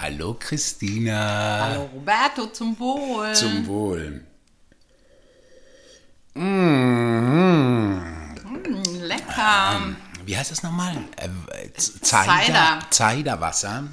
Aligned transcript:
Hallo 0.00 0.36
Christina. 0.38 1.58
Hallo 1.60 1.90
Roberto, 1.92 2.46
zum 2.46 2.78
Wohl. 2.78 3.34
Zum 3.34 3.66
Wohl. 3.66 4.24
Mmh. 6.34 6.40
Mm, 6.44 8.00
lecker. 9.00 9.72
Ähm, 9.74 9.96
wie 10.24 10.36
heißt 10.36 10.52
das 10.52 10.62
nochmal? 10.62 10.96
Äh, 11.16 11.28
Cider. 11.76 12.78
Ciderwasser. 12.92 13.88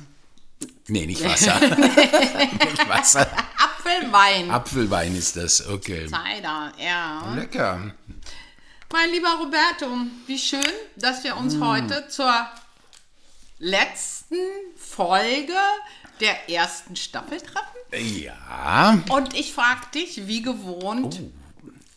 Nee, 0.90 1.08
nicht 1.08 1.24
Wasser. 1.24 1.60
nicht 1.76 2.88
Wasser. 2.88 3.28
Apfelwein. 3.58 4.52
Apfelwein 4.52 5.16
ist 5.16 5.36
das, 5.36 5.68
okay. 5.68 6.06
Cider, 6.08 6.72
ja. 6.78 7.34
Lecker. 7.34 7.96
Mein 8.94 9.10
lieber 9.10 9.40
Roberto, 9.40 9.88
wie 10.28 10.38
schön, 10.38 10.62
dass 10.98 11.24
wir 11.24 11.36
uns 11.36 11.56
mm. 11.56 11.64
heute 11.66 12.08
zur 12.10 12.48
letzten 13.60 14.38
Folge 14.76 15.58
der 16.20 16.50
ersten 16.50 16.96
Staffel 16.96 17.40
treffen. 17.40 18.22
Ja. 18.22 19.00
Und 19.10 19.34
ich 19.34 19.54
frage 19.54 19.82
dich, 19.94 20.28
wie 20.28 20.42
gewohnt, 20.42 21.22
oh, 21.22 21.32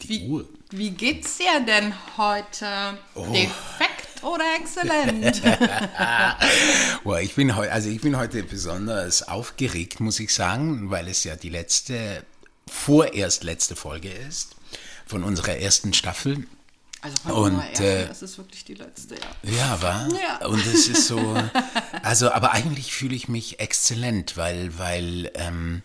wie, 0.06 0.44
wie 0.70 0.90
geht's 0.90 1.38
dir 1.38 1.60
denn 1.66 1.92
heute? 2.16 2.98
Oh. 3.14 3.26
Defekt 3.32 4.22
oder 4.22 4.44
exzellent? 4.56 5.42
oh, 7.04 7.14
ich 7.16 7.34
bin 7.34 7.56
heute, 7.56 7.72
also 7.72 7.88
ich 7.88 8.00
bin 8.00 8.16
heute 8.16 8.42
besonders 8.42 9.26
aufgeregt, 9.26 10.00
muss 10.00 10.20
ich 10.20 10.34
sagen, 10.34 10.90
weil 10.90 11.08
es 11.08 11.24
ja 11.24 11.36
die 11.36 11.50
letzte, 11.50 12.24
vorerst 12.68 13.44
letzte 13.44 13.76
Folge 13.76 14.10
ist 14.10 14.56
von 15.06 15.24
unserer 15.24 15.56
ersten 15.56 15.94
Staffel. 15.94 16.46
Also 17.00 17.32
und 17.32 17.80
äh, 17.80 18.08
das 18.08 18.22
ist 18.22 18.38
wirklich 18.38 18.64
die 18.64 18.74
letzte, 18.74 19.14
ja. 19.14 19.50
Ja, 19.50 19.82
war. 19.82 20.08
Ja. 20.12 20.46
Und 20.46 20.66
es 20.66 20.88
ist 20.88 21.06
so, 21.06 21.18
also, 22.02 22.32
aber 22.32 22.52
eigentlich 22.52 22.92
fühle 22.92 23.14
ich 23.14 23.28
mich 23.28 23.60
exzellent, 23.60 24.36
weil, 24.36 24.76
weil 24.78 25.30
ähm, 25.34 25.82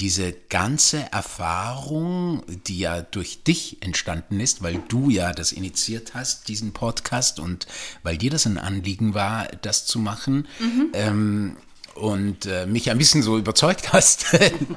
diese 0.00 0.32
ganze 0.32 1.10
Erfahrung, 1.12 2.42
die 2.66 2.80
ja 2.80 3.02
durch 3.02 3.44
dich 3.44 3.82
entstanden 3.82 4.40
ist, 4.40 4.62
weil 4.62 4.82
du 4.88 5.08
ja 5.08 5.32
das 5.32 5.52
initiiert 5.52 6.14
hast, 6.14 6.48
diesen 6.48 6.72
Podcast 6.72 7.38
und 7.38 7.66
weil 8.02 8.18
dir 8.18 8.30
das 8.30 8.46
ein 8.46 8.58
Anliegen 8.58 9.14
war, 9.14 9.46
das 9.62 9.86
zu 9.86 9.98
machen, 9.98 10.48
mhm. 10.58 10.90
ähm, 10.94 11.56
und 11.96 12.46
äh, 12.46 12.66
mich 12.66 12.90
ein 12.90 12.98
bisschen 12.98 13.22
so 13.22 13.38
überzeugt 13.38 13.92
hast, 13.92 14.26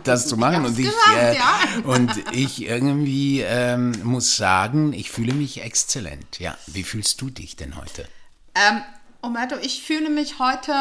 das 0.04 0.28
zu 0.28 0.38
machen. 0.38 0.66
Und 0.66 0.78
ich, 0.80 0.86
gesagt, 0.86 1.18
äh, 1.18 1.36
ja. 1.36 1.60
und 1.84 2.12
ich 2.32 2.64
irgendwie 2.64 3.42
ähm, 3.42 3.94
muss 4.04 4.38
sagen, 4.38 4.94
ich 4.94 5.12
fühle 5.12 5.34
mich 5.34 5.62
exzellent. 5.62 6.40
Ja, 6.40 6.58
wie 6.68 6.84
fühlst 6.84 7.22
du 7.22 7.30
dich 7.30 7.56
denn 7.56 7.76
heute? 7.76 8.08
Ähm, 8.56 8.82
Umberto, 9.22 9.56
ich 9.62 9.84
fühle 9.84 10.10
mich 10.10 10.40
heute 10.40 10.74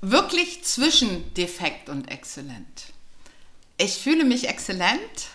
wirklich 0.00 0.64
zwischen 0.64 1.32
defekt 1.34 1.88
und 1.88 2.10
exzellent. 2.10 2.92
Ich 3.76 3.96
fühle 3.96 4.24
mich 4.24 4.48
exzellent, 4.48 5.28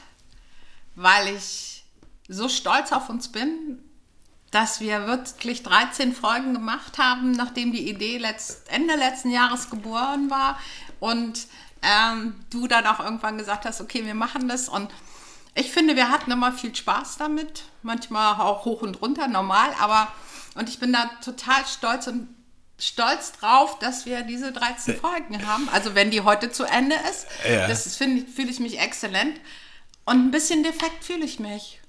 weil 0.95 1.35
ich 1.35 1.85
so 2.27 2.49
stolz 2.49 2.91
auf 2.91 3.09
uns 3.09 3.31
bin, 3.31 3.79
dass 4.55 4.79
wir 4.79 5.05
wirklich 5.05 5.63
13 5.63 6.13
Folgen 6.13 6.53
gemacht 6.53 6.97
haben, 6.97 7.31
nachdem 7.31 7.73
die 7.73 7.89
Idee 7.89 8.17
letzt, 8.17 8.69
Ende 8.71 8.95
letzten 8.95 9.29
Jahres 9.29 9.69
geboren 9.69 10.29
war 10.29 10.57
und 11.01 11.47
ähm, 11.81 12.35
du 12.51 12.65
dann 12.65 12.87
auch 12.87 13.01
irgendwann 13.01 13.37
gesagt 13.37 13.65
hast, 13.65 13.81
okay, 13.81 14.05
wir 14.05 14.15
machen 14.15 14.47
das 14.47 14.69
und 14.69 14.89
ich 15.55 15.71
finde, 15.71 15.97
wir 15.97 16.09
hatten 16.09 16.31
immer 16.31 16.53
viel 16.53 16.73
Spaß 16.73 17.17
damit, 17.17 17.63
manchmal 17.83 18.39
auch 18.39 18.63
hoch 18.63 18.81
und 18.81 19.01
runter, 19.01 19.27
normal, 19.27 19.71
aber 19.81 20.07
und 20.55 20.69
ich 20.69 20.79
bin 20.79 20.93
da 20.93 21.09
total 21.21 21.65
stolz 21.65 22.07
und 22.07 22.29
stolz 22.79 23.33
drauf, 23.33 23.77
dass 23.79 24.05
wir 24.05 24.21
diese 24.21 24.53
13 24.53 24.95
Folgen 24.95 25.45
haben. 25.45 25.67
Also 25.73 25.95
wenn 25.95 26.11
die 26.11 26.21
heute 26.21 26.49
zu 26.49 26.63
Ende 26.63 26.95
ist, 27.09 27.27
ja. 27.45 27.67
das 27.67 27.97
fühle 27.97 28.23
ich 28.37 28.59
mich 28.61 28.79
exzellent. 28.79 29.37
Und 30.05 30.27
ein 30.27 30.31
bisschen 30.31 30.63
defekt 30.63 31.03
fühle 31.03 31.25
ich 31.25 31.39
mich. 31.39 31.81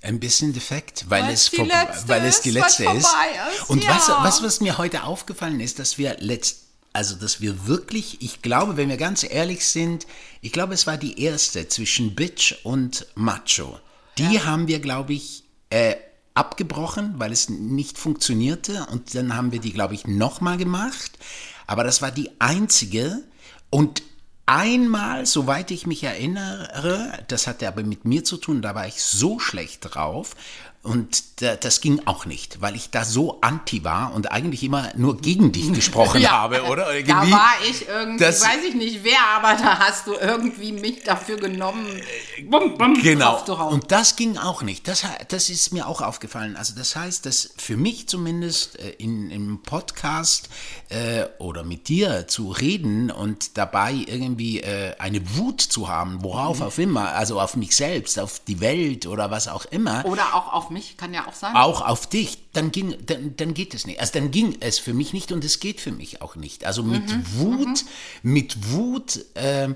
Ein 0.00 0.20
bisschen 0.20 0.52
defekt, 0.52 1.06
weil, 1.08 1.24
weil 1.24 1.32
es, 1.32 1.50
die 1.50 1.56
letzte 1.62 2.08
weil 2.08 2.24
es 2.24 2.40
die 2.40 2.50
letzte 2.50 2.84
ist. 2.84 2.98
ist. 2.98 3.68
Und 3.68 3.82
ja. 3.82 3.90
was, 3.90 4.08
was, 4.08 4.42
was 4.42 4.60
mir 4.60 4.78
heute 4.78 5.02
aufgefallen 5.04 5.60
ist, 5.60 5.78
dass 5.78 5.98
wir 5.98 6.16
letzt, 6.20 6.66
also 6.92 7.16
dass 7.16 7.40
wir 7.40 7.66
wirklich, 7.66 8.22
ich 8.22 8.40
glaube, 8.40 8.76
wenn 8.76 8.88
wir 8.88 8.96
ganz 8.96 9.24
ehrlich 9.24 9.66
sind, 9.66 10.06
ich 10.40 10.52
glaube, 10.52 10.74
es 10.74 10.86
war 10.86 10.96
die 10.96 11.20
erste 11.20 11.68
zwischen 11.68 12.14
Bitch 12.14 12.54
und 12.62 13.06
Macho. 13.16 13.80
Die 14.18 14.34
ja. 14.34 14.44
haben 14.44 14.68
wir, 14.68 14.78
glaube 14.80 15.14
ich, 15.14 15.44
äh, 15.70 15.96
abgebrochen, 16.34 17.14
weil 17.18 17.32
es 17.32 17.48
nicht 17.48 17.98
funktionierte. 17.98 18.86
Und 18.90 19.14
dann 19.14 19.36
haben 19.36 19.52
wir 19.52 19.60
die, 19.60 19.72
glaube 19.72 19.94
ich, 19.94 20.06
nochmal 20.06 20.56
gemacht. 20.56 21.18
Aber 21.66 21.84
das 21.84 22.00
war 22.00 22.12
die 22.12 22.30
einzige. 22.38 23.22
Und 23.70 24.02
einmal, 24.48 25.26
soweit 25.26 25.70
ich 25.70 25.86
mich 25.86 26.02
erinnere, 26.02 27.12
das 27.28 27.46
hatte 27.46 27.68
aber 27.68 27.82
mit 27.82 28.04
mir 28.06 28.24
zu 28.24 28.38
tun, 28.38 28.62
da 28.62 28.74
war 28.74 28.86
ich 28.86 29.02
so 29.02 29.38
schlecht 29.38 29.94
drauf 29.94 30.34
und 30.82 31.24
das 31.40 31.80
ging 31.80 32.02
auch 32.06 32.24
nicht, 32.24 32.60
weil 32.60 32.74
ich 32.74 32.90
da 32.90 33.04
so 33.04 33.40
anti 33.40 33.84
war 33.84 34.14
und 34.14 34.32
eigentlich 34.32 34.62
immer 34.62 34.90
nur 34.96 35.18
gegen 35.18 35.52
dich 35.52 35.72
gesprochen 35.74 36.22
ja, 36.22 36.30
habe, 36.30 36.62
oder? 36.64 36.94
Irgendwie, 36.94 37.30
da 37.30 37.30
war 37.30 37.54
ich 37.68 37.86
irgendwie, 37.86 38.24
das, 38.24 38.42
weiß 38.42 38.64
ich 38.68 38.74
nicht 38.74 39.04
wer, 39.04 39.18
aber 39.36 39.60
da 39.60 39.78
hast 39.78 40.06
du 40.06 40.14
irgendwie 40.14 40.72
mich 40.72 41.02
dafür 41.02 41.36
genommen. 41.36 42.00
Bum, 42.48 42.78
bum, 42.78 42.94
genau. 42.94 43.42
Und 43.68 43.90
das 43.92 44.16
ging 44.16 44.38
auch 44.38 44.62
nicht. 44.62 44.88
Das, 44.88 45.04
das 45.28 45.50
ist 45.50 45.72
mir 45.72 45.86
auch 45.88 46.00
aufgefallen. 46.00 46.56
Also 46.56 46.74
das 46.76 46.96
heißt, 46.96 47.26
dass 47.26 47.50
für 47.56 47.76
mich 47.76 48.08
zumindest 48.08 48.78
äh, 48.78 48.90
in, 48.90 49.30
im 49.30 49.62
Podcast 49.62 50.48
äh, 50.88 51.26
oder 51.38 51.64
mit 51.64 51.88
dir 51.88 52.28
zu 52.28 52.50
reden 52.50 53.10
und 53.10 53.58
dabei 53.58 53.92
irgendwie 54.06 54.60
äh, 54.60 54.94
eine 54.98 55.36
Wut 55.36 55.60
zu 55.60 55.88
haben, 55.88 56.22
worauf 56.22 56.60
mhm. 56.60 56.66
auch 56.66 56.78
immer, 56.78 57.12
also 57.14 57.40
auf 57.40 57.56
mich 57.56 57.76
selbst, 57.76 58.18
auf 58.18 58.40
die 58.40 58.60
Welt 58.60 59.06
oder 59.06 59.30
was 59.30 59.48
auch 59.48 59.66
immer. 59.66 60.04
Oder 60.04 60.34
auch 60.34 60.52
auf 60.52 60.67
mich 60.70 60.78
mich, 60.78 60.96
kann 60.96 61.14
ja 61.14 61.26
auch 61.26 61.34
sein. 61.34 61.54
Auch 61.54 61.80
auf 61.82 62.08
dich, 62.08 62.38
dann 62.52 62.72
ging, 62.72 62.94
dann, 63.06 63.36
dann 63.36 63.54
geht 63.54 63.74
es 63.74 63.86
nicht. 63.86 64.00
Also 64.00 64.12
dann 64.14 64.30
ging 64.30 64.56
es 64.60 64.78
für 64.78 64.94
mich 64.94 65.12
nicht 65.12 65.32
und 65.32 65.44
es 65.44 65.60
geht 65.60 65.80
für 65.80 65.92
mich 65.92 66.22
auch 66.22 66.36
nicht. 66.36 66.64
Also 66.64 66.82
mit 66.82 67.08
mhm, 67.08 67.24
Wut, 67.34 67.84
mhm. 68.22 68.32
mit 68.32 68.72
Wut 68.72 69.24
äh, 69.34 69.74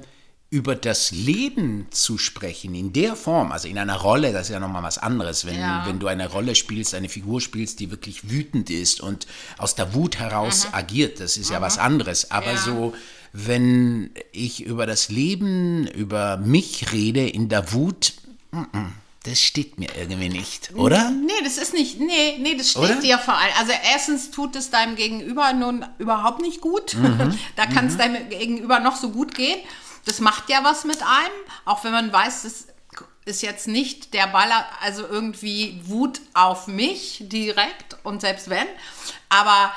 über 0.50 0.76
das 0.76 1.12
Leben 1.12 1.86
zu 1.90 2.18
sprechen, 2.18 2.74
in 2.74 2.92
der 2.92 3.16
Form, 3.16 3.52
also 3.52 3.68
in 3.68 3.78
einer 3.78 3.96
Rolle, 3.96 4.32
das 4.32 4.48
ist 4.48 4.52
ja 4.52 4.60
nochmal 4.60 4.82
was 4.82 4.98
anderes, 4.98 5.46
wenn, 5.46 5.58
ja. 5.58 5.84
wenn 5.86 5.98
du 5.98 6.08
eine 6.08 6.28
Rolle 6.28 6.54
spielst, 6.54 6.94
eine 6.94 7.08
Figur 7.08 7.40
spielst, 7.40 7.80
die 7.80 7.90
wirklich 7.90 8.30
wütend 8.30 8.68
ist 8.68 9.00
und 9.00 9.26
aus 9.56 9.74
der 9.74 9.94
Wut 9.94 10.18
heraus 10.18 10.66
mhm. 10.66 10.74
agiert, 10.74 11.20
das 11.20 11.36
ist 11.36 11.50
ja 11.50 11.60
was 11.60 11.78
anderes. 11.78 12.30
Aber 12.30 12.52
ja. 12.52 12.58
so, 12.58 12.94
wenn 13.32 14.10
ich 14.32 14.62
über 14.62 14.86
das 14.86 15.08
Leben, 15.08 15.86
über 15.86 16.36
mich 16.36 16.92
rede 16.92 17.26
in 17.26 17.48
der 17.48 17.72
Wut, 17.72 18.12
m 18.52 18.66
-m 18.72 19.01
das 19.24 19.40
steht 19.40 19.78
mir 19.78 19.88
irgendwie 19.96 20.28
nicht, 20.28 20.74
oder? 20.74 21.10
Nee, 21.10 21.44
das 21.44 21.56
ist 21.56 21.74
nicht, 21.74 22.00
nee, 22.00 22.38
nee, 22.40 22.56
das 22.56 22.70
steht 22.70 22.82
oder? 22.82 22.94
dir 22.96 23.18
vor 23.18 23.34
allem. 23.34 23.52
Also 23.58 23.72
erstens 23.92 24.32
tut 24.32 24.56
es 24.56 24.70
deinem 24.70 24.96
Gegenüber 24.96 25.52
nun 25.52 25.84
überhaupt 25.98 26.42
nicht 26.42 26.60
gut. 26.60 26.94
Mhm. 26.94 27.38
da 27.56 27.66
kann 27.66 27.86
es 27.86 27.94
mhm. 27.94 27.98
deinem 27.98 28.28
Gegenüber 28.28 28.80
noch 28.80 28.96
so 28.96 29.10
gut 29.10 29.34
gehen. 29.34 29.60
Das 30.06 30.18
macht 30.18 30.50
ja 30.50 30.64
was 30.64 30.84
mit 30.84 31.02
einem, 31.02 31.32
auch 31.64 31.84
wenn 31.84 31.92
man 31.92 32.12
weiß, 32.12 32.42
das 32.42 32.66
ist 33.24 33.42
jetzt 33.42 33.68
nicht 33.68 34.14
der 34.14 34.26
Baller, 34.26 34.66
also 34.80 35.06
irgendwie 35.06 35.80
Wut 35.84 36.20
auf 36.34 36.66
mich 36.66 37.18
direkt 37.20 37.96
und 38.02 38.20
selbst 38.20 38.50
wenn, 38.50 38.66
aber 39.28 39.72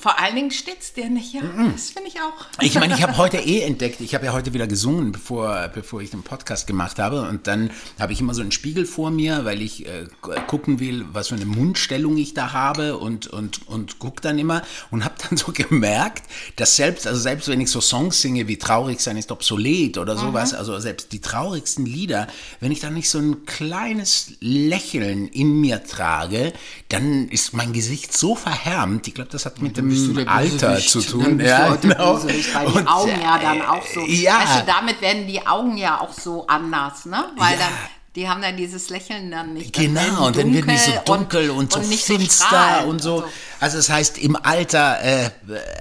vor 0.00 0.18
allen 0.18 0.34
Dingen 0.34 0.50
steht 0.50 0.80
es 0.80 0.94
dir 0.94 1.10
nicht, 1.10 1.34
ja. 1.34 1.42
Mm 1.42 1.68
-mm. 1.68 1.72
Das 1.72 1.90
finde 1.90 2.08
ich 2.08 2.16
auch. 2.20 2.62
Ich 2.62 2.74
meine, 2.76 2.94
ich 2.94 3.02
habe 3.02 3.18
heute 3.18 3.36
eh 3.46 3.60
entdeckt, 3.60 4.00
ich 4.00 4.14
habe 4.14 4.24
ja 4.24 4.32
heute 4.32 4.54
wieder 4.54 4.66
gesungen, 4.66 5.12
bevor, 5.12 5.68
bevor 5.74 6.00
ich 6.00 6.08
den 6.08 6.22
Podcast 6.22 6.66
gemacht 6.66 6.98
habe. 6.98 7.28
Und 7.28 7.46
dann 7.46 7.70
habe 7.98 8.14
ich 8.14 8.20
immer 8.20 8.32
so 8.32 8.40
einen 8.40 8.50
Spiegel 8.50 8.86
vor 8.86 9.10
mir, 9.10 9.44
weil 9.44 9.60
ich 9.60 9.86
äh, 9.86 10.06
gucken 10.46 10.80
will, 10.80 11.04
was 11.12 11.28
für 11.28 11.34
eine 11.34 11.44
Mundstellung 11.44 12.16
ich 12.16 12.32
da 12.32 12.54
habe 12.54 12.96
und, 12.96 13.26
und, 13.26 13.68
und 13.68 13.98
gucke 13.98 14.22
dann 14.22 14.38
immer 14.38 14.62
und 14.90 15.04
habe 15.04 15.16
dann 15.28 15.36
so 15.36 15.52
gemerkt, 15.52 16.24
dass 16.56 16.76
selbst, 16.76 17.06
also 17.06 17.20
selbst 17.20 17.48
wenn 17.48 17.60
ich 17.60 17.70
so 17.70 17.82
Songs 17.82 18.22
singe 18.22 18.48
wie 18.48 18.56
Traurig 18.56 19.00
sein 19.00 19.18
ist 19.18 19.30
obsolet 19.30 19.98
oder 19.98 20.16
sowas, 20.16 20.52
mhm. 20.52 20.58
also 20.58 20.78
selbst 20.78 21.12
die 21.12 21.20
traurigsten 21.20 21.84
Lieder, 21.84 22.26
wenn 22.60 22.72
ich 22.72 22.80
dann 22.80 22.94
nicht 22.94 23.10
so 23.10 23.18
ein 23.18 23.44
kleines 23.44 24.32
Lächeln 24.40 25.28
in 25.28 25.60
mir 25.60 25.84
trage, 25.84 26.54
dann 26.88 27.28
ist 27.28 27.52
mein 27.52 27.74
Gesicht 27.74 28.16
so 28.16 28.34
verhärmt. 28.34 29.06
Ich 29.06 29.14
glaube, 29.14 29.30
das 29.30 29.44
hat 29.44 29.60
mit 29.60 29.76
dem 29.76 29.89
Alter 30.26 30.78
zu 30.78 31.00
tun. 31.00 31.40
Ja, 31.40 31.74
genau. 31.76 32.22
weil 32.24 32.32
die 32.32 32.78
und, 32.78 32.86
Augen 32.86 33.20
ja 33.20 33.38
dann 33.38 33.62
auch 33.62 33.86
so. 33.86 34.00
Ja. 34.06 34.40
Weißt 34.40 34.60
du, 34.60 34.66
damit 34.66 35.00
werden 35.00 35.26
die 35.26 35.46
Augen 35.46 35.76
ja 35.76 36.00
auch 36.00 36.12
so 36.12 36.46
anders, 36.46 37.06
ne? 37.06 37.24
Weil 37.36 37.52
ja. 37.52 37.58
dann 37.58 37.72
die 38.16 38.28
haben 38.28 38.42
dann 38.42 38.56
dieses 38.56 38.90
Lächeln 38.90 39.30
dann 39.30 39.54
nicht. 39.54 39.72
Genau, 39.72 40.26
und 40.26 40.36
dann 40.36 40.52
werden 40.52 40.68
die 40.68 40.76
so 40.76 40.92
dunkel 41.04 41.50
und, 41.50 41.76
und, 41.76 41.76
und 41.76 41.84
so 41.84 42.16
finster 42.16 42.80
so 42.82 42.88
und, 42.88 43.00
so. 43.00 43.24
Also 43.60 43.76
das 43.76 43.88
heißt, 43.88 44.18
im 44.18 44.34
Alter, 44.34 45.00
äh, 45.00 45.30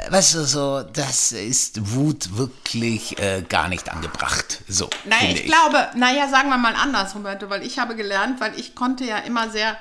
weißt 0.10 0.36
du, 0.36 0.46
so, 0.46 0.84
das 0.84 1.32
ist 1.32 1.96
Wut 1.96 2.38
wirklich 2.38 3.18
äh, 3.18 3.44
gar 3.50 3.68
nicht 3.68 3.92
angebracht. 3.92 4.62
So, 4.68 4.92
naja, 5.06 5.32
ich, 5.32 5.40
ich 5.40 5.46
glaube, 5.46 5.88
naja, 5.96 6.28
sagen 6.30 6.50
wir 6.50 6.58
mal 6.60 6.76
anders, 6.76 7.16
Roberto, 7.16 7.50
weil 7.50 7.66
ich 7.66 7.80
habe 7.80 7.96
gelernt, 7.96 8.40
weil 8.40 8.60
ich 8.60 8.76
konnte 8.76 9.06
ja 9.06 9.18
immer 9.18 9.50
sehr 9.50 9.76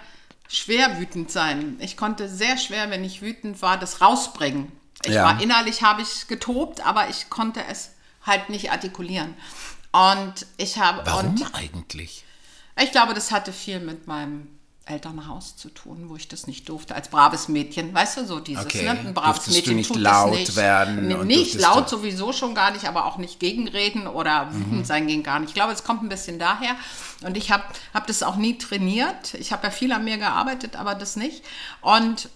schwer 0.48 0.98
wütend 0.98 1.30
sein. 1.30 1.76
Ich 1.80 1.96
konnte 1.96 2.28
sehr 2.28 2.56
schwer, 2.56 2.90
wenn 2.90 3.04
ich 3.04 3.22
wütend 3.22 3.62
war, 3.62 3.78
das 3.78 4.00
rausbringen. 4.00 4.72
Ich 5.04 5.12
Ja. 5.14 5.24
war 5.24 5.40
innerlich, 5.40 5.82
habe 5.82 6.02
ich 6.02 6.26
getobt, 6.26 6.80
aber 6.84 7.08
ich 7.08 7.30
konnte 7.30 7.62
es 7.64 7.92
halt 8.24 8.48
nicht 8.50 8.72
artikulieren. 8.72 9.34
Und 9.92 10.46
ich 10.56 10.78
habe. 10.78 11.02
Warum 11.06 11.30
Und 11.30 11.54
eigentlich? 11.54 12.24
ich 12.80 12.90
glaube, 12.92 13.14
das 13.14 13.30
hatte 13.30 13.52
viel 13.52 13.80
mit 13.80 14.06
meinem 14.06 14.57
Elternhaus 14.88 15.56
zu 15.56 15.68
tun, 15.70 16.06
wo 16.08 16.16
ich 16.16 16.28
das 16.28 16.46
nicht 16.46 16.68
durfte, 16.68 16.94
als 16.94 17.08
braves 17.08 17.48
Mädchen. 17.48 17.94
Weißt 17.94 18.16
du, 18.16 18.24
so 18.26 18.40
dieses, 18.40 18.64
Okay. 18.64 18.82
ne? 18.84 18.90
Ein 18.90 19.14
braves 19.14 19.44
Durftest 19.44 19.48
du 19.48 19.52
Mädchen 19.60 19.76
nicht 19.76 19.88
tut 19.88 19.98
laut 19.98 20.30
das 20.32 20.38
nicht. 20.40 20.56
werden 20.56 21.06
Nee, 21.08 21.24
nicht 21.24 21.54
laut 21.60 21.86
du- 21.86 21.96
sowieso 21.98 22.32
schon 22.32 22.54
gar 22.54 22.70
nicht, 22.70 22.86
aber 22.86 23.06
auch 23.06 23.18
nicht 23.18 23.38
gegenreden 23.40 24.06
oder 24.06 24.46
Mhm. 24.46 24.54
wütend 24.70 24.86
sein 24.86 25.06
ging 25.06 25.22
gar 25.22 25.38
nicht. 25.38 25.50
Ich 25.50 25.54
glaube, 25.54 25.72
es 25.72 25.84
kommt 25.84 26.02
ein 26.02 26.08
bisschen 26.08 26.38
daher. 26.38 26.74
Und 27.22 27.36
ich 27.36 27.50
habe 27.50 27.64
hab 27.94 28.06
das 28.06 28.22
auch 28.22 28.36
nie 28.36 28.58
trainiert. 28.58 29.34
Ich 29.34 29.52
habe 29.52 29.64
ja 29.66 29.70
viel 29.70 29.92
an 29.92 30.04
mir 30.04 30.18
gearbeitet, 30.18 30.76
aber 30.76 30.94
das 30.94 31.16
nicht. 31.16 31.42
Und 31.80 32.28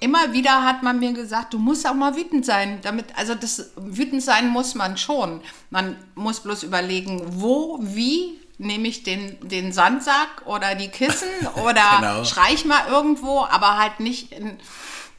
immer 0.00 0.32
wieder 0.32 0.64
hat 0.64 0.82
man 0.82 0.98
mir 0.98 1.12
gesagt, 1.12 1.52
du 1.52 1.58
musst 1.58 1.86
auch 1.86 1.92
mal 1.94 2.16
wütend 2.16 2.46
sein. 2.46 2.78
Damit, 2.82 3.06
also 3.16 3.34
das 3.34 3.70
wütend 3.76 4.22
sein 4.22 4.48
muss 4.48 4.74
man 4.74 4.96
schon. 4.96 5.42
Man 5.68 5.96
muss 6.14 6.40
bloß 6.40 6.62
überlegen, 6.62 7.20
wo, 7.40 7.78
wie 7.82 8.38
nehme 8.60 8.88
ich 8.88 9.02
den, 9.02 9.38
den 9.48 9.72
Sandsack 9.72 10.42
oder 10.44 10.74
die 10.74 10.88
Kissen 10.88 11.28
oder 11.64 11.82
Genau. 11.98 12.24
schrei 12.24 12.52
ich 12.52 12.64
mal 12.64 12.86
irgendwo, 12.88 13.40
aber 13.44 13.78
halt 13.78 14.00
nicht 14.00 14.32
in, 14.32 14.58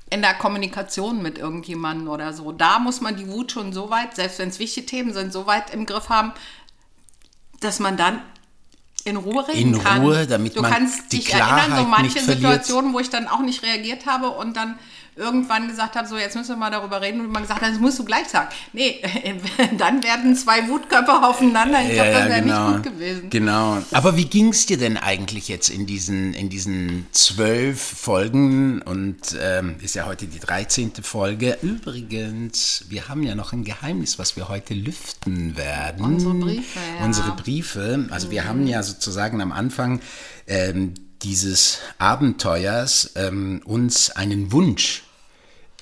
in 0.10 0.22
der 0.22 0.36
Kommunikation 0.36 1.22
mit 1.22 1.38
irgendjemandem 1.40 2.08
oder 2.08 2.34
so. 2.34 2.52
Da 2.52 2.78
muss 2.80 3.02
man 3.02 3.16
die 3.18 3.28
Wut 3.28 3.52
schon 3.52 3.74
so 3.74 3.90
weit, 3.90 4.16
selbst 4.16 4.38
wenn 4.40 4.50
es 4.50 4.60
wichtige 4.60 4.86
Themen 4.86 5.14
sind, 5.14 5.34
so 5.34 5.48
weit 5.48 5.74
im 5.74 5.86
Griff 5.88 6.10
haben, 6.10 6.34
dass 7.60 7.80
man 7.80 7.98
dann 7.98 8.22
in 9.04 9.16
Ruhe 9.18 9.48
reden 9.48 9.74
In 9.74 9.84
kann. 9.84 10.02
Ruhe, 10.02 10.28
damit 10.28 10.56
du 10.56 10.62
man 10.62 10.72
kannst 10.72 11.12
die 11.12 11.18
dich 11.18 11.34
erinnern, 11.34 11.62
so 11.62 11.86
Klarheit 11.86 11.88
manche. 11.88 12.20
Situationen, 12.20 12.94
wo 12.94 13.00
ich 13.00 13.10
dann 13.10 13.28
auch 13.28 13.40
nicht 13.40 13.64
reagiert 13.64 14.06
habe 14.06 14.30
und 14.30 14.56
dann 14.56 14.78
irgendwann 15.16 15.68
gesagt 15.68 15.96
habe, 15.96 16.08
so 16.08 16.18
jetzt 16.18 16.36
müssen 16.36 16.50
wir 16.50 16.56
mal 16.56 16.72
darüber 16.72 17.02
reden 17.02 17.20
und 17.20 17.32
man 17.32 17.42
gesagt 17.42 17.62
hat, 17.62 17.72
das 17.72 17.80
musst 17.80 18.00
du 18.00 18.06
gleich 18.06 18.28
sagen. 18.28 18.50
Nee, 18.72 19.02
dann 19.78 20.04
werden 20.04 20.36
zwei 20.36 20.68
Wutkörper 20.70 21.28
aufeinander. 21.28 21.82
Ich 21.82 21.94
glaube, 21.94 22.12
das 22.12 22.30
wäre 22.30 22.42
nicht 22.42 22.84
gut 22.86 22.94
gewesen. 22.94 23.30
Genau. 23.30 23.78
Aber 23.92 24.16
wie 24.16 24.26
ging 24.26 24.50
es 24.50 24.66
dir 24.66 24.78
denn 24.78 24.98
eigentlich 24.98 25.50
jetzt 25.50 25.70
in 25.70 25.86
diesen, 25.86 26.34
in 26.34 26.50
diesen 26.50 27.08
zwölf 27.12 27.82
Folgen? 27.82 28.82
Und 28.82 29.38
ähm, 29.42 29.76
ist 29.82 29.96
ja 29.96 30.06
heute 30.06 30.28
die 30.28 30.40
13. 30.40 30.94
Folge. 31.02 31.58
Übrigens, 31.62 32.86
wir 32.90 33.10
haben 33.10 33.24
ja 33.24 33.36
noch 33.36 33.52
ein 33.52 33.66
Geheimnis, 33.66 34.18
was 34.18 34.38
wir 34.38 34.48
heute 34.48 34.74
lüften 34.74 35.58
werden. 35.58 36.06
Unsere 36.06 36.34
Briefe, 36.36 36.80
ja. 37.00 37.06
Unsere 37.06 37.32
Briefe. 37.32 38.08
Also 38.12 38.32
wir 38.32 38.46
haben 38.46 38.66
ja 38.66 38.82
sozusagen 38.82 39.42
am 39.42 39.52
Anfang 39.52 40.00
ähm, 40.48 40.94
dieses 41.24 41.80
Abenteuers 41.98 43.12
ähm, 43.16 43.62
uns 43.66 44.10
einen 44.10 44.52
Wunsch 44.52 45.04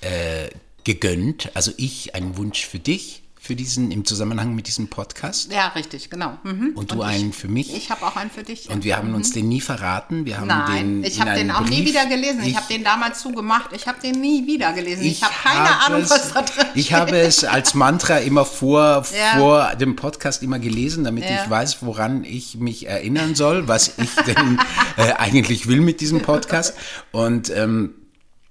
äh, 0.01 0.49
gegönnt. 0.83 1.51
Also 1.55 1.71
ich 1.77 2.15
einen 2.15 2.37
Wunsch 2.37 2.65
für 2.65 2.79
dich, 2.79 3.23
für 3.49 3.55
diesen, 3.55 3.89
im 3.89 4.05
Zusammenhang 4.05 4.53
mit 4.53 4.67
diesem 4.67 4.89
Podcast. 4.89 5.51
Ja, 5.51 5.69
richtig, 5.69 6.11
genau. 6.11 6.37
Mhm. 6.43 6.73
Und 6.75 6.91
du 6.91 6.97
ich, 6.99 7.03
einen 7.07 7.33
für 7.33 7.47
mich. 7.47 7.75
Ich 7.75 7.89
habe 7.89 8.05
auch 8.05 8.15
einen 8.15 8.29
für 8.29 8.43
dich. 8.43 8.69
Und 8.69 8.83
wir 8.83 8.95
haben 8.95 9.15
uns 9.15 9.31
den 9.31 9.49
nie 9.49 9.59
verraten. 9.59 10.23
Wir 10.27 10.37
haben 10.37 10.45
Nein, 10.49 11.01
den 11.01 11.03
ich 11.03 11.19
habe 11.19 11.33
den 11.33 11.49
auch 11.49 11.61
nie 11.61 11.77
Brief- 11.81 11.87
wieder 11.87 12.05
gelesen. 12.05 12.43
Ich, 12.43 12.55
habe 12.55 12.67
den 12.71 12.83
damals 12.83 13.21
zugemacht. 13.21 13.71
Ich 13.73 13.87
habe 13.87 13.99
den 14.01 14.21
nie 14.21 14.45
wieder 14.45 14.71
gelesen. 14.73 15.03
Ich, 15.03 15.23
habe 15.23 15.33
keine 15.41 15.67
habe 15.67 15.85
Ahnung, 15.95 16.01
es, 16.03 16.11
was 16.11 16.31
da 16.31 16.43
drin 16.43 16.65
Ich 16.75 16.93
habe 16.93 17.17
es 17.17 17.43
als 17.43 17.73
Mantra 17.73 18.19
immer 18.19 18.45
vor, 18.45 19.03
Ja. 19.17 19.39
vor 19.39 19.75
dem 19.77 19.95
Podcast 19.95 20.43
immer 20.43 20.59
gelesen, 20.59 21.03
damit 21.03 21.23
Ja. 21.23 21.43
ich 21.43 21.49
weiß, 21.49 21.77
woran 21.81 22.23
ich 22.25 22.53
mich 22.59 22.87
erinnern 22.87 23.33
soll, 23.33 23.67
was 23.67 23.93
ich 23.97 24.13
denn 24.27 24.59
äh, 24.97 25.13
eigentlich 25.13 25.65
will 25.67 25.81
mit 25.81 26.01
diesem 26.01 26.21
Podcast. 26.21 26.75
Und 27.11 27.49
ähm, 27.49 27.95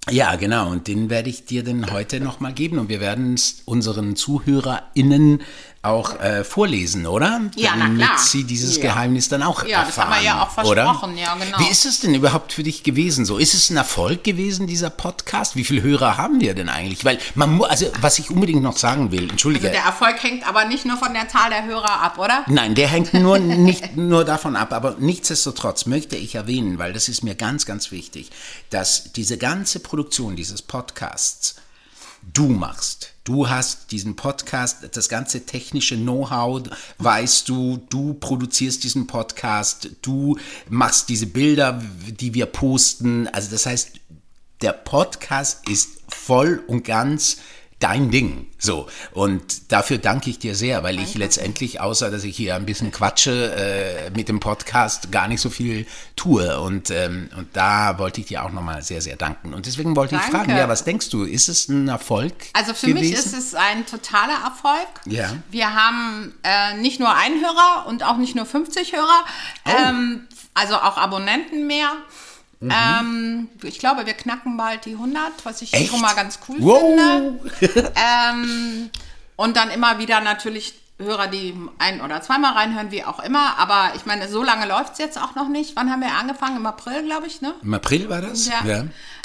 ja, 0.09 0.35
genau. 0.35 0.71
Und 0.71 0.87
den 0.87 1.09
werde 1.09 1.29
ich 1.29 1.45
dir 1.45 1.63
dann 1.63 1.91
heute 1.91 2.19
nochmal 2.19 2.53
geben. 2.53 2.79
Und 2.79 2.89
wir 2.89 2.99
werden 2.99 3.39
unseren 3.65 4.15
ZuhörerInnen 4.15 5.41
auch 5.81 6.19
äh, 6.19 6.43
vorlesen, 6.43 7.07
oder? 7.07 7.39
Ja, 7.55 7.71
na 7.77 7.85
Damit 7.85 8.05
klar. 8.05 8.17
sie 8.17 8.43
dieses 8.43 8.75
Ja. 8.77 8.81
Geheimnis 8.83 9.29
dann 9.29 9.43
auch 9.43 9.65
Ja, 9.65 9.79
das 9.79 9.89
erfahren. 9.95 10.09
haben 10.15 10.19
wir 10.21 10.25
ja 10.25 10.43
auch 10.43 10.65
oder? 10.65 10.83
versprochen, 10.83 11.17
ja, 11.17 11.35
genau. 11.35 11.57
Wie 11.59 11.69
ist 11.71 11.85
es 11.85 12.01
denn 12.01 12.13
überhaupt 12.13 12.51
für 12.51 12.63
dich 12.63 12.83
gewesen? 12.83 13.25
So, 13.25 13.37
ist 13.37 13.53
es 13.53 13.69
ein 13.69 13.77
Erfolg 13.77 14.25
gewesen, 14.25 14.67
dieser 14.67 14.89
Podcast? 14.89 15.55
Wie 15.55 15.63
viele 15.63 15.81
Hörer 15.81 16.17
haben 16.17 16.41
wir 16.41 16.53
denn 16.53 16.67
eigentlich? 16.67 17.05
Weil 17.05 17.17
man 17.35 17.53
muss, 17.55 17.69
also 17.69 17.85
was 18.01 18.19
ich 18.19 18.29
unbedingt 18.29 18.61
noch 18.61 18.75
sagen 18.75 19.11
will, 19.13 19.29
entschuldige. 19.29 19.69
Also 19.69 19.79
der 19.79 19.85
Erfolg 19.87 20.21
hängt 20.21 20.45
aber 20.45 20.65
nicht 20.65 20.85
nur 20.85 20.97
von 20.97 21.13
der 21.13 21.29
Zahl 21.29 21.49
der 21.49 21.63
Hörer 21.65 22.01
ab, 22.01 22.17
oder? 22.17 22.43
Nein, 22.47 22.75
der 22.75 22.89
hängt 22.89 23.13
nur 23.13 23.39
nicht 23.39 23.95
nur 23.95 24.25
davon 24.25 24.57
ab, 24.57 24.73
aber 24.73 24.97
nichtsdestotrotz 24.99 25.85
möchte 25.85 26.17
ich 26.17 26.35
erwähnen, 26.35 26.77
weil 26.77 26.91
das 26.91 27.07
ist 27.07 27.23
mir 27.23 27.35
ganz, 27.35 27.65
ganz 27.65 27.91
wichtig, 27.91 28.31
dass 28.69 29.13
diese 29.13 29.37
ganze 29.37 29.79
Produktion 29.79 30.35
dieses 30.35 30.61
Podcasts 30.61 31.55
du 32.33 32.47
machst. 32.49 33.13
Du 33.29 33.47
hast 33.47 33.91
diesen 33.91 34.15
Podcast, 34.15 34.77
das 34.91 35.07
ganze 35.07 35.45
technische 35.45 35.95
Know-how, 35.95 36.63
weißt 36.97 37.47
du, 37.47 37.79
du 37.91 38.15
produzierst 38.15 38.83
diesen 38.83 39.05
Podcast, 39.05 39.91
du 40.01 40.39
machst 40.67 41.09
diese 41.09 41.27
Bilder, 41.27 41.79
die 42.07 42.33
wir 42.33 42.47
posten. 42.47 43.27
Also 43.27 43.51
das 43.51 43.67
heißt, 43.67 43.91
der 44.63 44.73
Podcast 44.73 45.69
ist 45.69 45.89
voll 46.07 46.63
und 46.65 46.85
ganz 46.85 47.37
dein 47.79 48.11
Ding. 48.11 48.47
So. 48.57 48.87
Und 49.13 49.71
dafür 49.71 49.97
danke 49.99 50.29
ich 50.29 50.37
dir 50.39 50.53
sehr, 50.55 50.83
weil 50.83 50.99
ich 50.99 51.15
letztendlich, 51.15 51.79
außer 51.79 52.11
dass 52.11 52.23
ich 52.25 52.35
hier 52.35 52.55
ein 52.55 52.65
bisschen 52.65 52.91
quatsche, 52.91 53.53
äh, 53.55 54.09
mit 54.11 54.27
dem 54.27 54.39
Podcast 54.41 55.11
gar 55.11 55.27
nicht 55.29 55.39
so 55.39 55.49
viel 55.49 55.87
tue. 56.17 56.59
Und, 56.59 56.91
ähm, 56.91 57.29
und 57.37 57.47
da 57.55 57.97
wollte 57.97 58.19
ich 58.21 58.27
dir 58.27 58.43
auch 58.43 58.51
nochmal 58.51 58.81
sehr, 58.81 59.01
sehr 59.01 59.15
danken. 59.15 59.53
Und 59.53 59.65
deswegen 59.65 59.95
wollte 59.95 60.15
ich 60.15 60.21
Danke. 60.21 60.37
fragen, 60.37 60.57
ja, 60.57 60.67
was 60.67 60.83
denkst 60.83 61.09
du? 61.09 61.23
Ist 61.23 61.47
es 61.47 61.69
ein 61.69 61.87
Erfolg? 61.87 62.33
Also 62.53 62.73
für 62.73 62.87
gewesen? 62.87 63.09
mich 63.09 63.13
ist 63.13 63.33
es 63.33 63.55
ein 63.55 63.85
totaler 63.85 64.43
Erfolg. 64.43 64.87
Ja. 65.05 65.31
Wir 65.49 65.73
haben 65.73 66.33
äh, 66.43 66.73
nicht 66.75 66.99
nur 66.99 67.15
einen 67.15 67.41
Hörer 67.41 67.85
und 67.87 68.03
auch 68.03 68.17
nicht 68.17 68.35
nur 68.35 68.45
50 68.45 68.93
Hörer, 68.93 69.25
Oh. 69.65 69.71
ähm, 69.87 70.27
also 70.53 70.75
auch 70.75 70.97
Abonnenten 70.97 71.65
mehr. 71.67 71.91
Mhm. 72.61 72.71
Ähm, 72.71 73.49
ich 73.63 73.79
glaube, 73.79 74.05
wir 74.05 74.13
knacken 74.13 74.57
bald 74.57 74.85
die 74.85 74.91
100, 74.93 75.45
was 75.45 75.61
ich 75.61 75.73
Echt? 75.73 75.91
schon 75.91 76.01
mal 76.01 76.13
ganz 76.13 76.39
cool 76.47 76.57
Wow. 76.59 77.41
finde. 77.57 77.93
Ähm, 77.95 78.89
und 79.37 79.55
dann 79.55 79.69
immer 79.71 79.97
wieder 79.99 80.19
natürlich 80.19 80.73
Hörer, 81.01 81.27
die 81.27 81.55
ein- 81.77 82.01
oder 82.01 82.21
zweimal 82.21 82.51
reinhören, 82.53 82.91
wie 82.91 83.05
auch 83.05 83.19
immer. 83.21 83.57
Aber 83.57 83.93
ich 83.95 84.05
meine, 84.05 84.27
so 84.27 84.43
lange 84.43 84.65
läuft 84.67 84.93
es 84.93 84.97
jetzt 84.99 85.17
auch 85.17 85.33
noch 85.35 85.47
nicht. 85.47 85.77
Wann 85.77 85.89
haben 85.89 86.01
wir 86.01 86.11
angefangen? 86.13 86.57
Im 86.57 86.65
April, 86.65 87.03
glaube 87.05 87.27
ich, 87.27 87.39
ne? 87.39 87.55
Im 87.61 87.73
April 87.73 88.09
war 88.09 88.19
das? 88.21 88.47
Ja. 88.47 88.83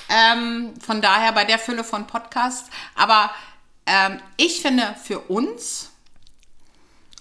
Ähm, 0.08 0.75
von 0.80 1.02
daher 1.02 1.32
bei 1.32 1.44
der 1.44 1.58
Fülle 1.58 1.82
von 1.82 2.06
Podcasts. 2.06 2.70
Aber 2.94 3.32
ähm, 3.87 4.20
ich 4.37 4.61
finde, 4.62 4.94
für 5.02 5.18
uns 5.18 5.90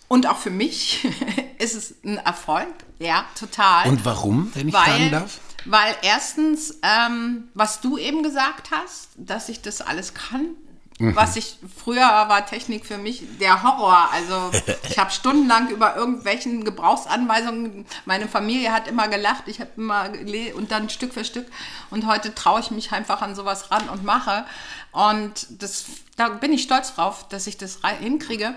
und 0.08 0.28
auch 0.28 0.38
für 0.38 0.52
mich 0.52 1.04
ist 1.58 1.74
es 1.76 1.96
ein 2.04 2.18
Erfolg. 2.20 2.68
Ja, 3.00 3.26
total. 3.40 3.90
Und 3.90 4.06
warum, 4.06 4.52
wenn 4.54 4.68
ich 4.68 4.76
fragen 4.76 4.92
weil, 5.06 5.10
darf? 5.10 5.40
Weil 5.66 5.96
erstens, 6.02 6.80
ähm, 6.82 7.50
was 7.54 7.82
du 7.82 7.98
eben 7.98 8.24
gesagt 8.24 8.72
hast, 8.72 9.10
dass 9.16 9.50
ich 9.50 9.62
das 9.62 9.82
alles 9.82 10.14
kann. 10.14 10.56
Mhm. 11.00 11.16
Was 11.16 11.36
ich 11.36 11.58
früher 11.76 12.02
war 12.02 12.46
Technik 12.46 12.86
für 12.86 12.98
mich 12.98 13.24
der 13.40 13.64
Horror. 13.64 14.10
Also 14.12 14.52
ich 14.90 14.98
habe 15.00 15.12
stundenlang 15.12 15.70
über 15.70 15.96
irgendwelchen 15.96 16.64
Gebrauchsanweisungen. 16.64 17.86
Meine 18.06 18.28
Familie 18.28 18.72
hat 18.72 18.88
immer 18.88 19.08
gelacht. 19.08 19.44
Ich 19.48 19.60
habe 19.60 19.72
immer 19.76 20.10
und 20.56 20.72
dann 20.72 20.90
Stück 20.90 21.14
für 21.14 21.26
Stück. 21.26 21.48
Und 21.90 22.06
heute 22.06 22.36
traue 22.36 22.60
ich 22.60 22.72
mich 22.72 22.92
einfach 22.92 23.22
an 23.22 23.36
sowas 23.36 23.72
ran 23.72 23.90
und 23.90 24.04
mache. 24.04 24.46
Und 24.92 25.48
das, 25.62 25.86
da 26.16 26.30
bin 26.30 26.54
ich 26.54 26.64
stolz 26.64 26.94
drauf, 26.94 27.28
dass 27.28 27.48
ich 27.48 27.58
das 27.58 27.80
hinkriege. 28.00 28.54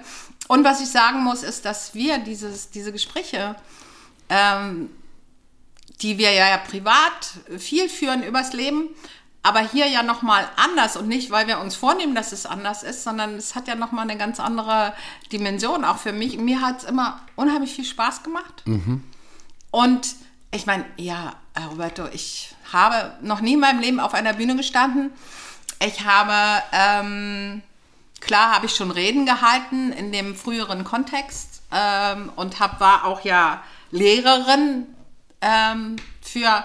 Und 0.48 0.64
was 0.64 0.80
ich 0.80 0.88
sagen 0.88 1.24
muss, 1.24 1.42
ist, 1.42 1.64
dass 1.64 1.94
wir 1.94 2.18
dieses, 2.18 2.70
diese 2.70 2.92
Gespräche 2.92 3.56
ähm, 4.28 4.90
die 6.02 6.18
wir 6.18 6.32
ja 6.32 6.58
privat 6.58 7.30
viel 7.58 7.88
führen 7.88 8.22
übers 8.22 8.52
Leben, 8.52 8.88
aber 9.42 9.60
hier 9.60 9.86
ja 9.86 10.02
noch 10.02 10.22
mal 10.22 10.48
anders 10.56 10.96
und 10.96 11.06
nicht, 11.06 11.30
weil 11.30 11.46
wir 11.46 11.60
uns 11.60 11.76
vornehmen, 11.76 12.16
dass 12.16 12.32
es 12.32 12.46
anders 12.46 12.82
ist, 12.82 13.04
sondern 13.04 13.34
es 13.36 13.54
hat 13.54 13.68
ja 13.68 13.76
noch 13.76 13.92
mal 13.92 14.02
eine 14.02 14.16
ganz 14.16 14.40
andere 14.40 14.92
Dimension 15.32 15.84
auch 15.84 15.98
für 15.98 16.12
mich. 16.12 16.36
Mir 16.36 16.60
hat 16.60 16.78
es 16.78 16.84
immer 16.84 17.20
unheimlich 17.36 17.72
viel 17.72 17.84
Spaß 17.84 18.24
gemacht. 18.24 18.64
Und 19.70 20.16
ich 20.50 20.66
meine, 20.66 20.84
ja, 20.96 21.34
Herr 21.54 21.68
Roberto, 21.68 22.06
ich 22.12 22.56
habe 22.72 23.12
noch 23.20 23.40
nie 23.40 23.54
in 23.54 23.60
meinem 23.60 23.78
Leben 23.78 24.00
auf 24.00 24.14
einer 24.14 24.32
Bühne 24.32 24.56
gestanden. 24.56 25.12
Ich 25.84 26.04
habe, 26.04 26.62
ähm, 26.72 27.62
klar 28.20 28.52
habe 28.52 28.66
ich 28.66 28.74
schon 28.74 28.90
Reden 28.90 29.26
gehalten 29.26 29.92
in 29.92 30.10
dem 30.10 30.34
früheren 30.34 30.82
Kontext 30.82 31.62
ähm, 31.72 32.32
und 32.34 32.58
hab, 32.58 32.80
war 32.80 33.04
auch 33.04 33.20
ja 33.20 33.62
Lehrerin 33.92 34.86
ähm, 35.40 35.96
für 36.20 36.64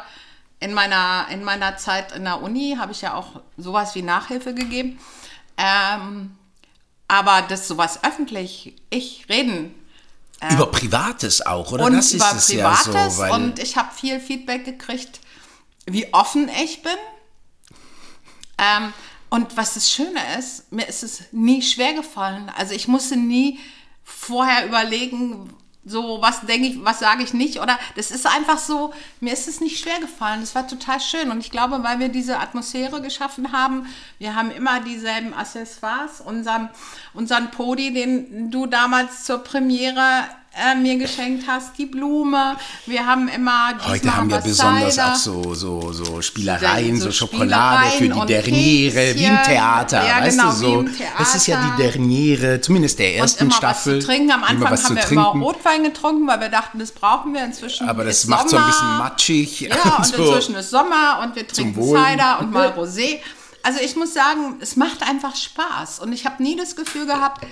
in 0.60 0.74
meiner, 0.74 1.28
in 1.32 1.44
meiner 1.44 1.78
Zeit 1.78 2.12
in 2.12 2.24
der 2.24 2.42
Uni 2.42 2.76
habe 2.78 2.92
ich 2.92 3.02
ja 3.02 3.16
auch 3.16 3.42
sowas 3.58 3.96
wie 3.96 4.02
Nachhilfe 4.02 4.54
gegeben. 4.54 5.00
Ähm, 5.58 6.38
aber 7.08 7.42
das 7.42 7.68
sowas 7.68 8.04
öffentlich, 8.04 8.76
ich 8.90 9.26
reden 9.30 9.76
Über 10.52 10.68
Privates 10.68 11.46
auch, 11.46 11.72
oder? 11.72 11.86
und 11.86 11.94
das 11.94 12.14
über 12.14 12.32
ist 12.32 12.36
es 12.36 12.48
Privates 12.48 12.94
ja 12.94 13.10
so, 13.10 13.22
weil 13.22 13.32
und 13.32 13.60
ich 13.60 13.76
habe 13.76 13.94
viel 13.94 14.20
Feedback 14.20 14.66
gekriegt, 14.66 15.20
wie 15.86 16.14
offen 16.14 16.50
ich 16.64 16.82
bin. 16.84 16.98
Ähm, 18.58 18.94
Und 19.30 19.56
was 19.56 19.76
das 19.76 19.90
Schöne 19.90 20.20
ist, 20.38 20.72
mir 20.74 20.86
ist 20.88 21.04
es 21.04 21.24
nie 21.32 21.62
schwer 21.62 21.94
gefallen. 21.94 22.52
Also 22.58 22.74
ich 22.74 22.90
musste 22.90 23.16
nie 23.16 23.60
vorher 24.04 24.66
überlegen, 24.66 25.54
so 25.84 26.22
was 26.22 26.42
denke 26.42 26.68
ich, 26.68 26.86
was 26.86 27.00
sage 27.00 27.24
ich 27.24 27.34
nicht 27.34 27.60
oder? 27.60 27.78
Das 27.96 28.12
ist 28.12 28.28
einfach 28.28 28.60
so, 28.60 28.94
mir 29.20 29.34
ist 29.34 29.48
es 29.48 29.62
nicht 29.62 29.80
schwer 29.80 30.00
gefallen. 30.00 30.42
Das 30.42 30.54
war 30.54 30.68
total 30.68 31.00
schön. 31.00 31.32
Und 31.32 31.40
ich 31.40 31.52
glaube, 31.52 31.84
weil 31.84 32.00
wir 32.00 32.10
diese 32.10 32.40
Atmosphäre 32.40 33.02
geschaffen 33.02 33.52
haben, 33.52 33.88
wir 34.20 34.36
haben 34.36 34.52
immer 34.52 34.82
dieselben 34.82 35.34
Accessoires, 35.34 36.22
unseren, 36.22 36.70
unseren 37.14 37.50
Podi, 37.52 37.94
den 37.94 38.52
du 38.52 38.68
damals 38.68 39.24
zur 39.24 39.40
Premiere 39.40 40.26
äh, 40.54 40.76
mir 40.76 40.98
geschenkt 40.98 41.48
hast, 41.48 41.78
die 41.78 41.86
Blume. 41.86 42.58
Wir 42.86 43.06
haben 43.06 43.30
immer 43.30 43.74
Heute 43.88 44.16
haben 44.16 44.30
wir 44.30 44.40
besonders 44.40 44.96
Cider. 44.96 45.14
auch 45.14 45.16
so, 45.16 45.54
so, 45.54 45.94
so 45.94 46.22
Spielereien, 46.22 46.98
so, 46.98 47.06
so 47.06 47.12
Schokolade 47.12 47.92
für 47.92 48.10
die 48.10 48.26
Derniere, 48.26 49.16
wie 49.16 49.24
im 49.24 49.44
Theater. 49.44 50.06
Ja, 50.06 50.22
weißt 50.22 50.38
genau, 50.38 50.52
du, 50.52 50.58
so. 50.58 50.86
Das 51.18 51.36
ist 51.36 51.48
ja 51.48 51.62
die 51.62 51.82
Derniere, 51.82 52.60
zumindest 52.60 53.00
der 53.00 53.16
ersten 53.16 53.46
und 53.46 53.50
immer 53.50 53.58
Staffel. 53.58 53.98
Was 53.98 54.04
zu 54.04 54.08
trinken. 54.08 54.32
Am 54.32 54.44
Anfang 54.44 54.84
haben 54.84 54.96
wir 54.96 55.02
trinken. 55.02 55.14
immer 55.14 55.46
Rotwein 55.46 55.84
getrunken, 55.86 56.28
weil 56.28 56.42
wir 56.42 56.50
dachten, 56.50 56.80
das 56.80 56.92
brauchen 56.92 57.34
wir 57.34 57.46
inzwischen. 57.46 57.88
Aber 57.88 58.04
das 58.04 58.28
macht 58.28 58.50
Sommer. 58.50 58.64
so 58.64 58.66
ein 58.66 58.72
bisschen 58.72 58.98
matschig. 58.98 59.62
Ja, 59.62 59.76
und, 59.76 59.98
und 60.00 60.06
so. 60.06 60.26
inzwischen 60.26 60.56
ist 60.56 60.70
Sommer 60.70 61.22
und 61.24 61.36
wir 61.36 61.48
trinken 61.48 61.82
Cider 61.82 62.40
und 62.42 62.52
mal 62.52 62.70
Rosé. 62.72 63.20
Also 63.64 63.80
ich 63.80 63.96
muss 63.96 64.14
sagen, 64.14 64.58
es 64.60 64.76
macht 64.76 65.02
einfach 65.08 65.36
Spaß. 65.36 66.00
Und 66.00 66.12
ich 66.12 66.26
habe 66.26 66.44
nie 66.44 66.58
das 66.58 66.76
Gefühl 66.76 67.06
gehabt, 67.06 67.46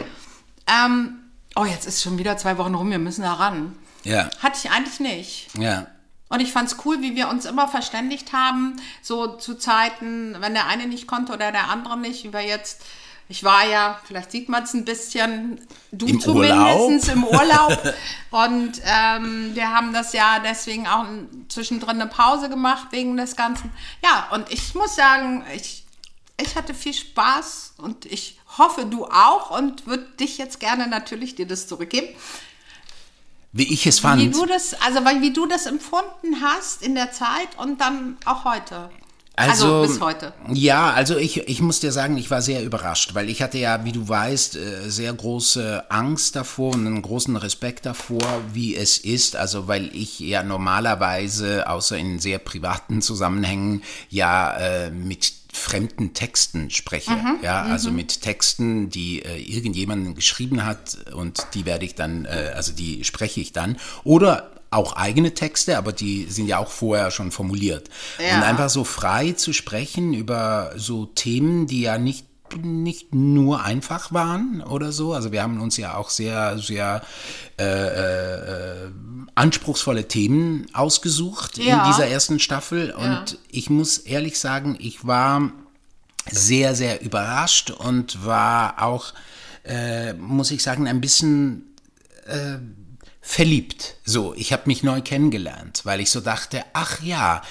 ähm, 0.67 1.28
oh, 1.55 1.65
jetzt 1.65 1.85
ist 1.85 2.01
schon 2.01 2.17
wieder 2.17 2.37
zwei 2.37 2.57
Wochen 2.57 2.75
rum, 2.75 2.91
wir 2.91 2.99
müssen 2.99 3.21
da 3.23 3.33
ran. 3.33 3.75
Ja. 4.03 4.29
Hatte 4.41 4.59
ich 4.63 4.71
eigentlich 4.71 4.99
nicht. 4.99 5.47
Ja. 5.57 5.87
Und 6.29 6.41
ich 6.41 6.51
fand 6.51 6.71
es 6.71 6.77
cool, 6.85 7.01
wie 7.01 7.15
wir 7.15 7.27
uns 7.27 7.45
immer 7.45 7.67
verständigt 7.67 8.33
haben, 8.33 8.75
so 9.01 9.35
zu 9.37 9.55
Zeiten, 9.55 10.35
wenn 10.39 10.53
der 10.53 10.67
eine 10.67 10.87
nicht 10.87 11.07
konnte 11.07 11.33
oder 11.33 11.51
der 11.51 11.69
andere 11.69 11.97
nicht, 11.97 12.23
wie 12.23 12.33
wir 12.33 12.41
jetzt, 12.41 12.83
ich 13.27 13.43
war 13.43 13.65
ja, 13.65 13.99
vielleicht 14.05 14.31
sieht 14.31 14.47
man 14.47 14.63
es 14.63 14.73
ein 14.75 14.85
bisschen, 14.85 15.59
du 15.91 16.05
Im 16.05 16.21
zumindest 16.21 17.09
Urlaub. 17.09 17.09
im 17.09 17.23
Urlaub. 17.23 17.93
Und 18.29 18.73
ähm, 18.85 19.55
wir 19.55 19.69
haben 19.69 19.91
das 19.91 20.13
ja 20.13 20.39
deswegen 20.39 20.87
auch 20.87 21.05
zwischendrin 21.47 21.99
eine 21.99 22.07
Pause 22.07 22.47
gemacht 22.47 22.87
wegen 22.91 23.17
des 23.17 23.35
Ganzen. 23.35 23.71
Ja, 24.03 24.27
und 24.31 24.51
ich 24.51 24.75
muss 24.75 24.95
sagen, 24.95 25.43
ich, 25.55 25.83
ich 26.39 26.55
hatte 26.55 26.75
viel 26.75 26.93
Spaß 26.93 27.73
und 27.77 28.05
ich 28.05 28.38
hoffe, 28.57 28.85
du 28.85 29.05
auch 29.05 29.51
und 29.51 29.87
würde 29.87 30.05
dich 30.19 30.37
jetzt 30.37 30.59
gerne 30.59 30.87
natürlich 30.87 31.35
dir 31.35 31.47
das 31.47 31.67
zurückgeben. 31.67 32.07
Wie 33.51 33.73
ich 33.73 33.87
es 33.87 33.99
fand. 33.99 34.21
Wie 34.21 34.29
du 34.29 34.45
das, 34.45 34.75
also 34.81 35.03
wie 35.21 35.33
du 35.33 35.45
das 35.47 35.65
empfunden 35.65 36.41
hast 36.41 36.83
in 36.83 36.95
der 36.95 37.11
Zeit 37.11 37.49
und 37.57 37.81
dann 37.81 38.17
auch 38.25 38.45
heute. 38.45 38.89
Also, 39.39 39.75
also, 39.75 39.93
bis 39.93 40.01
heute. 40.01 40.33
Ja, 40.53 40.91
also 40.91 41.15
ich, 41.15 41.47
ich 41.47 41.61
muss 41.61 41.79
dir 41.79 41.93
sagen, 41.93 42.17
ich 42.17 42.29
war 42.29 42.41
sehr 42.41 42.61
überrascht, 42.61 43.15
weil 43.15 43.29
ich 43.29 43.41
hatte 43.41 43.57
ja, 43.57 43.85
wie 43.85 43.93
du 43.93 44.07
weißt, 44.07 44.57
äh, 44.57 44.89
sehr 44.89 45.13
große 45.13 45.89
Angst 45.89 46.35
davor 46.35 46.73
und 46.73 46.85
einen 46.85 47.01
großen 47.01 47.37
Respekt 47.37 47.85
davor, 47.85 48.41
wie 48.53 48.75
es 48.75 48.97
ist. 48.97 49.37
Also 49.37 49.69
weil 49.69 49.95
ich 49.95 50.19
ja 50.19 50.43
normalerweise, 50.43 51.69
außer 51.69 51.97
in 51.97 52.19
sehr 52.19 52.39
privaten 52.39 53.01
Zusammenhängen, 53.09 53.81
ja 54.09 54.57
äh, 54.57 54.91
mit 54.91 55.31
fremden 55.53 56.13
Texten 56.13 56.69
spreche. 56.69 57.11
Mhm, 57.11 57.39
ja, 57.41 57.63
also 57.63 57.89
mhm. 57.89 57.95
mit 57.95 58.21
Texten, 58.21 58.89
die 58.89 59.23
äh, 59.23 59.41
irgendjemand 59.41 60.15
geschrieben 60.15 60.65
hat 60.65 60.97
und 61.13 61.47
die 61.53 61.65
werde 61.65 61.85
ich 61.85 61.95
dann, 61.95 62.25
äh, 62.25 62.51
also 62.55 62.71
die 62.73 63.03
spreche 63.03 63.39
ich 63.39 63.51
dann. 63.51 63.77
Oder 64.03 64.51
auch 64.71 64.93
eigene 64.93 65.33
Texte, 65.33 65.77
aber 65.77 65.91
die 65.91 66.25
sind 66.25 66.47
ja 66.47 66.59
auch 66.59 66.69
vorher 66.69 67.11
schon 67.11 67.31
formuliert. 67.31 67.89
Ja. 68.19 68.37
Und 68.37 68.43
einfach 68.43 68.69
so 68.69 68.83
frei 68.83 69.31
zu 69.31 69.53
sprechen 69.53 70.13
über 70.13 70.73
so 70.75 71.05
Themen, 71.05 71.67
die 71.67 71.81
ja 71.81 71.97
nicht 71.97 72.25
nicht 72.57 73.13
nur 73.13 73.63
einfach 73.63 74.11
waren 74.11 74.61
oder 74.61 74.91
so. 74.91 75.13
Also 75.13 75.31
wir 75.31 75.43
haben 75.43 75.61
uns 75.61 75.77
ja 75.77 75.95
auch 75.95 76.09
sehr, 76.09 76.57
sehr 76.57 77.03
äh, 77.59 77.63
äh, 77.63 78.89
anspruchsvolle 79.35 80.07
Themen 80.07 80.67
ausgesucht 80.73 81.57
ja. 81.57 81.85
in 81.85 81.91
dieser 81.91 82.07
ersten 82.07 82.39
Staffel. 82.39 82.91
Und 82.91 83.05
ja. 83.05 83.37
ich 83.49 83.69
muss 83.69 83.99
ehrlich 83.99 84.39
sagen, 84.39 84.77
ich 84.79 85.05
war 85.05 85.51
sehr, 86.29 86.75
sehr 86.75 87.01
überrascht 87.01 87.71
und 87.71 88.25
war 88.25 88.81
auch, 88.81 89.13
äh, 89.63 90.13
muss 90.13 90.51
ich 90.51 90.63
sagen, 90.63 90.87
ein 90.87 91.01
bisschen 91.01 91.75
äh, 92.25 92.57
verliebt. 93.21 93.95
So, 94.05 94.33
ich 94.35 94.53
habe 94.53 94.63
mich 94.65 94.83
neu 94.83 95.01
kennengelernt, 95.01 95.81
weil 95.83 95.99
ich 95.99 96.09
so 96.09 96.21
dachte, 96.21 96.63
ach 96.73 97.01
ja, 97.01 97.41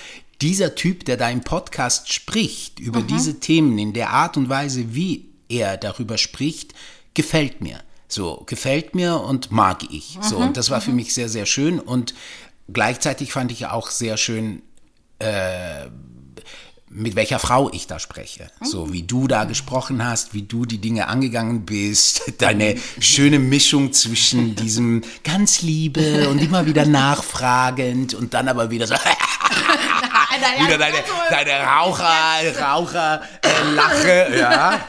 dieser 0.40 0.74
Typ, 0.74 1.04
der 1.04 1.16
da 1.16 1.28
im 1.28 1.40
Podcast 1.40 2.12
spricht 2.12 2.78
über 2.78 3.00
mhm. 3.00 3.08
diese 3.08 3.40
Themen 3.40 3.78
in 3.78 3.92
der 3.92 4.10
Art 4.10 4.36
und 4.36 4.48
Weise, 4.48 4.94
wie 4.94 5.28
er 5.48 5.76
darüber 5.76 6.18
spricht, 6.18 6.74
gefällt 7.14 7.60
mir. 7.60 7.80
So, 8.06 8.44
gefällt 8.46 8.94
mir 8.94 9.20
und 9.20 9.50
mag 9.50 9.82
ich. 9.90 10.16
Mhm. 10.16 10.22
So, 10.22 10.36
und 10.38 10.56
das 10.56 10.70
war 10.70 10.80
für 10.80 10.90
mhm. 10.90 10.96
mich 10.96 11.14
sehr, 11.14 11.28
sehr 11.28 11.46
schön 11.46 11.78
und 11.80 12.14
gleichzeitig 12.72 13.32
fand 13.32 13.52
ich 13.52 13.66
auch 13.66 13.90
sehr 13.90 14.16
schön, 14.16 14.62
äh, 15.18 15.86
mit 16.90 17.16
welcher 17.16 17.38
Frau 17.38 17.70
ich 17.72 17.86
da 17.86 17.98
spreche. 17.98 18.48
So 18.60 18.92
wie 18.92 19.02
du 19.02 19.28
da 19.28 19.44
gesprochen 19.44 20.04
hast, 20.04 20.34
wie 20.34 20.42
du 20.42 20.64
die 20.64 20.78
Dinge 20.78 21.08
angegangen 21.08 21.64
bist, 21.66 22.32
deine 22.38 22.76
schöne 23.00 23.38
Mischung 23.38 23.92
zwischen 23.92 24.54
diesem 24.54 25.02
ganz 25.24 25.62
Liebe 25.62 26.28
und 26.28 26.38
immer 26.38 26.66
wieder 26.66 26.86
nachfragend 26.86 28.14
und 28.14 28.34
dann 28.34 28.48
aber 28.48 28.70
wieder 28.70 28.86
so 28.86 28.94
wieder 30.66 30.78
deine, 30.78 30.96
deine 31.30 31.64
Raucher, 31.64 32.60
Raucherlache, 32.60 34.26
äh, 34.34 34.38
ja. 34.38 34.80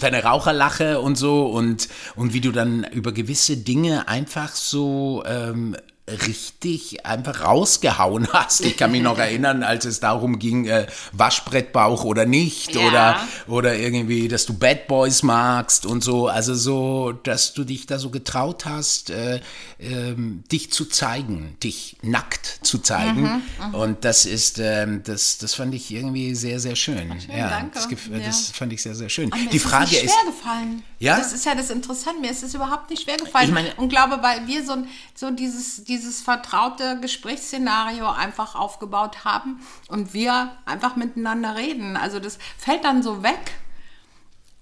Deine 0.00 0.22
Raucherlache 0.22 1.00
und 1.00 1.16
so 1.16 1.46
und, 1.46 1.88
und 2.16 2.34
wie 2.34 2.42
du 2.42 2.52
dann 2.52 2.84
über 2.84 3.12
gewisse 3.12 3.56
Dinge 3.56 4.08
einfach 4.08 4.54
so 4.54 5.24
ähm, 5.26 5.74
richtig 6.08 7.04
einfach 7.04 7.44
rausgehauen 7.44 8.28
hast. 8.32 8.60
Ich 8.60 8.76
kann 8.76 8.92
mich 8.92 9.02
noch 9.02 9.18
erinnern, 9.18 9.62
als 9.62 9.84
es 9.84 10.00
darum 10.00 10.38
ging, 10.38 10.66
äh, 10.66 10.86
Waschbrettbauch 11.12 12.04
oder 12.04 12.26
nicht 12.26 12.74
ja. 12.74 12.80
oder, 12.86 13.20
oder 13.48 13.76
irgendwie, 13.76 14.28
dass 14.28 14.46
du 14.46 14.54
Bad 14.54 14.86
Boys 14.86 15.22
magst 15.22 15.84
und 15.84 16.04
so. 16.04 16.28
Also 16.28 16.54
so, 16.54 17.12
dass 17.12 17.54
du 17.54 17.64
dich 17.64 17.86
da 17.86 17.98
so 17.98 18.10
getraut 18.10 18.66
hast, 18.66 19.10
äh, 19.10 19.40
äh, 19.78 20.14
dich 20.52 20.72
zu 20.72 20.84
zeigen, 20.84 21.56
dich 21.62 21.96
nackt 22.02 22.60
zu 22.62 22.78
zeigen. 22.78 23.22
Mhm, 23.22 23.42
mhm, 23.68 23.74
und 23.74 24.04
das 24.04 24.26
ist, 24.26 24.58
ähm, 24.60 25.02
das, 25.04 25.38
das 25.38 25.54
fand 25.54 25.74
ich 25.74 25.92
irgendwie 25.92 26.34
sehr, 26.34 26.60
sehr 26.60 26.76
schön. 26.76 27.20
schön 27.20 27.36
ja, 27.36 27.48
danke. 27.48 27.72
Das, 27.74 27.88
das, 28.24 28.50
fand 28.50 28.72
ich 28.72 28.82
sehr, 28.82 28.94
sehr 28.94 29.08
schön. 29.08 29.32
Aber 29.32 29.42
Die 29.50 29.56
ist 29.56 29.62
Frage 29.64 29.90
nicht 29.90 29.98
schwer 29.98 30.08
ist, 30.08 30.26
gefallen. 30.26 30.82
Ja? 30.98 31.18
Das 31.18 31.32
ist 31.32 31.44
ja 31.44 31.54
das 31.54 31.70
Interessante. 31.70 32.20
Mir 32.20 32.30
ist 32.30 32.44
es 32.44 32.54
überhaupt 32.54 32.90
nicht 32.90 33.02
schwer 33.02 33.16
gefallen. 33.16 33.48
Ich 33.48 33.54
meine, 33.54 33.74
und 33.74 33.88
glaube, 33.88 34.22
weil 34.22 34.46
wir 34.46 34.64
so, 34.64 34.76
so 35.14 35.30
dieses, 35.30 35.84
dieses 35.84 35.95
dieses 35.96 36.20
vertraute 36.20 37.00
Gesprächsszenario 37.00 38.08
einfach 38.08 38.54
aufgebaut 38.54 39.24
haben 39.24 39.60
und 39.88 40.12
wir 40.12 40.52
einfach 40.66 40.96
miteinander 40.96 41.56
reden. 41.56 41.96
Also 41.96 42.20
das 42.20 42.38
fällt 42.58 42.84
dann 42.84 43.02
so 43.02 43.22
weg. 43.22 43.52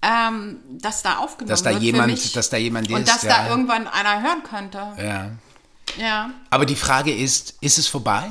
Ähm, 0.01 0.59
dass 0.69 1.01
da 1.01 1.17
aufgenommen 1.17 1.49
dass 1.49 1.63
da 1.63 1.71
wird 1.71 1.81
jemand, 1.81 2.11
mich. 2.11 2.31
dass 2.31 2.51
da 2.51 2.57
jemand 2.57 2.91
und 2.91 3.01
ist, 3.01 3.09
dass 3.09 3.23
ja. 3.23 3.43
da 3.43 3.49
irgendwann 3.49 3.87
einer 3.87 4.21
hören 4.21 4.43
könnte. 4.43 4.93
Ja. 4.99 5.31
Ja. 5.97 6.29
Aber 6.51 6.65
die 6.65 6.75
Frage 6.75 7.11
ist, 7.11 7.55
ist 7.61 7.79
es 7.79 7.87
vorbei? 7.87 8.29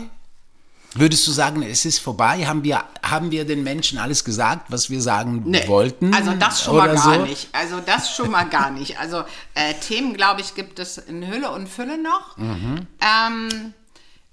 Würdest 0.94 1.26
du 1.26 1.32
sagen, 1.32 1.62
es 1.62 1.84
ist 1.84 1.98
vorbei? 1.98 2.46
Haben 2.46 2.62
wir, 2.62 2.84
haben 3.02 3.30
wir 3.32 3.44
den 3.44 3.64
Menschen 3.64 3.98
alles 3.98 4.24
gesagt, 4.24 4.70
was 4.70 4.90
wir 4.90 5.02
sagen 5.02 5.42
nee, 5.44 5.66
wollten? 5.66 6.14
Also 6.14 6.32
das 6.34 6.62
schon 6.62 6.76
mal 6.76 6.94
gar 6.94 7.14
so? 7.16 7.24
nicht. 7.24 7.48
Also 7.52 7.80
das 7.80 8.14
schon 8.14 8.30
mal 8.30 8.44
gar 8.44 8.70
nicht. 8.70 8.98
Also 8.98 9.24
äh, 9.54 9.74
Themen, 9.74 10.14
glaube 10.14 10.40
ich, 10.40 10.54
gibt 10.54 10.78
es 10.78 10.98
in 10.98 11.26
Hülle 11.26 11.50
und 11.50 11.68
Fülle 11.68 12.00
noch. 12.00 12.36
Mhm. 12.36 12.86
Ähm, 13.00 13.74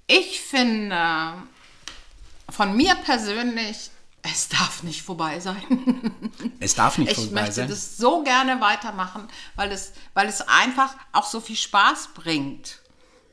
ich 0.06 0.40
finde 0.40 1.34
von 2.48 2.76
mir 2.76 2.94
persönlich, 2.94 3.90
es 4.22 4.48
darf 4.48 4.82
nicht 4.82 5.02
vorbei 5.02 5.40
sein. 5.40 5.62
Es 6.60 6.76
darf 6.76 6.96
nicht 6.98 7.10
ich 7.10 7.16
vorbei 7.16 7.50
sein. 7.50 7.50
Ich 7.50 7.56
möchte 7.56 7.66
das 7.66 7.96
so 7.96 8.22
gerne 8.22 8.60
weitermachen, 8.60 9.26
weil 9.56 9.72
es, 9.72 9.92
weil 10.14 10.28
es 10.28 10.42
einfach 10.42 10.94
auch 11.10 11.26
so 11.26 11.40
viel 11.40 11.56
Spaß 11.56 12.10
bringt, 12.14 12.78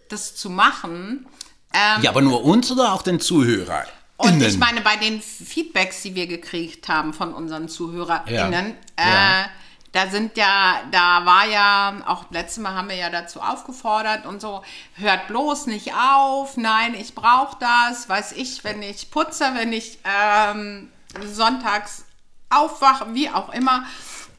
das 0.09 0.35
zu 0.35 0.49
machen. 0.49 1.27
Ähm, 1.73 2.01
ja, 2.01 2.09
aber 2.09 2.21
nur 2.21 2.43
uns 2.43 2.71
oder 2.71 2.93
auch 2.93 3.01
den 3.01 3.19
Zuhörern? 3.19 3.85
Und 4.17 4.41
ich 4.41 4.57
meine, 4.57 4.81
bei 4.81 4.97
den 4.97 5.21
Feedbacks, 5.21 6.01
die 6.01 6.13
wir 6.13 6.27
gekriegt 6.27 6.89
haben 6.89 7.13
von 7.13 7.33
unseren 7.33 7.69
ZuhörerInnen, 7.69 8.75
ja. 8.99 9.07
Ja. 9.07 9.41
Äh, 9.41 9.45
da 9.91 10.07
sind 10.07 10.37
ja, 10.37 10.81
da 10.91 11.25
war 11.25 11.47
ja, 11.47 12.01
auch 12.05 12.25
letztes 12.29 12.61
Mal 12.61 12.73
haben 12.73 12.89
wir 12.89 12.95
ja 12.95 13.09
dazu 13.09 13.41
aufgefordert 13.41 14.25
und 14.25 14.41
so, 14.41 14.61
hört 14.95 15.27
bloß 15.27 15.65
nicht 15.67 15.93
auf, 15.93 16.57
nein, 16.57 16.93
ich 16.93 17.15
brauche 17.15 17.57
das, 17.59 18.07
weiß 18.07 18.33
ich, 18.33 18.63
wenn 18.63 18.83
ich 18.83 19.09
putze, 19.09 19.45
wenn 19.55 19.73
ich 19.73 19.99
ähm, 20.03 20.91
sonntags 21.25 22.05
aufwache, 22.49 23.13
wie 23.13 23.29
auch 23.29 23.49
immer. 23.53 23.83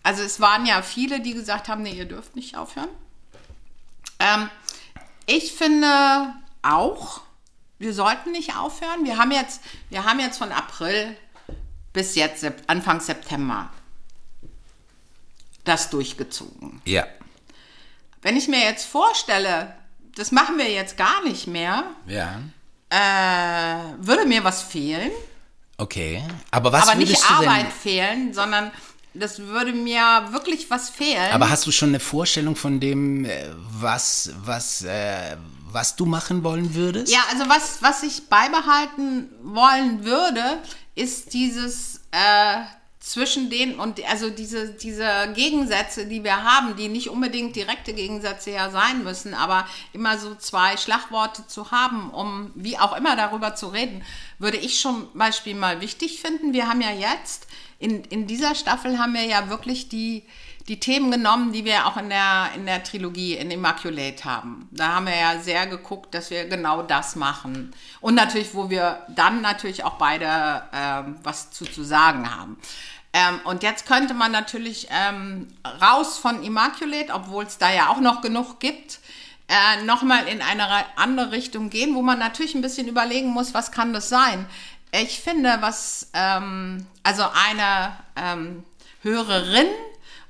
Also 0.02 0.22
es 0.22 0.40
waren 0.40 0.66
ja 0.66 0.82
viele, 0.82 1.20
die 1.20 1.34
gesagt 1.34 1.68
haben, 1.68 1.82
nee, 1.82 1.92
ihr 1.92 2.06
dürft 2.06 2.36
nicht 2.36 2.56
aufhören. 2.56 2.88
Ähm, 4.18 4.48
ich 5.26 5.52
finde, 5.52 6.34
auch. 6.62 7.20
Wir 7.78 7.94
sollten 7.94 8.32
nicht 8.32 8.56
aufhören. 8.56 9.04
Wir 9.04 9.16
haben 9.16 9.30
jetzt, 9.30 9.60
wir 9.88 10.04
haben 10.04 10.20
jetzt 10.20 10.38
von 10.38 10.52
April 10.52 11.16
bis 11.92 12.14
jetzt 12.14 12.44
Anfang 12.66 13.00
September 13.00 13.70
das 15.64 15.90
durchgezogen. 15.90 16.80
Ja. 16.84 17.06
Wenn 18.22 18.36
ich 18.36 18.48
mir 18.48 18.60
jetzt 18.60 18.86
vorstelle, 18.86 19.74
das 20.14 20.32
machen 20.32 20.58
wir 20.58 20.70
jetzt 20.70 20.96
gar 20.96 21.22
nicht 21.24 21.46
mehr, 21.46 21.84
Ja. 22.06 22.40
äh, 22.90 23.94
würde 23.98 24.26
mir 24.26 24.44
was 24.44 24.62
fehlen. 24.62 25.10
Okay. 25.78 26.22
Aber 26.50 26.72
was 26.72 26.88
aber 26.88 26.96
nicht 26.96 27.08
würdest 27.08 27.28
du 27.30 27.34
Arbeit 27.34 27.64
denn, 27.66 27.70
fehlen, 27.72 28.34
sondern 28.34 28.70
das 29.14 29.38
würde 29.40 29.72
mir 29.72 30.28
wirklich 30.30 30.70
was 30.70 30.90
fehlen. 30.90 31.32
Aber 31.32 31.48
hast 31.50 31.66
du 31.66 31.72
schon 31.72 31.88
eine 31.90 32.00
Vorstellung 32.00 32.54
von 32.56 32.78
dem, 32.80 33.24
äh, 33.24 33.46
was, 33.56 34.32
was, 34.44 34.82
äh, 34.82 35.36
was 35.72 35.96
du 35.96 36.06
machen 36.06 36.44
wollen 36.44 36.74
würdest? 36.74 37.12
ja, 37.12 37.20
also 37.30 37.48
was, 37.48 37.82
was 37.82 38.02
ich 38.02 38.28
beibehalten 38.28 39.28
wollen 39.42 40.04
würde, 40.04 40.62
ist 40.94 41.32
dieses 41.32 42.00
äh, 42.10 42.62
zwischen 43.00 43.48
den 43.48 43.80
und 43.80 44.06
also 44.08 44.28
diese, 44.28 44.74
diese 44.74 45.32
Gegensätze, 45.34 46.06
die 46.06 46.22
wir 46.22 46.44
haben, 46.44 46.76
die 46.76 46.88
nicht 46.88 47.08
unbedingt 47.08 47.56
direkte 47.56 47.94
Gegensätze 47.94 48.50
ja 48.50 48.70
sein 48.70 49.02
müssen, 49.02 49.32
aber 49.32 49.66
immer 49.94 50.18
so 50.18 50.34
zwei 50.34 50.76
Schlagworte 50.76 51.46
zu 51.46 51.70
haben, 51.70 52.10
um 52.10 52.52
wie 52.54 52.78
auch 52.78 52.94
immer 52.94 53.16
darüber 53.16 53.54
zu 53.54 53.68
reden, 53.68 54.04
würde 54.38 54.58
ich 54.58 54.80
schon 54.80 55.08
Beispiel 55.14 55.54
mal 55.54 55.80
wichtig 55.80 56.20
finden. 56.20 56.52
Wir 56.52 56.68
haben 56.68 56.82
ja 56.82 56.92
jetzt 56.92 57.46
in, 57.78 58.04
in 58.04 58.26
dieser 58.26 58.54
Staffel 58.54 58.98
haben 58.98 59.14
wir 59.14 59.24
ja 59.24 59.48
wirklich 59.48 59.88
die, 59.88 60.22
die 60.70 60.78
Themen 60.78 61.10
genommen, 61.10 61.52
die 61.52 61.64
wir 61.64 61.84
auch 61.88 61.96
in 61.96 62.10
der, 62.10 62.50
in 62.54 62.64
der 62.64 62.84
Trilogie 62.84 63.34
in 63.34 63.50
Immaculate 63.50 64.24
haben. 64.24 64.68
Da 64.70 64.94
haben 64.94 65.06
wir 65.06 65.16
ja 65.16 65.40
sehr 65.40 65.66
geguckt, 65.66 66.14
dass 66.14 66.30
wir 66.30 66.44
genau 66.44 66.82
das 66.82 67.16
machen. 67.16 67.74
Und 68.00 68.14
natürlich, 68.14 68.54
wo 68.54 68.70
wir 68.70 69.04
dann 69.08 69.40
natürlich 69.40 69.82
auch 69.82 69.94
beide 69.94 70.62
ähm, 70.72 71.16
was 71.24 71.50
zu, 71.50 71.64
zu 71.64 71.82
sagen 71.82 72.30
haben. 72.32 72.56
Ähm, 73.12 73.40
und 73.42 73.64
jetzt 73.64 73.84
könnte 73.84 74.14
man 74.14 74.30
natürlich 74.30 74.86
ähm, 74.90 75.48
raus 75.82 76.18
von 76.18 76.44
Immaculate, 76.44 77.12
obwohl 77.12 77.46
es 77.46 77.58
da 77.58 77.72
ja 77.72 77.88
auch 77.88 77.98
noch 77.98 78.20
genug 78.20 78.60
gibt, 78.60 79.00
äh, 79.48 79.82
nochmal 79.82 80.28
in 80.28 80.40
eine 80.40 80.68
re- 80.70 80.86
andere 80.94 81.32
Richtung 81.32 81.70
gehen, 81.70 81.96
wo 81.96 82.02
man 82.02 82.20
natürlich 82.20 82.54
ein 82.54 82.62
bisschen 82.62 82.86
überlegen 82.86 83.30
muss, 83.30 83.54
was 83.54 83.72
kann 83.72 83.92
das 83.92 84.08
sein. 84.08 84.46
Ich 84.92 85.18
finde, 85.18 85.56
was, 85.62 86.10
ähm, 86.14 86.86
also 87.02 87.24
eine 87.24 87.96
ähm, 88.14 88.62
Hörerin 89.02 89.66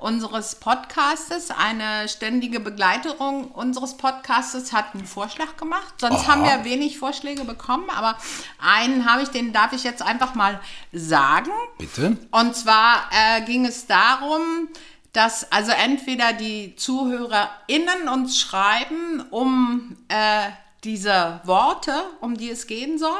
unseres 0.00 0.54
Podcastes, 0.56 1.50
eine 1.50 2.08
ständige 2.08 2.58
Begleiterung 2.60 3.50
unseres 3.50 3.96
Podcastes, 3.96 4.72
hat 4.72 4.94
einen 4.94 5.06
Vorschlag 5.06 5.56
gemacht. 5.56 5.94
Sonst 6.00 6.24
Aha. 6.24 6.28
haben 6.28 6.44
wir 6.44 6.64
wenig 6.64 6.98
Vorschläge 6.98 7.44
bekommen, 7.44 7.90
aber 7.90 8.16
einen 8.58 9.10
habe 9.10 9.22
ich, 9.22 9.28
den 9.28 9.52
darf 9.52 9.72
ich 9.72 9.84
jetzt 9.84 10.02
einfach 10.02 10.34
mal 10.34 10.60
sagen. 10.92 11.50
Bitte? 11.78 12.16
Und 12.30 12.56
zwar 12.56 13.10
äh, 13.12 13.42
ging 13.42 13.66
es 13.66 13.86
darum, 13.86 14.68
dass 15.12 15.50
also 15.52 15.72
entweder 15.72 16.32
die 16.32 16.76
ZuhörerInnen 16.76 18.08
uns 18.12 18.38
schreiben, 18.38 19.22
um 19.30 19.96
äh, 20.08 20.48
diese 20.82 21.40
Worte, 21.44 21.92
um 22.20 22.36
die 22.38 22.48
es 22.48 22.66
gehen 22.66 22.98
soll, 22.98 23.10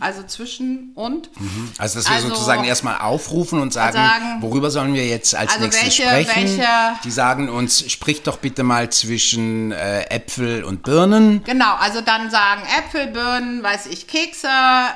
also 0.00 0.22
zwischen 0.24 0.92
und. 0.94 1.30
Also, 1.78 1.98
dass 1.98 2.08
wir 2.08 2.16
Also- 2.16 2.28
sozusagen 2.28 2.64
erstmal 2.64 2.98
aufrufen 3.00 3.58
und 3.60 3.72
sagen, 3.72 3.94
Sagen- 3.96 4.42
worüber 4.42 4.70
sollen 4.70 4.92
wir 4.92 5.06
jetzt 5.06 5.34
als 5.34 5.52
Also 5.52 5.64
nächstes 5.64 5.98
welche- 5.98 6.02
sprechen? 6.02 6.58
welche- 6.58 6.98
Die 7.04 7.10
sagen 7.10 7.48
uns, 7.48 7.90
sprich 7.90 8.22
doch 8.22 8.36
bitte 8.36 8.64
mal 8.64 8.90
zwischen 8.90 9.72
äh, 9.72 10.02
Äpfel 10.10 10.62
und 10.64 10.82
Birnen. 10.82 11.42
Genau, 11.44 11.74
also 11.76 12.02
dann 12.02 12.30
sagen 12.30 12.62
Äpfel, 12.78 13.06
Birnen, 13.06 13.62
weiß 13.62 13.86
ich, 13.86 14.06
Kekse, 14.06 14.48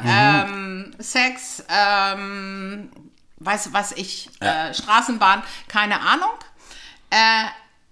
ähm, 0.06 0.94
Sex, 0.98 1.64
ähm, 1.70 2.90
weiß 3.38 3.70
was 3.72 3.92
ich, 3.92 4.28
äh, 4.40 4.74
Straßenbahn, 4.74 5.42
keine 5.68 6.00
Ahnung. 6.00 6.30
Äh, 7.10 7.44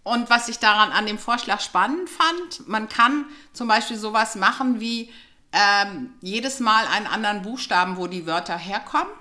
und 0.04 0.31
was 0.31 0.48
ich 0.48 0.59
daran 0.59 0.90
an 0.90 1.07
dem 1.07 1.18
Vorschlag 1.18 1.61
spannend 1.61 2.11
fand, 2.11 2.68
man 2.68 2.88
kann 2.88 3.27
zum 3.53 3.68
Beispiel 3.68 3.96
sowas 3.96 4.35
machen 4.35 4.81
wie 4.81 5.12
ähm, 5.53 6.14
jedes 6.20 6.61
Mal 6.61 6.87
einen 6.87 7.07
anderen 7.07 7.42
Buchstaben, 7.42 7.96
wo 7.96 8.07
die 8.07 8.27
Wörter 8.27 8.57
herkommen. 8.57 9.12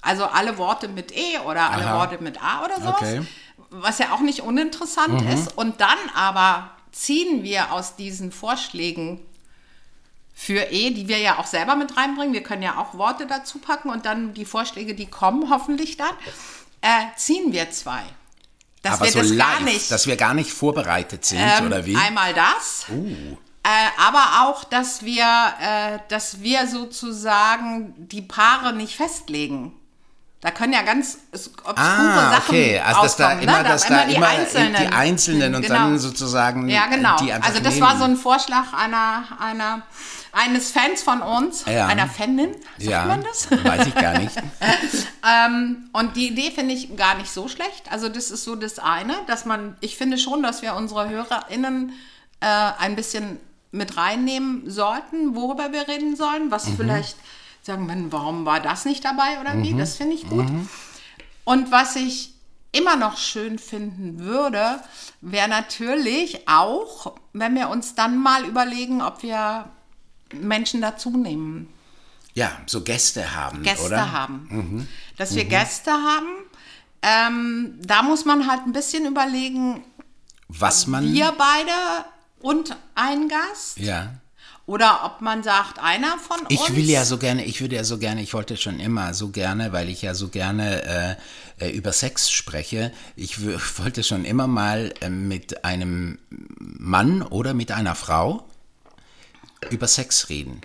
Also 0.00 0.24
alle 0.24 0.56
Worte 0.56 0.88
mit 0.88 1.14
E 1.16 1.38
oder 1.44 1.70
alle 1.70 1.86
Aha. 1.86 1.98
Worte 1.98 2.22
mit 2.22 2.42
A 2.42 2.64
oder 2.64 2.76
sowas. 2.76 3.02
Okay. 3.02 3.26
Was 3.70 3.98
ja 3.98 4.12
auch 4.12 4.20
nicht 4.20 4.40
uninteressant 4.40 5.20
ist. 5.22 5.56
Und 5.58 5.80
dann 5.80 5.98
aber 6.14 6.70
ziehen 6.92 7.42
wir 7.42 7.72
aus 7.72 7.96
diesen 7.96 8.30
Vorschlägen 8.30 9.20
für 10.32 10.70
E, 10.70 10.90
die 10.90 11.08
wir 11.08 11.18
ja 11.18 11.38
auch 11.38 11.46
selber 11.46 11.76
mit 11.76 11.96
reinbringen. 11.96 12.32
Wir 12.32 12.42
können 12.42 12.62
ja 12.62 12.78
auch 12.78 12.96
Worte 12.96 13.26
dazu 13.26 13.58
packen 13.58 13.90
und 13.90 14.06
dann 14.06 14.32
die 14.32 14.44
Vorschläge, 14.44 14.94
die 14.94 15.06
kommen, 15.06 15.50
hoffentlich 15.50 15.96
dann, 15.96 16.14
äh, 16.82 17.06
ziehen 17.16 17.52
wir 17.52 17.70
zwei. 17.70 18.04
Dass 18.82 18.94
Aber 18.94 19.04
wir 19.06 19.12
so 19.12 19.18
das 19.20 19.30
live, 19.30 19.46
gar 19.58 19.60
nicht. 19.62 19.90
dass 19.90 20.06
wir 20.06 20.16
gar 20.16 20.34
nicht 20.34 20.52
vorbereitet 20.52 21.24
sind, 21.24 21.40
Ähm, 21.40 21.66
oder 21.66 21.84
wie? 21.86 21.96
Einmal 21.96 22.32
das. 22.34 22.86
Uh. 22.88 23.36
Äh, 23.64 23.68
aber 24.06 24.44
auch, 24.44 24.62
dass 24.64 25.02
wir, 25.04 25.24
äh, 25.60 25.98
dass 26.08 26.40
wir 26.40 26.68
sozusagen 26.68 27.94
die 27.98 28.22
Paare 28.22 28.72
nicht 28.72 28.96
festlegen. 28.96 29.72
Da 30.40 30.50
können 30.52 30.72
ja 30.74 30.82
ganz 30.82 31.18
obskure 31.64 31.74
Ah, 31.76 32.30
Sachen 32.32 32.48
okay. 32.54 32.78
Also, 32.78 33.02
dass 33.02 33.16
da 33.16 33.24
rauskommen, 33.30 33.42
immer, 33.48 33.62
ne? 33.62 33.68
dass 33.68 33.82
Da 33.86 33.88
da 33.96 34.04
die 34.04 34.14
immer 34.14 34.28
Einzelnen. 34.28 34.74
die 34.76 34.86
Einzelnen 34.86 35.54
und 35.56 35.62
Genau. 35.62 35.74
dann 35.74 35.98
sozusagen 35.98 36.68
Ja, 36.68 36.86
genau. 36.86 37.16
die 37.16 37.32
Also 37.32 37.58
das 37.60 37.80
war 37.80 37.96
so 37.98 38.04
ein 38.04 38.16
Vorschlag 38.16 38.72
einer, 38.72 39.24
einer, 39.40 39.82
eines 40.32 40.70
Fans 40.70 41.02
von 41.02 41.22
uns, 41.22 41.64
Ja. 41.66 41.86
einer 41.86 42.06
Fanin, 42.08 42.52
sagt 42.78 42.82
ja, 42.90 43.04
man 43.06 43.22
das? 43.22 43.50
weiß 43.50 43.86
ich 43.86 43.94
gar 43.94 44.18
nicht. 44.18 44.36
Ähm, 45.28 45.88
und 45.92 46.14
die 46.14 46.28
Idee 46.28 46.52
finde 46.52 46.72
ich 46.72 46.96
gar 46.96 47.16
nicht 47.16 47.32
so 47.32 47.48
schlecht. 47.48 47.90
Also 47.90 48.08
das 48.08 48.30
ist 48.30 48.44
so 48.44 48.54
das 48.54 48.78
eine, 48.78 49.16
dass 49.26 49.44
man, 49.44 49.76
ich 49.80 49.96
finde 49.96 50.18
schon, 50.18 50.40
dass 50.40 50.62
wir 50.62 50.74
unsere 50.76 51.08
HörerInnen 51.08 51.92
äh, 52.38 52.46
ein 52.46 52.94
bisschen 52.94 53.40
mit 53.72 53.96
reinnehmen 53.96 54.70
sollten, 54.70 55.34
worüber 55.34 55.72
wir 55.72 55.88
reden 55.88 56.14
sollen, 56.14 56.52
was 56.52 56.68
vielleicht 56.76 57.16
sagen, 57.62 57.86
man, 57.86 58.12
warum 58.12 58.44
war 58.46 58.60
das 58.60 58.84
nicht 58.84 59.04
dabei 59.04 59.40
oder 59.40 59.60
wie? 59.60 59.74
Das 59.74 59.96
finde 59.96 60.14
ich 60.14 60.28
gut. 60.28 60.46
Und 61.44 61.72
was 61.72 61.96
ich 61.96 62.32
immer 62.70 62.94
noch 62.94 63.16
schön 63.16 63.58
finden 63.58 64.20
würde, 64.20 64.78
wäre 65.20 65.48
natürlich 65.48 66.46
auch, 66.48 67.14
wenn 67.32 67.56
wir 67.56 67.68
uns 67.68 67.96
dann 67.96 68.16
mal 68.16 68.44
überlegen, 68.44 69.02
ob 69.02 69.24
wir 69.24 69.70
Menschen 70.32 70.80
dazu 70.80 71.10
nehmen. 71.10 71.68
Ja, 72.34 72.52
so 72.66 72.82
Gäste 72.82 73.34
haben, 73.34 73.62
Gäste 73.62 73.86
oder? 73.86 74.12
haben. 74.12 74.88
Dass 75.16 75.34
wir 75.34 75.44
Gäste 75.44 75.90
haben. 75.90 76.28
Ähm, 77.02 77.78
da 77.80 78.02
muss 78.02 78.24
man 78.24 78.46
halt 78.50 78.62
ein 78.66 78.72
bisschen 78.72 79.06
überlegen, 79.06 79.84
Was 80.48 80.86
man. 80.86 81.12
wir 81.12 81.32
beide 81.38 81.70
und 82.40 82.76
ein 82.94 83.28
Gast. 83.28 83.78
ja. 83.78 84.12
Oder 84.66 85.04
ob 85.04 85.20
man 85.20 85.44
sagt, 85.44 85.78
einer 85.78 86.18
von 86.18 86.40
uns. 86.40 86.50
Ich 86.50 86.74
will 86.74 86.90
ja 86.90 87.04
so 87.04 87.18
gerne, 87.18 87.44
ich 87.44 87.60
würde 87.60 87.76
ja 87.76 87.84
so 87.84 87.98
gerne, 87.98 88.20
ich 88.20 88.34
wollte 88.34 88.56
schon 88.56 88.80
immer 88.80 89.14
so 89.14 89.28
gerne, 89.28 89.72
weil 89.72 89.88
ich 89.88 90.02
ja 90.02 90.12
so 90.12 90.26
gerne 90.28 91.16
äh, 91.60 91.66
äh, 91.66 91.70
über 91.70 91.92
Sex 91.92 92.32
spreche. 92.32 92.92
Ich 93.14 93.40
wollte 93.78 94.02
schon 94.02 94.24
immer 94.24 94.48
mal 94.48 94.92
äh, 95.00 95.08
mit 95.08 95.64
einem 95.64 96.18
Mann 96.58 97.22
oder 97.22 97.54
mit 97.54 97.70
einer 97.70 97.94
Frau 97.94 98.44
über 99.70 99.88
Sex 99.88 100.28
reden. 100.28 100.60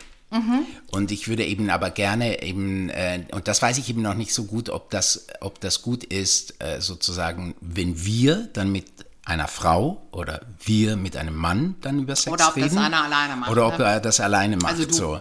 Und 0.91 1.12
ich 1.12 1.27
würde 1.27 1.45
eben 1.45 1.69
aber 1.69 1.89
gerne 1.89 2.41
eben, 2.41 2.89
äh, 2.89 3.25
und 3.34 3.49
das 3.49 3.62
weiß 3.62 3.77
ich 3.80 3.89
eben 3.89 4.01
noch 4.01 4.13
nicht 4.13 4.34
so 4.34 4.45
gut, 4.45 4.69
ob 4.69 4.89
das, 4.89 5.25
ob 5.41 5.60
das 5.60 5.82
gut 5.82 6.06
ist, 6.06 6.54
äh, 6.63 6.80
sozusagen, 6.80 7.54
wenn 7.60 8.06
wir 8.06 8.47
dann 8.54 8.71
mit 8.71 8.86
einer 9.25 9.49
Frau 9.49 10.01
oder 10.12 10.39
wir 10.63 10.95
mit 10.95 11.17
einem 11.17 11.36
Mann 11.36 11.75
dann 11.82 11.99
über 11.99 12.15
Sex 12.15 12.32
Oder 12.32 12.47
ob 12.47 12.56
das 12.56 12.63
reden. 12.63 12.77
einer 12.77 13.04
alleine 13.04 13.36
macht, 13.36 13.51
Oder 13.51 13.67
ob 13.67 13.77
ne? 13.77 13.84
er 13.86 13.99
das 13.99 14.21
alleine 14.21 14.56
macht. 14.56 14.71
Also 14.71 14.86
du. 14.86 14.93
so. 14.93 15.15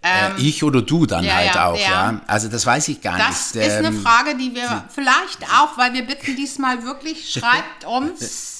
äh, 0.00 0.40
ich 0.40 0.62
oder 0.62 0.80
du 0.80 1.06
dann 1.06 1.24
ja, 1.24 1.34
halt 1.34 1.54
ja, 1.56 1.66
auch, 1.66 1.76
ja. 1.78 2.12
ja. 2.12 2.20
Also 2.28 2.46
das 2.48 2.64
weiß 2.64 2.86
ich 2.88 3.00
gar 3.00 3.18
Das 3.18 3.54
nicht. 3.54 3.66
ist 3.66 3.72
eine 3.74 3.88
Ähm, 3.88 4.00
Frage, 4.00 4.36
die 4.36 4.54
wir 4.54 4.84
vielleicht 4.94 5.42
auch, 5.58 5.76
weil 5.76 5.92
wir 5.92 6.06
bitten 6.06 6.36
diesmal 6.36 6.84
wirklich, 6.84 7.30
schreibt 7.32 7.84
uns 7.84 8.20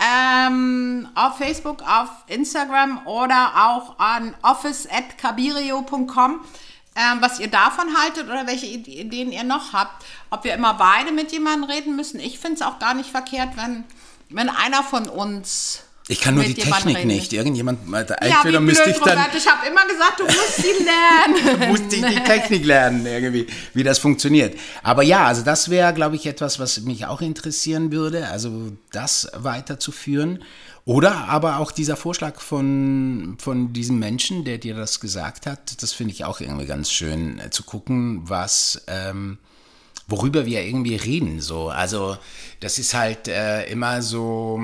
ähm, 0.00 1.08
auf 1.14 1.38
Facebook, 1.38 1.82
auf 1.82 2.08
Instagram 2.28 3.06
oder 3.06 3.52
auch 3.68 3.98
an 3.98 4.34
office.cabirio.com, 4.42 6.40
ähm, 6.96 7.18
was 7.20 7.40
ihr 7.40 7.48
davon 7.48 7.96
haltet 7.96 8.26
oder 8.28 8.46
welche 8.46 8.66
Ide- 8.66 8.90
Ideen 8.90 9.32
ihr 9.32 9.44
noch 9.44 9.72
habt. 9.72 10.04
Ob 10.30 10.44
wir 10.44 10.54
immer 10.54 10.74
beide 10.74 11.12
mit 11.12 11.32
jemandem 11.32 11.64
reden 11.70 11.96
müssen. 11.96 12.20
Ich 12.20 12.38
finde 12.38 12.56
es 12.56 12.62
auch 12.62 12.78
gar 12.78 12.94
nicht 12.94 13.10
verkehrt, 13.10 13.56
wenn, 13.56 13.84
wenn 14.28 14.48
einer 14.48 14.82
von 14.82 15.08
uns. 15.08 15.82
Ich 16.08 16.20
kann 16.20 16.34
nur 16.34 16.44
die 16.44 16.54
Technik 16.54 17.04
nicht. 17.04 17.32
Irgendjemand, 17.34 17.80
Ja, 17.90 18.00
entweder 18.00 18.60
müsste 18.60 18.90
ich 18.90 18.98
dann 18.98 19.18
Robert. 19.18 19.34
Ich 19.36 19.46
habe 19.46 19.66
immer 19.66 19.86
gesagt, 19.86 20.20
du 20.20 20.24
musst 20.24 20.56
sie 20.56 20.84
lernen. 21.52 21.70
musste 21.70 21.96
ich 21.96 22.04
die 22.04 22.24
Technik 22.24 22.64
lernen, 22.64 23.04
irgendwie, 23.04 23.46
wie 23.74 23.82
das 23.82 23.98
funktioniert. 23.98 24.58
Aber 24.82 25.02
ja, 25.02 25.26
also 25.26 25.42
das 25.42 25.68
wäre, 25.68 25.92
glaube 25.92 26.16
ich, 26.16 26.26
etwas, 26.26 26.58
was 26.58 26.80
mich 26.80 27.06
auch 27.06 27.20
interessieren 27.20 27.92
würde, 27.92 28.28
also 28.28 28.72
das 28.90 29.30
weiterzuführen. 29.34 30.42
Oder 30.86 31.28
aber 31.28 31.58
auch 31.58 31.70
dieser 31.70 31.96
Vorschlag 31.96 32.40
von, 32.40 33.36
von 33.38 33.74
diesem 33.74 33.98
Menschen, 33.98 34.44
der 34.44 34.56
dir 34.56 34.74
das 34.74 35.00
gesagt 35.00 35.44
hat, 35.44 35.82
das 35.82 35.92
finde 35.92 36.14
ich 36.14 36.24
auch 36.24 36.40
irgendwie 36.40 36.64
ganz 36.64 36.90
schön 36.90 37.38
äh, 37.38 37.50
zu 37.50 37.62
gucken, 37.62 38.22
was, 38.24 38.82
ähm, 38.86 39.36
worüber 40.08 40.46
wir 40.46 40.62
irgendwie 40.62 40.96
reden. 40.96 41.40
So. 41.40 41.68
Also 41.68 42.16
das 42.60 42.78
ist 42.78 42.94
halt 42.94 43.28
äh, 43.28 43.70
immer 43.70 44.02
so, 44.02 44.60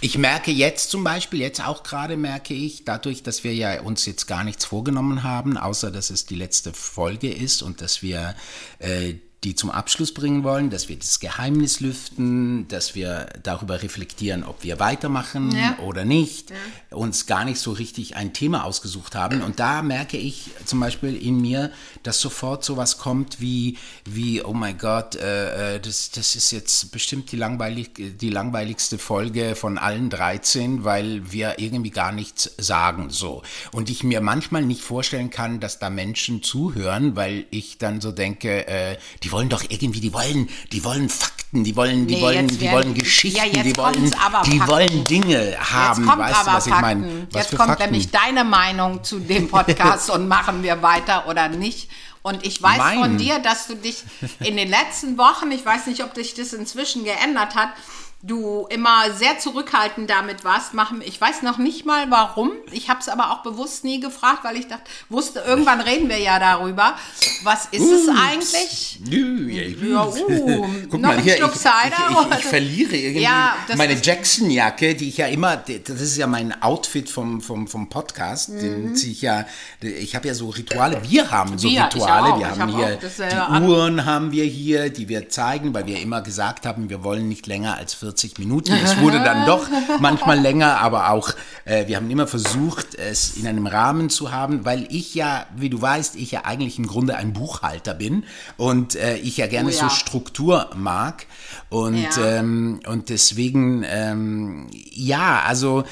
ich 0.00 0.16
merke 0.16 0.52
jetzt 0.52 0.90
zum 0.90 1.04
Beispiel, 1.04 1.40
jetzt 1.40 1.66
auch 1.66 1.82
gerade 1.82 2.16
merke 2.16 2.54
ich, 2.54 2.84
dadurch, 2.84 3.22
dass 3.22 3.44
wir 3.44 3.54
ja 3.54 3.80
uns 3.80 4.06
jetzt 4.06 4.26
gar 4.26 4.44
nichts 4.44 4.64
vorgenommen 4.64 5.24
haben, 5.24 5.58
außer 5.58 5.90
dass 5.90 6.10
es 6.10 6.26
die 6.26 6.36
letzte 6.36 6.72
Folge 6.72 7.30
ist 7.30 7.62
und 7.62 7.80
dass 7.80 8.02
wir 8.02 8.34
äh, 8.78 9.14
die 9.44 9.54
zum 9.54 9.70
Abschluss 9.70 10.12
bringen 10.12 10.42
wollen, 10.42 10.70
dass 10.70 10.88
wir 10.88 10.96
das 10.96 11.20
Geheimnis 11.20 11.80
lüften, 11.80 12.66
dass 12.68 12.94
wir 12.94 13.28
darüber 13.42 13.82
reflektieren, 13.82 14.42
ob 14.42 14.64
wir 14.64 14.80
weitermachen 14.80 15.54
ja. 15.54 15.78
oder 15.80 16.04
nicht, 16.04 16.50
ja. 16.50 16.96
uns 16.96 17.26
gar 17.26 17.44
nicht 17.44 17.60
so 17.60 17.72
richtig 17.72 18.16
ein 18.16 18.32
Thema 18.32 18.64
ausgesucht 18.64 19.14
haben. 19.14 19.42
Und 19.42 19.60
da 19.60 19.82
merke 19.82 20.16
ich 20.16 20.50
zum 20.64 20.80
Beispiel 20.80 21.14
in 21.14 21.40
mir, 21.40 21.70
dass 22.04 22.20
sofort 22.20 22.64
sowas 22.64 22.98
kommt 22.98 23.40
wie, 23.40 23.78
wie 24.04 24.42
oh 24.42 24.52
mein 24.52 24.78
Gott, 24.78 25.16
äh, 25.16 25.76
äh 25.76 25.80
das, 25.80 26.10
das 26.10 26.36
ist 26.36 26.52
jetzt 26.52 26.92
bestimmt 26.92 27.32
die, 27.32 27.36
langweilig, 27.36 27.90
die 27.96 28.30
langweiligste 28.30 28.98
Folge 28.98 29.56
von 29.56 29.78
allen 29.78 30.10
13, 30.10 30.84
weil 30.84 31.32
wir 31.32 31.58
irgendwie 31.58 31.90
gar 31.90 32.12
nichts 32.12 32.52
sagen. 32.58 33.10
so. 33.10 33.42
Und 33.72 33.90
ich 33.90 34.04
mir 34.04 34.20
manchmal 34.20 34.62
nicht 34.62 34.82
vorstellen 34.82 35.30
kann, 35.30 35.60
dass 35.60 35.78
da 35.78 35.90
Menschen 35.90 36.42
zuhören, 36.42 37.16
weil 37.16 37.46
ich 37.50 37.78
dann 37.78 38.00
so 38.00 38.12
denke, 38.12 38.68
äh, 38.68 38.96
die 39.22 39.32
wollen 39.32 39.48
doch 39.48 39.64
irgendwie, 39.68 40.00
die 40.00 40.12
wollen, 40.12 40.48
die 40.72 40.84
wollen 40.84 41.08
Fakten, 41.08 41.64
die 41.64 41.74
wollen, 41.74 42.06
die 42.06 42.16
nee, 42.16 42.20
wollen, 42.22 42.48
die 42.48 42.70
wollen 42.70 42.94
Geschichten, 42.94 43.38
ja, 43.38 43.62
die 43.62 43.76
wollen, 43.76 44.12
die 44.46 44.60
wollen 44.66 45.04
Dinge 45.04 45.56
haben. 45.58 46.06
weißt 46.06 46.46
du, 46.46 46.46
was 46.46 46.68
Fakten. 46.68 46.70
ich 46.70 46.80
meine? 46.80 47.26
Was 47.30 47.42
jetzt 47.42 47.56
kommt 47.56 47.70
Fakten? 47.70 47.84
nämlich 47.84 48.10
deine 48.10 48.44
Meinung 48.44 49.02
zu 49.02 49.18
dem 49.18 49.48
Podcast 49.48 50.10
und 50.14 50.28
machen 50.28 50.62
wir 50.62 50.82
weiter 50.82 51.26
oder 51.28 51.48
nicht. 51.48 51.88
Und 52.26 52.46
ich 52.46 52.62
weiß 52.62 52.78
mein. 52.78 52.98
von 52.98 53.18
dir, 53.18 53.38
dass 53.38 53.66
du 53.66 53.76
dich 53.76 54.02
in 54.40 54.56
den 54.56 54.70
letzten 54.70 55.18
Wochen, 55.18 55.52
ich 55.52 55.62
weiß 55.62 55.86
nicht, 55.88 56.02
ob 56.02 56.14
dich 56.14 56.32
das 56.32 56.54
inzwischen 56.54 57.04
geändert 57.04 57.54
hat, 57.54 57.68
du 58.26 58.66
immer 58.70 59.12
sehr 59.12 59.38
zurückhaltend 59.38 60.08
damit 60.08 60.44
warst, 60.44 60.72
machen. 60.72 61.02
Ich 61.04 61.20
weiß 61.20 61.42
noch 61.42 61.58
nicht 61.58 61.84
mal 61.84 62.10
warum. 62.10 62.52
Ich 62.72 62.88
habe 62.88 63.00
es 63.00 63.08
aber 63.08 63.32
auch 63.32 63.42
bewusst 63.42 63.84
nie 63.84 64.00
gefragt, 64.00 64.44
weil 64.44 64.56
ich 64.56 64.66
dachte, 64.66 64.84
wusste, 65.10 65.40
irgendwann 65.40 65.82
reden 65.82 66.08
wir 66.08 66.18
ja 66.18 66.38
darüber. 66.38 66.96
Was 67.42 67.66
ist 67.66 67.82
Ups. 67.82 67.92
es 67.92 68.08
eigentlich? 68.08 69.00
Nö, 69.06 69.50
ja, 69.50 70.06
uh, 70.06 70.10
Guck 70.90 71.00
noch 71.00 71.10
mal, 71.10 71.20
hier, 71.20 71.36
Schluck 71.36 71.54
Cider? 71.54 71.92
Ich, 72.10 72.32
ich, 72.32 72.38
ich, 72.38 72.44
verliere 72.46 72.96
irgendwie 72.96 73.24
ja, 73.24 73.54
meine 73.76 74.00
Jackson-Jacke, 74.00 74.94
die 74.94 75.08
ich 75.10 75.18
ja 75.18 75.26
immer, 75.26 75.58
das 75.58 76.00
ist 76.00 76.16
ja 76.16 76.26
mein 76.26 76.62
Outfit 76.62 77.10
vom, 77.10 77.42
vom, 77.42 77.68
vom 77.68 77.90
Podcast, 77.90 78.48
mhm. 78.48 78.60
den 78.60 78.96
ziehe 78.96 79.12
ich 79.12 79.22
ja, 79.22 79.44
ich 79.82 80.16
habe 80.16 80.28
ja 80.28 80.34
so 80.34 80.48
Rituale, 80.48 81.02
wir 81.02 81.30
haben 81.30 81.58
so 81.58 81.68
wir, 81.68 81.84
Rituale, 81.84 82.38
wir 82.38 82.50
haben 82.50 82.72
hab 82.72 82.80
hier, 82.80 82.98
die 83.60 83.64
Uhren 83.66 84.06
haben 84.06 84.32
wir 84.32 84.44
hier, 84.44 84.88
die 84.88 85.10
wir 85.10 85.28
zeigen, 85.28 85.74
weil 85.74 85.86
wir 85.86 86.00
immer 86.00 86.22
gesagt 86.22 86.64
haben, 86.64 86.88
wir 86.88 87.04
wollen 87.04 87.28
nicht 87.28 87.46
länger 87.46 87.76
als 87.76 87.92
40 87.92 88.13
40 88.14 88.38
Minuten. 88.38 88.72
Es 88.72 89.00
wurde 89.00 89.18
dann 89.24 89.44
doch 89.44 89.68
manchmal 90.00 90.38
länger, 90.38 90.80
aber 90.80 91.10
auch, 91.10 91.30
äh, 91.64 91.88
wir 91.88 91.96
haben 91.96 92.08
immer 92.10 92.28
versucht, 92.28 92.94
es 92.94 93.36
in 93.36 93.46
einem 93.46 93.66
Rahmen 93.66 94.08
zu 94.08 94.30
haben, 94.30 94.64
weil 94.64 94.86
ich 94.90 95.14
ja, 95.14 95.46
wie 95.56 95.68
du 95.68 95.82
weißt, 95.82 96.14
ich 96.14 96.30
ja 96.30 96.44
eigentlich 96.44 96.78
im 96.78 96.86
Grunde 96.86 97.16
ein 97.16 97.32
Buchhalter 97.32 97.92
bin 97.94 98.24
und 98.56 98.94
äh, 98.94 99.16
ich 99.16 99.36
ja 99.36 99.48
gerne 99.48 99.68
oh, 99.68 99.72
ja. 99.72 99.88
so 99.88 99.88
Struktur 99.88 100.70
mag. 100.76 101.26
Und, 101.70 102.16
ja. 102.16 102.38
ähm, 102.38 102.80
und 102.86 103.08
deswegen, 103.08 103.84
ähm, 103.86 104.68
ja, 104.92 105.42
also 105.44 105.82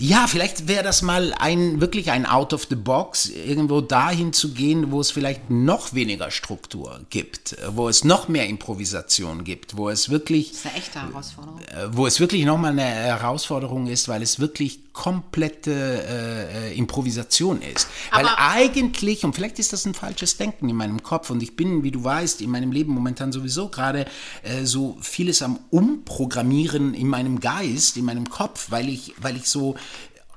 ja, 0.00 0.26
vielleicht 0.26 0.66
wäre 0.66 0.82
das 0.82 1.02
mal 1.02 1.34
ein 1.38 1.82
wirklich 1.82 2.10
ein 2.10 2.24
Out 2.24 2.54
of 2.54 2.66
the 2.70 2.74
Box, 2.74 3.28
irgendwo 3.28 3.82
dahin 3.82 4.32
zu 4.32 4.54
gehen, 4.54 4.90
wo 4.92 5.00
es 5.00 5.10
vielleicht 5.10 5.50
noch 5.50 5.92
weniger 5.92 6.30
Struktur 6.30 7.00
gibt, 7.10 7.54
wo 7.68 7.86
es 7.86 8.02
noch 8.02 8.26
mehr 8.26 8.46
Improvisation 8.46 9.44
gibt, 9.44 9.76
wo 9.76 9.90
es 9.90 10.08
wirklich. 10.08 10.52
Das 10.52 10.60
ist 10.60 10.66
eine 10.66 10.76
echte 10.76 11.02
Herausforderung. 11.02 11.60
Äh, 11.60 11.88
wo 11.92 12.06
es 12.06 12.18
wirklich 12.18 12.46
nochmal 12.46 12.72
eine 12.72 12.82
Herausforderung 12.82 13.88
ist, 13.88 14.08
weil 14.08 14.22
es 14.22 14.40
wirklich 14.40 14.80
komplette 14.92 15.72
äh, 15.72 16.76
Improvisation 16.76 17.62
ist. 17.62 17.88
Aber 18.10 18.24
Weil 18.24 18.34
eigentlich, 18.36 19.24
und 19.24 19.34
vielleicht 19.34 19.58
ist 19.58 19.72
das 19.72 19.84
ein 19.84 19.94
falsches 19.94 20.36
Denken 20.36 20.68
in 20.68 20.76
meinem 20.76 21.02
Kopf, 21.02 21.30
und 21.30 21.42
ich 21.42 21.56
bin, 21.56 21.82
wie 21.82 21.90
du 21.90 22.02
weißt, 22.02 22.40
in 22.40 22.50
meinem 22.50 22.72
Leben 22.72 22.92
momentan 22.92 23.32
sowieso 23.32 23.68
gerade 23.68 24.06
äh, 24.42 24.64
so 24.64 24.96
vieles 25.00 25.42
am 25.42 25.60
Umprogrammieren 25.70 26.94
in 26.94 27.08
meinem 27.08 27.40
Geist, 27.40 27.96
in 27.96 28.04
meinem 28.04 28.28
Kopf, 28.28 28.70
weil 28.70 28.88
ich, 28.88 29.14
weil 29.18 29.36
ich 29.36 29.46
so 29.46 29.76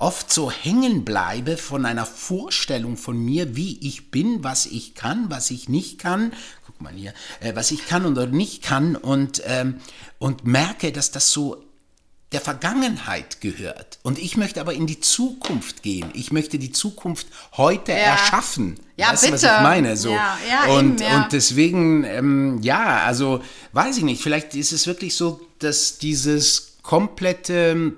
oft 0.04 0.34
so 0.34 0.52
hängen 0.52 1.06
bleibe 1.06 1.56
von 1.56 1.86
einer 1.86 2.06
Vorstellung 2.06 2.98
von 2.98 3.18
mir, 3.18 3.56
wie 3.56 3.80
ich 3.80 4.12
bin, 4.12 4.44
was 4.44 4.66
ich 4.66 4.96
kann, 4.96 5.30
was 5.30 5.50
ich 5.50 5.70
nicht 5.70 5.98
kann. 5.98 6.34
Guck 6.66 6.82
mal 6.82 6.94
hier, 6.94 7.14
äh, 7.40 7.56
was 7.56 7.72
ich 7.72 7.88
kann 7.88 8.06
oder 8.06 8.28
nicht 8.28 8.62
kann 8.62 8.96
und, 8.96 9.42
ähm, 9.46 9.80
und 10.20 10.46
merke, 10.46 10.92
dass 10.92 11.12
das 11.12 11.32
so 11.32 11.63
der 12.34 12.42
Vergangenheit 12.42 13.42
gehört. 13.42 14.00
Und 14.04 14.20
ich 14.20 14.36
möchte 14.38 14.60
aber 14.60 14.74
in 14.74 14.88
die 14.88 15.00
Zukunft 15.00 15.84
gehen. 15.84 16.10
Ich 16.14 16.32
möchte 16.32 16.60
die 16.60 16.72
Zukunft 16.72 17.28
heute 17.56 17.92
ja. 17.92 17.98
erschaffen. 17.98 18.80
Ja, 18.98 19.12
weißt 19.12 19.24
bitte. 19.24 19.38
Du, 19.38 19.44
was 19.44 19.58
ich 19.58 19.62
meine? 19.62 19.98
So. 19.98 20.10
Ja, 20.10 20.38
ja, 20.50 20.74
und, 20.74 21.02
eben, 21.02 21.10
ja. 21.10 21.24
und 21.24 21.32
deswegen, 21.32 22.04
ähm, 22.04 22.60
ja, 22.62 23.04
also 23.06 23.42
weiß 23.72 23.98
ich 23.98 24.04
nicht, 24.04 24.22
vielleicht 24.22 24.56
ist 24.56 24.72
es 24.72 24.88
wirklich 24.88 25.16
so, 25.16 25.42
dass 25.60 25.98
dieses 25.98 26.78
komplette 26.82 27.94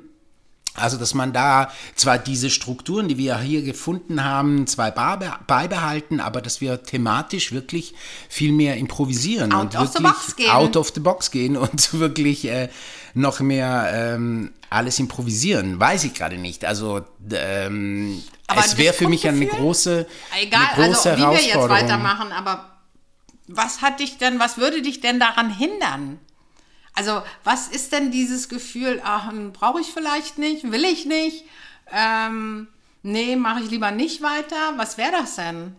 also, 0.76 0.98
dass 0.98 1.14
man 1.14 1.32
da 1.32 1.72
zwar 1.96 2.18
diese 2.18 2.50
Strukturen, 2.50 3.08
die 3.08 3.18
wir 3.18 3.40
hier 3.40 3.62
gefunden 3.62 4.24
haben, 4.24 4.68
zwar 4.68 4.92
beibehalten, 4.92 6.20
aber 6.20 6.42
dass 6.42 6.62
wir 6.62 6.84
thematisch 6.84 7.52
wirklich 7.52 7.94
viel 8.30 8.52
mehr 8.52 8.76
improvisieren 8.78 9.54
out 9.54 9.76
und 9.76 9.94
wirklich 9.94 10.50
out 10.50 10.76
of 10.76 10.92
the 10.94 11.00
box 11.00 11.32
gehen 11.32 11.56
und 11.58 11.94
wirklich 11.94 12.46
äh, 12.46 12.70
noch 13.14 13.40
mehr 13.40 13.90
ähm, 13.94 14.52
alles 14.70 15.00
improvisieren. 15.00 15.80
Weiß 15.80 16.04
ich 16.04 16.14
gerade 16.14 16.38
nicht. 16.38 16.66
Also, 16.66 17.02
ähm, 17.32 18.22
es 18.54 18.78
wäre 18.78 18.94
für 18.94 19.08
mich 19.08 19.28
eine 19.28 19.46
große, 19.46 20.06
Egal, 20.42 20.62
eine 20.74 20.88
große 20.88 21.12
also, 21.12 21.22
wie 21.22 21.26
Herausforderung. 21.26 21.70
wir 21.70 21.78
jetzt 21.78 21.84
weitermachen, 21.84 22.32
aber 22.32 22.72
was 23.48 23.82
hat 23.82 24.00
dich 24.00 24.18
denn, 24.18 24.40
was 24.40 24.58
würde 24.58 24.82
dich 24.82 25.02
denn 25.02 25.20
daran 25.20 25.50
hindern? 25.50 26.20
Also 26.96 27.22
was 27.44 27.68
ist 27.68 27.92
denn 27.92 28.10
dieses 28.10 28.50
Gefühl, 28.50 29.02
ach, 29.04 29.32
brauche 29.54 29.82
ich 29.82 29.88
vielleicht 29.88 30.38
nicht, 30.38 30.72
will 30.72 30.86
ich 30.86 31.06
nicht, 31.06 31.44
ähm, 31.92 32.68
nee, 33.04 33.36
mache 33.36 33.62
ich 33.64 33.70
lieber 33.70 33.92
nicht 33.92 34.22
weiter? 34.22 34.74
Was 34.78 34.98
wäre 34.98 35.12
das 35.12 35.36
denn? 35.36 35.76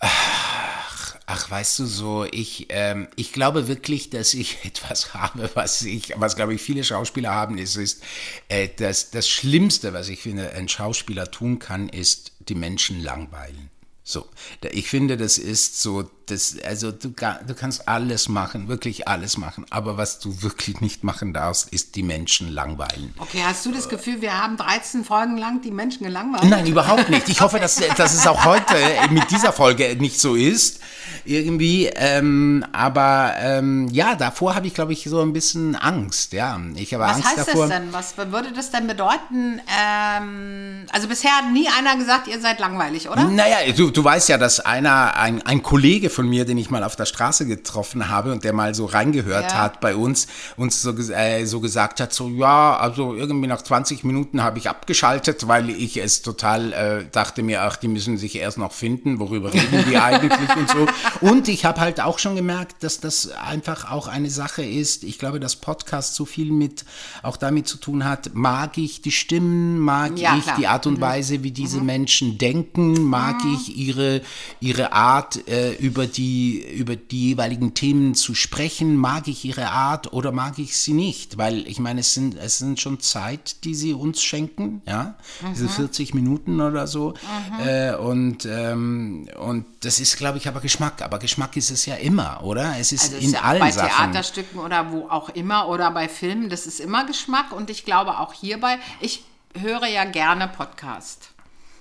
Ach, 0.00 1.16
ach, 1.26 1.50
weißt 1.50 1.78
du 1.80 1.86
so, 1.86 2.24
ich, 2.24 2.66
ähm, 2.70 3.08
ich 3.16 3.32
glaube 3.32 3.68
wirklich, 3.68 4.10
dass 4.10 4.34
ich 4.34 4.58
etwas 4.64 5.14
habe, 5.14 5.50
was 5.54 5.82
ich, 5.82 6.14
was 6.16 6.36
glaube 6.36 6.54
ich 6.54 6.62
viele 6.62 6.82
Schauspieler 6.82 7.32
haben, 7.32 7.58
ist, 7.58 7.76
ist 7.76 8.02
äh, 8.48 8.68
das, 8.74 9.10
das 9.10 9.28
Schlimmste, 9.28 9.92
was 9.92 10.08
ich 10.08 10.20
finde, 10.20 10.52
ein 10.52 10.68
Schauspieler 10.68 11.30
tun 11.30 11.58
kann, 11.58 11.88
ist 11.88 12.32
die 12.40 12.54
Menschen 12.54 13.02
langweilen. 13.02 13.70
So, 14.04 14.28
ich 14.70 14.88
finde, 14.88 15.16
das 15.16 15.36
ist 15.36 15.82
so 15.82 16.08
das, 16.26 16.56
also 16.64 16.90
du, 16.90 17.10
du 17.10 17.54
kannst 17.54 17.88
alles 17.88 18.28
machen, 18.28 18.68
wirklich 18.68 19.06
alles 19.06 19.38
machen, 19.38 19.64
aber 19.70 19.96
was 19.96 20.18
du 20.18 20.42
wirklich 20.42 20.80
nicht 20.80 21.04
machen 21.04 21.32
darfst, 21.32 21.72
ist 21.72 21.94
die 21.94 22.02
Menschen 22.02 22.52
langweilen. 22.52 23.14
Okay, 23.18 23.42
hast 23.44 23.64
du 23.64 23.72
das 23.72 23.88
Gefühl, 23.88 24.20
wir 24.20 24.36
haben 24.36 24.56
13 24.56 25.04
Folgen 25.04 25.36
lang 25.36 25.62
die 25.62 25.70
Menschen 25.70 26.04
gelangweilt? 26.04 26.44
Nein, 26.44 26.66
überhaupt 26.66 27.08
nicht. 27.10 27.28
Ich 27.28 27.40
hoffe, 27.40 27.60
dass, 27.60 27.76
dass 27.96 28.14
es 28.14 28.26
auch 28.26 28.44
heute 28.44 28.74
mit 29.10 29.30
dieser 29.30 29.52
Folge 29.52 29.96
nicht 29.96 30.20
so 30.20 30.34
ist, 30.34 30.80
irgendwie. 31.24 31.86
Ähm, 31.94 32.64
aber 32.72 33.34
ähm, 33.38 33.88
ja, 33.92 34.14
davor 34.14 34.54
habe 34.54 34.66
ich, 34.66 34.74
glaube 34.74 34.92
ich, 34.92 35.04
so 35.04 35.20
ein 35.20 35.32
bisschen 35.32 35.76
Angst. 35.76 36.32
Ja, 36.32 36.58
ich 36.74 36.92
habe 36.92 37.04
was 37.04 37.16
Angst 37.16 37.28
heißt 37.28 37.48
davor. 37.48 37.68
das 37.68 37.78
denn? 37.78 37.92
Was 37.92 38.16
würde 38.16 38.52
das 38.52 38.70
denn 38.70 38.86
bedeuten? 38.86 39.60
Ähm, 39.68 40.86
also 40.92 41.08
bisher 41.08 41.32
hat 41.32 41.52
nie 41.52 41.68
einer 41.68 41.96
gesagt, 41.96 42.28
ihr 42.28 42.40
seid 42.40 42.58
langweilig, 42.60 43.08
oder? 43.08 43.24
Naja, 43.24 43.58
du, 43.72 43.90
du 43.90 44.02
weißt 44.02 44.28
ja, 44.28 44.38
dass 44.38 44.60
einer, 44.60 45.16
ein, 45.16 45.42
ein 45.42 45.62
Kollege 45.62 46.10
von 46.16 46.28
mir, 46.28 46.46
den 46.46 46.56
ich 46.56 46.70
mal 46.70 46.82
auf 46.82 46.96
der 46.96 47.04
Straße 47.04 47.46
getroffen 47.46 48.08
habe 48.08 48.32
und 48.32 48.42
der 48.42 48.54
mal 48.54 48.74
so 48.74 48.86
reingehört 48.86 49.52
ja. 49.52 49.58
hat 49.58 49.80
bei 49.80 49.94
uns, 49.94 50.26
uns 50.56 50.80
so, 50.80 50.90
äh, 50.92 51.44
so 51.44 51.60
gesagt 51.60 52.00
hat, 52.00 52.12
so 52.14 52.28
ja, 52.30 52.74
also 52.76 53.14
irgendwie 53.14 53.46
nach 53.46 53.60
20 53.60 54.02
Minuten 54.02 54.42
habe 54.42 54.58
ich 54.58 54.70
abgeschaltet, 54.70 55.46
weil 55.46 55.68
ich 55.68 55.98
es 55.98 56.22
total 56.22 56.72
äh, 56.72 57.04
dachte 57.12 57.42
mir, 57.42 57.62
ach, 57.62 57.76
die 57.76 57.88
müssen 57.88 58.16
sich 58.16 58.36
erst 58.36 58.56
noch 58.56 58.72
finden, 58.72 59.18
worüber 59.18 59.52
reden 59.52 59.84
die 59.88 59.96
eigentlich 59.98 60.56
und 60.56 60.70
so. 60.70 60.86
Und 61.20 61.48
ich 61.48 61.66
habe 61.66 61.80
halt 61.80 62.00
auch 62.00 62.18
schon 62.18 62.34
gemerkt, 62.34 62.82
dass 62.82 62.98
das 62.98 63.30
einfach 63.32 63.90
auch 63.90 64.08
eine 64.08 64.30
Sache 64.30 64.64
ist. 64.64 65.04
Ich 65.04 65.18
glaube, 65.18 65.38
dass 65.38 65.56
Podcast 65.56 66.14
so 66.14 66.24
viel 66.24 66.50
mit 66.50 66.86
auch 67.22 67.36
damit 67.36 67.68
zu 67.68 67.76
tun 67.76 68.06
hat, 68.06 68.30
mag 68.32 68.78
ich 68.78 69.02
die 69.02 69.12
Stimmen, 69.12 69.78
mag 69.80 70.18
ja, 70.18 70.34
ich 70.38 70.44
klar. 70.44 70.56
die 70.56 70.66
Art 70.66 70.86
und 70.86 70.96
mhm. 70.96 71.02
Weise, 71.02 71.42
wie 71.42 71.50
diese 71.50 71.80
mhm. 71.80 71.86
Menschen 71.86 72.38
denken, 72.38 73.02
mag 73.02 73.44
mhm. 73.44 73.54
ich 73.54 73.76
ihre, 73.76 74.22
ihre 74.60 74.92
Art, 74.94 75.46
äh, 75.46 75.74
über 75.74 76.05
über 76.06 76.12
die, 76.12 76.76
über 76.76 76.96
die 76.96 77.28
jeweiligen 77.28 77.74
Themen 77.74 78.14
zu 78.14 78.34
sprechen. 78.34 78.96
Mag 78.96 79.28
ich 79.28 79.44
ihre 79.44 79.70
Art 79.70 80.12
oder 80.12 80.32
mag 80.32 80.58
ich 80.58 80.76
sie 80.76 80.92
nicht? 80.92 81.38
Weil 81.38 81.66
ich 81.66 81.78
meine, 81.78 82.00
es 82.00 82.14
sind, 82.14 82.36
es 82.36 82.58
sind 82.58 82.80
schon 82.80 83.00
Zeit, 83.00 83.64
die 83.64 83.74
sie 83.74 83.92
uns 83.92 84.22
schenken, 84.22 84.82
ja, 84.86 85.16
mhm. 85.40 85.52
diese 85.52 85.68
40 85.68 86.14
Minuten 86.14 86.60
oder 86.60 86.86
so. 86.86 87.14
Mhm. 87.60 87.66
Äh, 87.66 87.94
und, 87.96 88.46
ähm, 88.46 89.28
und 89.38 89.66
das 89.80 90.00
ist, 90.00 90.16
glaube 90.16 90.38
ich, 90.38 90.48
aber 90.48 90.60
Geschmack. 90.60 91.02
Aber 91.02 91.18
Geschmack 91.18 91.56
ist 91.56 91.70
es 91.70 91.86
ja 91.86 91.96
immer, 91.96 92.42
oder? 92.42 92.74
Es 92.78 92.92
ist 92.92 93.14
also 93.14 93.16
in 93.16 93.34
ist 93.34 93.44
allen 93.44 93.60
bei 93.60 93.70
Sachen. 93.70 93.88
Bei 93.88 93.96
Theaterstücken 93.96 94.60
oder 94.60 94.92
wo 94.92 95.08
auch 95.08 95.28
immer 95.30 95.68
oder 95.68 95.90
bei 95.90 96.08
Filmen, 96.08 96.48
das 96.48 96.66
ist 96.66 96.80
immer 96.80 97.04
Geschmack. 97.06 97.52
Und 97.52 97.70
ich 97.70 97.84
glaube 97.84 98.18
auch 98.18 98.32
hierbei, 98.32 98.78
ich 99.00 99.24
höre 99.54 99.86
ja 99.86 100.04
gerne 100.04 100.48
Podcast. 100.48 101.30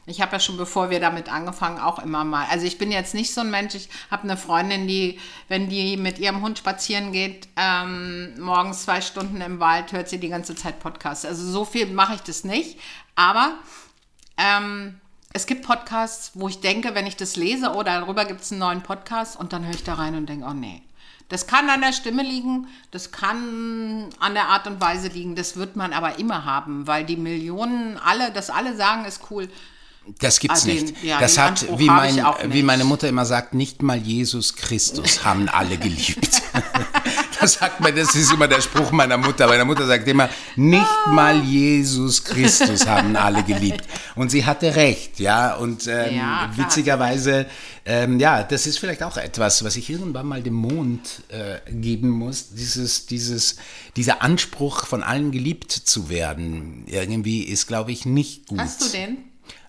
Ich 0.07 0.21
habe 0.21 0.33
ja 0.33 0.39
schon, 0.39 0.57
bevor 0.57 0.91
wir 0.91 0.99
damit 0.99 1.31
angefangen, 1.31 1.79
auch 1.79 1.97
immer 1.99 2.23
mal. 2.23 2.45
Also 2.51 2.65
ich 2.67 2.77
bin 2.77 2.91
jetzt 2.91 3.15
nicht 3.15 3.33
so 3.33 3.41
ein 3.41 3.49
Mensch. 3.49 3.73
Ich 3.73 3.89
habe 4.11 4.23
eine 4.23 4.37
Freundin, 4.37 4.87
die, 4.87 5.19
wenn 5.47 5.67
die 5.67 5.97
mit 5.97 6.19
ihrem 6.19 6.41
Hund 6.41 6.59
spazieren 6.59 7.11
geht, 7.11 7.47
ähm, 7.55 8.39
morgens 8.39 8.83
zwei 8.83 9.01
Stunden 9.01 9.41
im 9.41 9.59
Wald, 9.59 9.93
hört 9.93 10.07
sie 10.07 10.19
die 10.19 10.29
ganze 10.29 10.55
Zeit 10.55 10.79
Podcasts. 10.79 11.25
Also 11.25 11.49
so 11.49 11.65
viel 11.65 11.87
mache 11.87 12.15
ich 12.15 12.21
das 12.21 12.43
nicht. 12.43 12.79
Aber 13.15 13.55
ähm, 14.37 14.99
es 15.33 15.47
gibt 15.47 15.65
Podcasts, 15.65 16.31
wo 16.35 16.47
ich 16.47 16.61
denke, 16.61 16.93
wenn 16.93 17.07
ich 17.07 17.17
das 17.17 17.35
lese, 17.35 17.71
oder 17.71 17.77
oh, 17.77 17.83
darüber 17.83 18.25
gibt 18.25 18.41
es 18.41 18.51
einen 18.51 18.59
neuen 18.59 18.83
Podcast 18.83 19.37
und 19.37 19.53
dann 19.53 19.65
höre 19.65 19.73
ich 19.73 19.83
da 19.83 19.95
rein 19.95 20.15
und 20.15 20.27
denke, 20.27 20.45
oh 20.45 20.53
nee. 20.53 20.81
Das 21.27 21.47
kann 21.47 21.69
an 21.69 21.81
der 21.81 21.91
Stimme 21.91 22.21
liegen, 22.21 22.67
das 22.91 23.11
kann 23.11 24.09
an 24.19 24.35
der 24.35 24.49
Art 24.49 24.67
und 24.67 24.79
Weise 24.79 25.07
liegen, 25.07 25.35
das 25.35 25.57
wird 25.57 25.75
man 25.75 25.91
aber 25.91 26.19
immer 26.19 26.45
haben, 26.45 26.85
weil 26.85 27.03
die 27.03 27.17
Millionen 27.17 27.97
alle, 27.97 28.31
das 28.31 28.51
alle 28.51 28.75
sagen, 28.75 29.05
ist 29.05 29.31
cool. 29.31 29.49
Das 30.19 30.39
gibt's 30.39 30.63
ah, 30.63 30.67
den, 30.67 30.85
nicht. 30.85 31.03
Ja, 31.03 31.19
das 31.19 31.37
hat, 31.37 31.49
Anspruch 31.49 31.79
wie, 31.79 31.87
mein, 31.87 32.23
wie 32.49 32.63
meine 32.63 32.83
Mutter 32.83 33.07
immer 33.07 33.25
sagt, 33.25 33.53
nicht 33.53 33.81
mal 33.81 33.97
Jesus 33.97 34.55
Christus 34.55 35.23
haben 35.25 35.49
alle 35.49 35.77
geliebt. 35.77 36.41
das 37.39 37.53
sagt 37.53 37.79
man, 37.79 37.95
das 37.95 38.15
ist 38.15 38.31
immer 38.31 38.47
der 38.47 38.61
Spruch 38.61 38.91
meiner 38.91 39.17
Mutter. 39.17 39.47
Meine 39.47 39.65
Mutter 39.65 39.85
sagt 39.87 40.07
immer, 40.07 40.29
nicht 40.55 40.85
mal 41.07 41.41
Jesus 41.43 42.23
Christus 42.23 42.87
haben 42.87 43.15
alle 43.15 43.43
geliebt. 43.43 43.83
Und 44.15 44.29
sie 44.29 44.45
hatte 44.45 44.75
recht, 44.75 45.19
ja. 45.19 45.55
Und 45.55 45.87
ähm, 45.87 46.15
ja, 46.17 46.51
witzigerweise, 46.55 47.47
ähm, 47.85 48.19
ja, 48.19 48.43
das 48.43 48.67
ist 48.67 48.79
vielleicht 48.79 49.03
auch 49.03 49.17
etwas, 49.17 49.63
was 49.63 49.75
ich 49.75 49.89
irgendwann 49.89 50.27
mal 50.27 50.41
dem 50.41 50.53
Mond 50.53 51.23
äh, 51.29 51.59
geben 51.71 52.09
muss. 52.09 52.49
Dieses, 52.49 53.05
dieses, 53.07 53.57
dieser 53.95 54.21
Anspruch, 54.21 54.85
von 54.85 55.03
allen 55.03 55.31
geliebt 55.31 55.71
zu 55.71 56.09
werden, 56.09 56.83
irgendwie 56.87 57.43
ist, 57.43 57.67
glaube 57.67 57.91
ich, 57.91 58.05
nicht 58.05 58.47
gut. 58.47 58.59
Hast 58.59 58.81
du 58.81 58.89
den? 58.89 59.17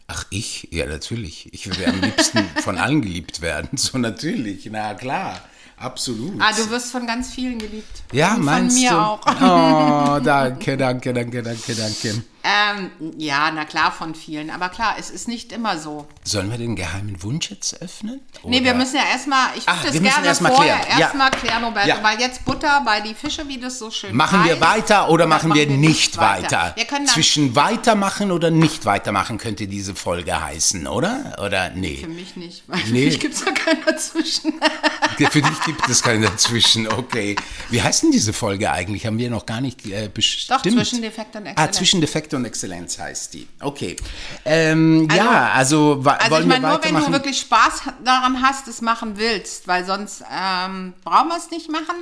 Ach, 0.09 0.25
ich? 0.31 0.69
Ja, 0.71 0.87
natürlich. 0.87 1.53
Ich 1.53 1.66
würde 1.66 1.88
am 1.88 2.01
liebsten 2.01 2.38
von 2.62 2.79
allen 2.79 3.03
geliebt 3.03 3.40
werden. 3.40 3.77
So 3.77 3.99
natürlich, 3.99 4.69
na 4.71 4.95
klar. 4.95 5.40
Absolut. 5.79 6.40
Ah, 6.40 6.53
du 6.57 6.71
wirst 6.71 6.90
von 6.90 7.07
ganz 7.07 7.33
vielen 7.35 7.59
geliebt. 7.59 8.03
Ja, 8.12 8.35
Und 8.35 8.45
meinst 8.45 8.77
von 8.77 8.83
mir 8.83 8.90
du? 8.90 8.97
auch. 8.99 9.21
Oh, 9.27 10.21
danke, 10.25 10.77
danke, 10.77 11.12
danke, 11.12 11.42
danke, 11.42 11.75
danke. 11.75 12.23
Ähm, 12.47 12.91
ja, 13.19 13.51
na 13.51 13.65
klar, 13.65 13.91
von 13.91 14.15
vielen. 14.15 14.51
Aber 14.51 14.69
klar, 14.69 14.95
es 15.01 15.11
ist 15.11 15.27
nicht 15.27 15.51
immer 15.51 15.79
so. 15.79 16.07
Sollen 16.23 16.49
wir 16.49 16.59
den 16.59 16.77
geheimen 16.77 17.21
Wunsch 17.25 17.51
jetzt 17.51 17.83
öffnen? 17.83 18.21
Oder? 18.43 18.51
Nee, 18.51 18.63
wir 18.63 18.75
müssen 18.75 18.95
ja 18.95 19.03
erstmal, 19.11 19.49
ich 19.57 19.67
würde 19.67 20.01
das 20.01 20.15
gerne 20.15 20.27
erst 20.29 20.47
vorher 20.47 20.87
erstmal 20.87 21.33
ja. 21.33 21.39
klären, 21.39 21.65
Roberto, 21.65 21.89
ja. 21.89 22.03
weil 22.03 22.21
jetzt 22.21 22.45
Butter 22.45 22.83
bei 22.85 23.01
die 23.01 23.15
Fische, 23.15 23.49
wie 23.49 23.59
das 23.59 23.81
so 23.81 23.91
schön 23.91 24.15
Machen 24.15 24.45
heißt. 24.45 24.49
wir 24.49 24.61
weiter 24.61 25.09
oder 25.09 25.27
machen, 25.27 25.49
machen 25.49 25.59
wir, 25.59 25.69
wir, 25.69 25.77
nicht 25.77 26.19
weiter? 26.19 26.75
weiter? 26.77 27.05
Zwischen 27.07 27.57
weitermachen 27.57 28.31
oder 28.31 28.53
nicht 28.53 28.85
weitermachen 28.85 29.39
könnte 29.39 29.67
diese 29.67 29.97
Folge 29.97 30.41
heißen, 30.41 30.87
oder? 30.87 31.37
Oder 31.45 31.71
nee? 31.71 31.97
Für 31.97 32.09
mich 32.09 32.37
nicht, 32.37 32.63
weil 32.69 32.79
nee. 32.79 32.85
für 32.85 32.93
mich 32.93 33.21
gibt 33.21 33.35
es 33.35 33.45
da 33.45 33.51
keinen 33.51 33.85
dazwischen. 33.85 34.55
für 35.31 35.43
dich 35.43 35.61
gibt 35.65 35.89
es 35.89 36.01
keinen 36.01 36.23
dazwischen, 36.23 36.87
okay. 36.87 37.35
Wie 37.71 37.83
heißt 37.83 38.05
denn 38.05 38.13
diese 38.13 38.33
Folge 38.33 38.71
eigentlich? 38.71 39.05
Haben 39.05 39.19
wir 39.19 39.31
noch 39.31 39.47
gar 39.47 39.61
nicht 39.61 39.85
äh, 39.87 40.09
bestimmt. 40.13 40.61
Doch, 40.61 40.63
Zwischendefekt 40.63 41.35
und 41.35 41.47
Exzellenz. 41.47 41.57
Ah, 41.57 41.73
Zwischendefekt 41.73 42.35
und 42.37 42.44
Exzellenz 42.44 42.99
heißt 42.99 43.35
die. 43.35 43.49
Okay. 43.61 43.96
Ähm, 44.44 45.09
also, 45.11 45.22
ja, 45.22 45.51
also, 45.53 46.03
also 46.05 46.31
wollen 46.31 46.42
ich 46.42 46.49
meine, 46.49 46.68
nur 46.68 46.85
wenn 46.85 46.94
du 46.94 47.12
wirklich 47.12 47.40
Spaß 47.40 47.83
daran 48.05 48.42
hast, 48.42 48.68
es 48.68 48.81
machen 48.81 49.14
willst, 49.16 49.66
weil 49.66 49.85
sonst 49.85 50.22
ähm, 50.31 50.94
brauchen 51.05 51.29
wir 51.29 51.37
es 51.37 51.51
nicht 51.51 51.70
machen 51.70 51.94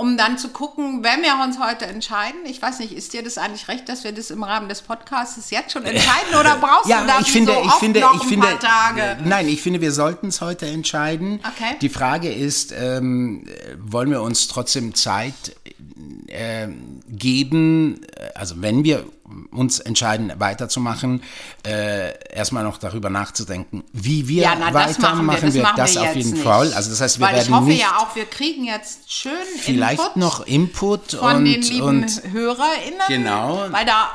um 0.00 0.16
dann 0.16 0.38
zu 0.38 0.48
gucken, 0.48 1.04
wenn 1.04 1.20
wir 1.20 1.34
uns 1.44 1.58
heute 1.58 1.84
entscheiden. 1.84 2.40
Ich 2.46 2.62
weiß 2.62 2.78
nicht, 2.78 2.92
ist 2.92 3.12
dir 3.12 3.22
das 3.22 3.36
eigentlich 3.36 3.68
recht, 3.68 3.86
dass 3.86 4.02
wir 4.02 4.12
das 4.12 4.30
im 4.30 4.42
Rahmen 4.42 4.68
des 4.68 4.80
Podcasts 4.80 5.50
jetzt 5.50 5.72
schon 5.72 5.84
entscheiden 5.84 6.34
oder 6.38 6.56
brauchst 6.60 6.88
ja, 6.88 7.02
du 7.02 7.06
da 7.06 7.20
ich 7.20 7.30
finde, 7.30 7.52
so 7.52 7.62
ich 7.66 7.72
finde, 7.72 8.00
noch 8.00 8.14
ich 8.14 8.22
ein 8.22 8.28
finde, 8.28 8.46
paar 8.46 8.58
Tage? 8.58 9.18
Nein, 9.24 9.48
ich 9.48 9.60
finde, 9.60 9.82
wir 9.82 9.92
sollten 9.92 10.28
es 10.28 10.40
heute 10.40 10.66
entscheiden. 10.66 11.40
Okay. 11.46 11.76
Die 11.82 11.90
Frage 11.90 12.32
ist, 12.32 12.72
ähm, 12.72 13.46
wollen 13.78 14.10
wir 14.10 14.22
uns 14.22 14.48
trotzdem 14.48 14.94
Zeit 14.94 15.54
äh, 16.28 16.68
geben, 17.10 18.00
also 18.34 18.60
wenn 18.62 18.84
wir 18.84 19.04
uns 19.52 19.78
entscheiden, 19.78 20.32
weiterzumachen, 20.38 21.22
äh, 21.66 22.12
erstmal 22.34 22.64
noch 22.64 22.78
darüber 22.78 23.10
nachzudenken, 23.10 23.84
wie 23.92 24.28
wir 24.28 24.42
ja, 24.42 24.56
na, 24.58 24.72
weitermachen, 24.72 25.26
machen 25.26 25.42
wir, 25.42 25.62
das, 25.62 25.62
machen 25.62 25.76
wir 25.76 25.84
das 25.84 25.96
auf 25.96 26.16
jeden 26.16 26.30
nicht. 26.32 26.42
Fall. 26.42 26.72
Also 26.72 26.90
das 26.90 27.00
heißt, 27.00 27.18
wir 27.18 27.26
Weil 27.26 27.34
werden 27.36 27.46
ich 27.46 27.54
hoffe 27.54 27.68
nicht 27.68 27.80
ja 27.80 27.96
auch, 27.98 28.14
wir 28.16 28.26
kriegen 28.26 28.64
jetzt 28.64 29.12
schön 29.12 29.32
vielleicht 29.58 30.00
Input 30.00 30.16
noch 30.16 30.46
Input 30.46 31.12
von 31.12 31.36
und, 31.36 31.44
den 31.44 31.62
lieben 31.62 31.82
und 31.82 32.22
HörerInnen, 32.32 33.00
genau. 33.08 33.66
weil 33.70 33.84
da 33.86 34.10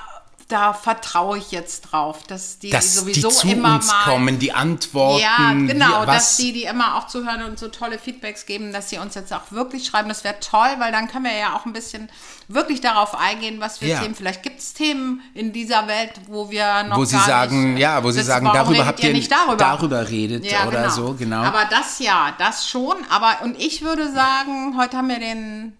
da 0.47 0.73
vertraue 0.73 1.39
ich 1.39 1.51
jetzt 1.51 1.81
drauf, 1.81 2.21
dass 2.27 2.59
die 2.59 2.69
dass 2.69 2.93
sowieso 2.93 3.29
die 3.29 3.35
zu 3.35 3.47
immer 3.47 3.75
uns 3.75 3.87
mal 3.87 4.03
kommen, 4.03 4.37
die 4.37 4.51
Antworten. 4.51 5.21
Ja, 5.21 5.51
genau, 5.53 6.03
wie, 6.03 6.05
dass 6.05 6.37
die, 6.37 6.53
die 6.53 6.63
immer 6.63 6.95
auch 6.95 7.07
zuhören 7.07 7.43
und 7.43 7.57
so 7.57 7.67
tolle 7.67 7.97
Feedbacks 7.97 8.45
geben, 8.45 8.71
dass 8.71 8.91
sie 8.91 8.99
uns 8.99 9.15
jetzt 9.15 9.33
auch 9.33 9.51
wirklich 9.51 9.87
schreiben. 9.87 10.07
Das 10.07 10.23
wäre 10.23 10.39
toll, 10.39 10.69
weil 10.77 10.91
dann 10.91 11.07
können 11.07 11.25
wir 11.25 11.35
ja 11.35 11.55
auch 11.55 11.65
ein 11.65 11.73
bisschen 11.73 12.09
wirklich 12.47 12.79
darauf 12.79 13.15
eingehen, 13.15 13.59
was 13.59 13.79
für 13.79 13.87
ja. 13.87 14.01
Themen. 14.01 14.13
Vielleicht 14.13 14.43
gibt 14.43 14.59
es 14.59 14.73
Themen 14.75 15.21
in 15.33 15.51
dieser 15.51 15.87
Welt, 15.87 16.13
wo 16.27 16.51
wir 16.51 16.83
noch 16.83 16.97
wo 16.97 17.05
sie 17.05 17.17
sagen, 17.17 17.73
nicht, 17.73 17.81
ja, 17.81 18.03
wo 18.03 18.11
sie 18.11 18.21
sagen, 18.21 18.45
darüber 18.45 18.85
habt 18.85 19.03
ihr 19.03 19.13
nicht 19.13 19.31
darüber, 19.31 19.55
darüber 19.55 20.07
redet 20.07 20.45
ja, 20.45 20.67
oder 20.67 20.83
genau. 20.83 20.93
so, 20.93 21.13
genau. 21.15 21.41
Aber 21.41 21.65
das 21.71 21.97
ja, 21.97 22.35
das 22.37 22.69
schon. 22.69 22.97
Aber 23.09 23.37
und 23.43 23.59
ich 23.59 23.81
würde 23.81 24.11
sagen, 24.11 24.77
heute 24.77 24.97
haben 24.97 25.07
wir 25.07 25.19
den 25.19 25.75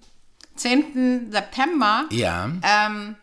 10. 0.56 1.32
September. 1.32 2.06
Ja. 2.10 2.50
Ähm, 2.64 3.16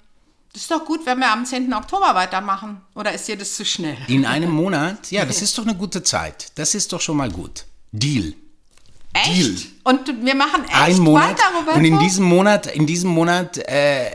das 0.53 0.62
ist 0.62 0.71
doch 0.71 0.85
gut, 0.85 1.07
wenn 1.07 1.19
wir 1.19 1.31
am 1.33 1.47
10. 1.47 1.73
Oktober 1.73 2.15
weitermachen. 2.15 2.83
Oder 2.95 3.12
ist 3.12 3.27
dir 3.27 3.37
das 3.37 3.57
zu 3.57 3.65
schnell? 3.65 3.97
In 4.09 4.27
einem 4.27 4.51
Monat? 4.51 5.11
Ja, 5.11 5.25
das 5.25 5.41
ist 5.41 5.57
doch 5.57 5.65
eine 5.67 5.75
gute 5.75 6.03
Zeit. 6.03 6.53
Das 6.57 6.75
ist 6.75 6.93
doch 6.93 7.01
schon 7.01 7.17
mal 7.17 7.31
gut. 7.31 7.65
Deal. 7.91 8.35
Echt? 9.15 9.29
Deal. 9.29 9.57
Und 9.85 10.25
wir 10.25 10.35
machen 10.35 10.65
echt 10.65 10.75
Ein 10.75 10.99
Monat. 10.99 11.31
weiter, 11.31 11.43
Roberto? 11.59 11.79
Und 11.79 11.85
in 11.87 11.99
diesem 11.99 12.25
Monat, 12.27 12.67
in 12.67 12.87
diesem 12.87 13.11
Monat 13.11 13.59
äh, 13.59 14.11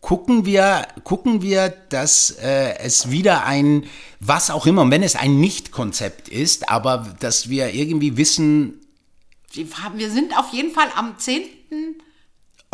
gucken 0.00 0.46
wir, 0.46 0.86
gucken 1.04 1.42
wir, 1.42 1.68
dass 1.68 2.30
äh, 2.30 2.78
es 2.78 3.10
wieder 3.10 3.44
ein, 3.44 3.84
was 4.20 4.50
auch 4.50 4.64
immer, 4.66 4.90
wenn 4.90 5.02
es 5.02 5.14
ein 5.14 5.40
Nicht-Konzept 5.40 6.28
ist, 6.28 6.70
aber 6.70 7.16
dass 7.20 7.50
wir 7.50 7.74
irgendwie 7.74 8.16
wissen. 8.16 8.80
Wir 9.52 10.10
sind 10.10 10.38
auf 10.38 10.52
jeden 10.52 10.72
Fall 10.72 10.88
am 10.94 11.18
10. 11.18 11.42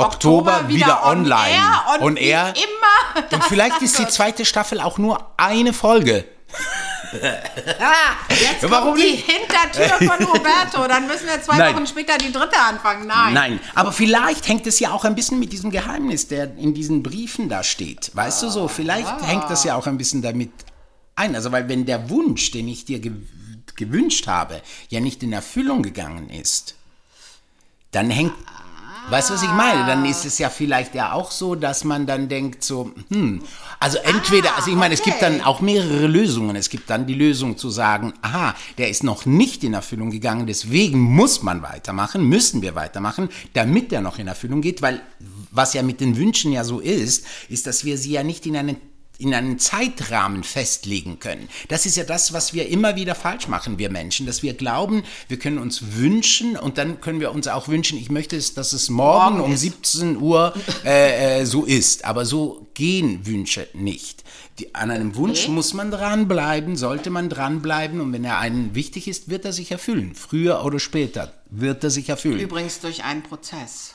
Oktober, 0.04 0.52
Oktober 0.52 0.68
wieder, 0.68 0.86
wieder, 0.86 1.06
online. 1.06 1.30
On 1.30 1.36
air 1.36 2.00
und, 2.00 2.16
er, 2.16 2.54
immer. 2.56 3.30
Und 3.32 3.44
vielleicht 3.44 3.82
ist 3.82 3.98
die 3.98 4.08
zweite 4.08 4.44
Staffel 4.44 4.80
auch 4.80 4.98
nur 4.98 5.32
eine 5.36 5.72
Folge. 5.72 6.24
Jetzt 7.12 8.70
Warum 8.70 8.96
die 8.96 9.02
nicht? 9.02 9.30
Hintertür 9.30 10.08
von 10.08 10.24
Roberto. 10.26 10.86
Dann 10.88 11.06
müssen 11.06 11.26
wir 11.26 11.42
zwei 11.42 11.58
Nein. 11.58 11.74
Wochen 11.74 11.86
später 11.86 12.16
die 12.16 12.32
dritte 12.32 12.58
anfangen. 12.58 13.06
Nein. 13.06 13.34
Nein, 13.34 13.60
aber 13.74 13.92
vielleicht 13.92 14.48
hängt 14.48 14.66
es 14.66 14.80
ja 14.80 14.92
auch 14.92 15.04
ein 15.04 15.14
bisschen 15.14 15.38
mit 15.38 15.52
diesem 15.52 15.70
Geheimnis, 15.70 16.28
der 16.28 16.56
in 16.56 16.74
diesen 16.74 17.02
Briefen 17.02 17.48
da 17.48 17.62
steht. 17.62 18.10
Weißt 18.14 18.42
ah. 18.42 18.46
du 18.46 18.52
so? 18.52 18.68
Vielleicht 18.68 19.06
ah. 19.06 19.26
hängt 19.26 19.50
das 19.50 19.64
ja 19.64 19.74
auch 19.74 19.86
ein 19.86 19.98
bisschen 19.98 20.22
damit 20.22 20.52
ein. 21.14 21.34
Also, 21.34 21.52
weil 21.52 21.68
wenn 21.68 21.84
der 21.84 22.08
Wunsch, 22.08 22.50
den 22.50 22.68
ich 22.68 22.84
dir 22.84 22.98
ge 22.98 23.12
gewünscht 23.74 24.26
habe, 24.26 24.60
ja 24.90 25.00
nicht 25.00 25.22
in 25.22 25.32
Erfüllung 25.32 25.82
gegangen 25.82 26.28
ist, 26.28 26.74
dann 27.90 28.10
hängt 28.10 28.34
Weißt 29.10 29.30
du, 29.30 29.34
was 29.34 29.42
ich 29.42 29.50
meine? 29.50 29.86
Dann 29.86 30.04
ist 30.04 30.24
es 30.24 30.38
ja 30.38 30.48
vielleicht 30.48 30.94
ja 30.94 31.12
auch 31.12 31.30
so, 31.30 31.54
dass 31.54 31.84
man 31.84 32.06
dann 32.06 32.28
denkt 32.28 32.64
so, 32.64 32.92
hm, 33.10 33.42
also 33.80 33.98
entweder, 33.98 34.56
also 34.56 34.70
ich 34.70 34.76
meine, 34.76 34.94
es 34.94 35.02
gibt 35.02 35.20
dann 35.20 35.40
auch 35.40 35.60
mehrere 35.60 36.06
Lösungen. 36.06 36.56
Es 36.56 36.70
gibt 36.70 36.88
dann 36.88 37.06
die 37.06 37.14
Lösung 37.14 37.56
zu 37.58 37.68
sagen, 37.70 38.14
aha, 38.22 38.54
der 38.78 38.88
ist 38.90 39.02
noch 39.02 39.26
nicht 39.26 39.64
in 39.64 39.74
Erfüllung 39.74 40.10
gegangen, 40.10 40.46
deswegen 40.46 41.00
muss 41.00 41.42
man 41.42 41.62
weitermachen, 41.62 42.24
müssen 42.24 42.62
wir 42.62 42.74
weitermachen, 42.74 43.28
damit 43.54 43.90
der 43.92 44.00
noch 44.00 44.18
in 44.18 44.28
Erfüllung 44.28 44.60
geht, 44.60 44.82
weil 44.82 45.02
was 45.50 45.74
ja 45.74 45.82
mit 45.82 46.00
den 46.00 46.16
Wünschen 46.16 46.52
ja 46.52 46.64
so 46.64 46.80
ist, 46.80 47.26
ist, 47.48 47.66
dass 47.66 47.84
wir 47.84 47.98
sie 47.98 48.12
ja 48.12 48.22
nicht 48.22 48.46
in 48.46 48.56
eine 48.56 48.76
in 49.18 49.34
einen 49.34 49.58
Zeitrahmen 49.58 50.42
festlegen 50.42 51.18
können. 51.20 51.48
Das 51.68 51.86
ist 51.86 51.96
ja 51.96 52.04
das, 52.04 52.32
was 52.32 52.54
wir 52.54 52.68
immer 52.68 52.96
wieder 52.96 53.14
falsch 53.14 53.46
machen, 53.46 53.78
wir 53.78 53.90
Menschen, 53.90 54.26
dass 54.26 54.42
wir 54.42 54.54
glauben, 54.54 55.04
wir 55.28 55.38
können 55.38 55.58
uns 55.58 55.96
wünschen 55.96 56.56
und 56.56 56.78
dann 56.78 57.00
können 57.00 57.20
wir 57.20 57.32
uns 57.32 57.46
auch 57.46 57.68
wünschen, 57.68 57.98
ich 57.98 58.10
möchte, 58.10 58.36
es, 58.36 58.54
dass 58.54 58.72
es 58.72 58.90
morgen, 58.90 59.38
morgen 59.38 59.52
um 59.52 59.56
17 59.56 60.16
Uhr 60.16 60.54
äh, 60.84 61.40
äh, 61.40 61.44
so 61.44 61.64
ist. 61.64 62.04
Aber 62.04 62.24
so 62.24 62.66
gehen 62.74 63.26
Wünsche 63.26 63.68
nicht. 63.74 64.24
Die, 64.58 64.74
an 64.74 64.90
einem 64.90 65.14
Wunsch 65.14 65.44
okay. 65.44 65.52
muss 65.52 65.72
man 65.72 65.90
dranbleiben, 65.90 66.76
sollte 66.76 67.10
man 67.10 67.28
dranbleiben 67.28 68.00
und 68.00 68.12
wenn 68.12 68.24
er 68.24 68.38
einen 68.38 68.74
wichtig 68.74 69.08
ist, 69.08 69.30
wird 69.30 69.44
er 69.44 69.52
sich 69.52 69.70
erfüllen. 69.70 70.14
Früher 70.14 70.64
oder 70.64 70.78
später 70.78 71.32
wird 71.48 71.84
er 71.84 71.90
sich 71.90 72.08
erfüllen. 72.08 72.40
Übrigens 72.40 72.80
durch 72.80 73.04
einen 73.04 73.22
Prozess. 73.22 73.94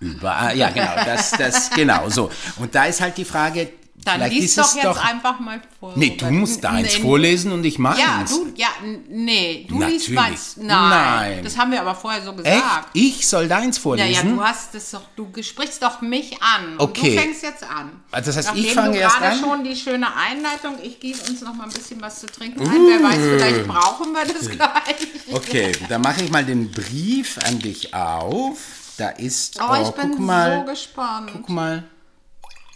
Überall, 0.00 0.56
ja 0.56 0.70
genau, 0.70 0.94
das, 1.04 1.32
das, 1.32 1.70
genau 1.70 2.08
so. 2.08 2.30
Und 2.56 2.74
da 2.74 2.84
ist 2.84 3.00
halt 3.00 3.18
die 3.18 3.24
Frage, 3.24 3.68
dann 4.04 4.16
Vielleicht 4.16 4.40
lies 4.40 4.54
doch 4.56 4.74
jetzt 4.74 4.84
doch, 4.84 5.04
einfach 5.04 5.38
mal 5.38 5.60
vor. 5.78 5.92
Nee, 5.94 6.16
du 6.16 6.30
musst 6.30 6.64
deins 6.64 6.96
nee, 6.96 7.02
vorlesen 7.02 7.52
und 7.52 7.64
ich 7.64 7.78
meins. 7.78 8.00
Ja, 8.00 8.24
du, 8.28 8.52
ja, 8.56 8.68
nee, 9.08 9.66
du 9.68 9.78
Natürlich. 9.78 10.08
liest 10.08 10.14
meins. 10.14 10.56
Nein, 10.56 10.66
Nein. 10.66 11.44
Das 11.44 11.56
haben 11.56 11.70
wir 11.70 11.80
aber 11.80 11.94
vorher 11.94 12.22
so 12.22 12.32
gesagt. 12.32 12.56
Echt? 12.56 12.88
Ich 12.94 13.28
soll 13.28 13.46
deins 13.46 13.78
vorlesen? 13.78 14.12
Ja, 14.12 14.22
ja, 14.22 14.28
du 14.28 14.42
hast 14.42 14.74
das 14.74 14.90
doch, 14.90 15.02
du 15.14 15.30
sprichst 15.40 15.82
doch 15.82 16.00
mich 16.00 16.42
an. 16.42 16.74
Okay. 16.78 17.14
du 17.14 17.20
fängst 17.20 17.42
jetzt 17.42 17.62
an. 17.62 18.02
Also 18.10 18.30
das 18.30 18.38
heißt, 18.38 18.48
Nachdem 18.48 18.64
ich 18.64 18.74
fange 18.74 18.96
erst 18.98 19.16
an? 19.16 19.22
gerade 19.22 19.38
schon 19.38 19.64
die 19.64 19.76
schöne 19.76 20.08
Einleitung, 20.16 20.74
ich 20.82 20.98
gieße 20.98 21.30
uns 21.30 21.40
noch 21.42 21.54
mal 21.54 21.64
ein 21.64 21.72
bisschen 21.72 22.00
was 22.00 22.20
zu 22.20 22.26
trinken 22.26 22.60
uh. 22.60 22.64
ein. 22.64 22.86
Wer 22.86 23.02
weiß, 23.02 23.16
vielleicht 23.16 23.66
brauchen 23.68 24.12
wir 24.12 24.24
das 24.24 24.48
gleich. 24.48 25.32
Okay, 25.32 25.72
dann 25.88 26.00
mache 26.00 26.24
ich 26.24 26.30
mal 26.30 26.44
den 26.44 26.70
Brief 26.70 27.38
an 27.46 27.58
dich 27.60 27.94
auf. 27.94 28.58
Da 28.98 29.08
ist, 29.08 29.58
oh, 29.60 29.64
oh 29.70 29.82
ich 29.82 29.90
bin 29.90 30.24
mal, 30.24 30.60
so 30.60 30.70
gespannt. 30.70 31.30
Guck 31.32 31.48
mal. 31.48 31.84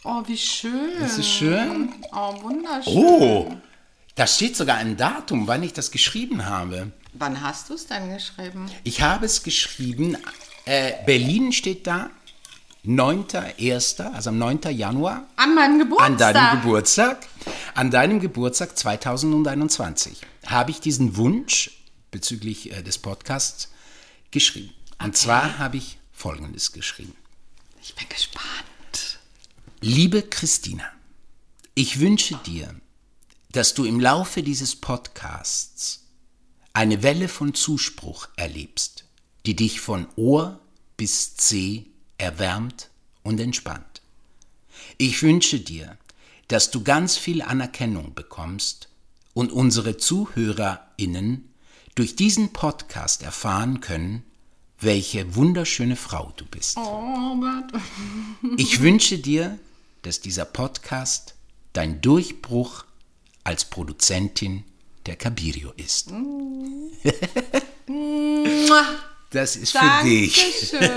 Oh, 0.09 0.23
wie 0.27 0.39
schön. 0.39 1.01
Das 1.01 1.19
ist 1.19 1.29
schön. 1.29 1.93
Oh, 2.13 2.41
wunderschön. 2.41 2.95
Oh, 2.97 3.57
da 4.15 4.25
steht 4.29 4.57
sogar 4.57 4.77
ein 4.77 4.97
Datum, 4.97 5.49
wann 5.49 5.65
ich 5.65 5.73
das 5.73 5.91
geschrieben 5.91 6.47
habe. 6.47 6.93
Wann 7.15 7.41
hast 7.43 7.71
du 7.71 7.75
es 7.75 7.89
denn 7.89 8.15
geschrieben? 8.15 8.71
Ich 8.85 9.01
habe 9.01 9.27
es 9.27 9.43
geschrieben, 9.43 10.17
äh, 10.65 10.93
Berlin 11.05 11.51
steht 11.53 11.89
da, 11.89 12.11
9.1., 12.85 14.13
also 14.13 14.31
am 14.31 14.39
9. 14.39 14.61
Januar. 14.71 15.27
An 15.35 15.57
meinem 15.57 15.81
Geburtstag. 15.81 16.07
An 16.09 16.19
deinem 16.19 16.61
Geburtstag. 16.61 17.27
An 17.75 17.91
deinem 17.91 18.21
Geburtstag 18.21 18.79
2021 18.79 20.21
habe 20.47 20.71
ich 20.71 20.81
diesen 20.81 21.17
Wunsch 21.17 21.73
bezüglich 22.13 22.71
äh, 22.71 22.83
des 22.85 22.99
Podcasts 22.99 23.73
geschrieben. 24.31 24.73
Und 25.01 25.09
okay. 25.09 25.17
zwar 25.17 25.59
habe 25.59 25.79
ich 25.79 25.99
Folgendes 26.13 26.71
geschrieben. 26.71 27.17
Ich 27.83 27.97
bin 27.97 28.09
gespannt. 28.09 28.76
Liebe 29.83 30.23
Christina, 30.23 30.85
ich 31.75 32.01
wünsche 32.01 32.35
dir, 32.47 32.75
dass 33.53 33.75
du 33.75 33.85
im 33.85 34.01
Laufe 34.01 34.43
dieses 34.43 34.75
Podcasts 34.75 36.07
eine 36.73 37.03
Welle 37.03 37.29
von 37.29 37.53
Zuspruch 37.53 38.29
erlebst, 38.37 39.05
die 39.45 39.55
dich 39.55 39.81
von 39.81 40.07
Ohr 40.17 40.61
bis 40.97 41.37
Zeh 41.37 41.85
erwärmt 42.17 42.89
und 43.23 43.39
entspannt. 43.39 44.01
Ich 44.97 45.23
wünsche 45.23 45.61
dir, 45.61 45.99
dass 46.49 46.71
du 46.71 46.83
ganz 46.83 47.19
viel 47.19 47.43
Anerkennung 47.43 48.15
bekommst 48.15 48.89
und 49.35 49.53
unsere 49.53 49.99
Zuhörerinnen 49.99 51.53
durch 51.95 52.17
diesen 52.17 52.55
Podcast 52.55 53.23
erfahren 53.23 53.83
können, 53.83 54.25
welche 54.81 55.35
wunderschöne 55.35 55.97
Frau 55.97 56.33
du 56.37 56.47
bist. 56.47 56.79
Oh, 56.79 57.37
ich 58.57 58.81
wünsche 58.81 59.19
dir, 59.19 59.59
dass 60.03 60.21
dieser 60.21 60.45
Podcast 60.45 61.35
dein 61.73 62.01
Durchbruch 62.01 62.85
als 63.45 63.65
Produzentin 63.65 64.65
der 65.07 65.17
Cabirio 65.17 65.73
ist. 65.77 66.11
das 69.31 69.57
ist 69.57 69.77
für 69.77 70.03
dich. 70.05 70.37
Schön. 70.71 70.81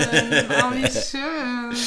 Oh, 0.49 0.71
wie 0.73 0.88
schön. 0.88 1.69
Und 1.69 1.77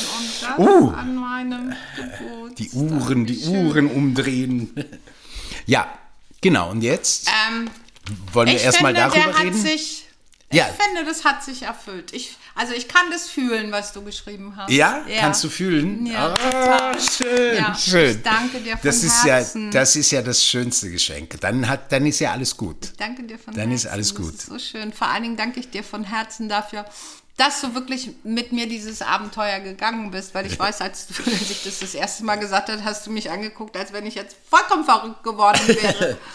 das 0.41 0.59
uh, 0.59 0.91
an 0.91 1.17
meinem 1.17 1.75
Geburtstag. 1.97 2.57
Die 2.57 2.71
Uhren, 2.71 3.27
die 3.27 3.39
Uhren 3.47 3.91
umdrehen. 3.91 4.73
Ja, 5.67 5.99
genau. 6.41 6.71
Und 6.71 6.83
jetzt 6.83 7.29
ähm, 7.29 7.71
wollen 8.33 8.49
wir 8.49 8.61
erstmal 8.61 8.95
darüber 8.95 9.39
reden. 9.39 9.61
Sich, 9.61 10.07
ja. 10.53 10.69
Ich 10.69 10.85
finde, 10.85 11.05
das 11.05 11.25
hat 11.25 11.43
sich 11.45 11.63
erfüllt. 11.63 12.13
Ich, 12.13 12.37
also 12.55 12.75
ich 12.75 12.89
kann 12.89 13.11
das 13.11 13.29
fühlen, 13.29 13.73
was 13.73 13.93
du 13.93 14.03
geschrieben 14.03 14.55
hast. 14.57 14.71
Ja, 14.71 15.05
ja. 15.07 15.21
kannst 15.21 15.43
du 15.43 15.49
fühlen? 15.49 16.07
Ja, 16.07 16.35
oh, 16.35 16.99
schön, 16.99 17.57
ja, 17.57 17.75
schön. 17.75 18.17
Ich 18.17 18.23
danke 18.23 18.61
dir 18.61 18.73
von 18.73 18.81
das 18.83 19.03
ist 19.03 19.25
Herzen. 19.25 19.65
Ja, 19.67 19.71
das 19.71 19.97
ist 19.97 20.11
ja 20.11 20.23
das 20.23 20.45
schönste 20.45 20.91
Geschenk. 20.91 21.41
Dann, 21.41 21.69
hat, 21.69 21.91
dann 21.91 22.05
ist 22.07 22.21
ja 22.21 22.33
alles 22.33 22.57
gut. 22.57 22.85
Ich 22.85 22.97
danke 22.97 23.23
dir 23.23 23.39
von 23.39 23.55
dann 23.55 23.69
Herzen. 23.69 23.69
Dann 23.69 23.73
ist 23.73 23.87
alles 23.87 24.15
gut. 24.15 24.35
Ist 24.35 24.47
so 24.47 24.59
schön. 24.59 24.93
Vor 24.93 25.09
allen 25.09 25.23
Dingen 25.23 25.37
danke 25.37 25.61
ich 25.61 25.71
dir 25.71 25.83
von 25.83 26.05
Herzen 26.05 26.49
dafür, 26.49 26.85
dass 27.37 27.61
du 27.63 27.75
wirklich 27.75 28.11
mit 28.25 28.53
mir 28.53 28.69
dieses 28.69 29.01
Abenteuer 29.01 29.61
gegangen 29.61 30.11
bist, 30.11 30.35
weil 30.35 30.47
ich 30.47 30.59
weiß, 30.59 30.81
als 30.83 31.07
du 31.07 31.15
als 31.25 31.51
ich 31.51 31.65
das 31.65 31.79
das 31.81 31.95
erste 31.95 32.25
Mal 32.25 32.37
gesagt 32.37 32.69
hast, 32.69 32.85
hast 32.85 33.07
du 33.07 33.11
mich 33.11 33.31
angeguckt, 33.31 33.77
als 33.77 33.93
wenn 33.93 34.07
ich 34.07 34.15
jetzt 34.15 34.37
vollkommen 34.49 34.85
verrückt 34.85 35.23
geworden 35.23 35.61
wäre. 35.67 36.19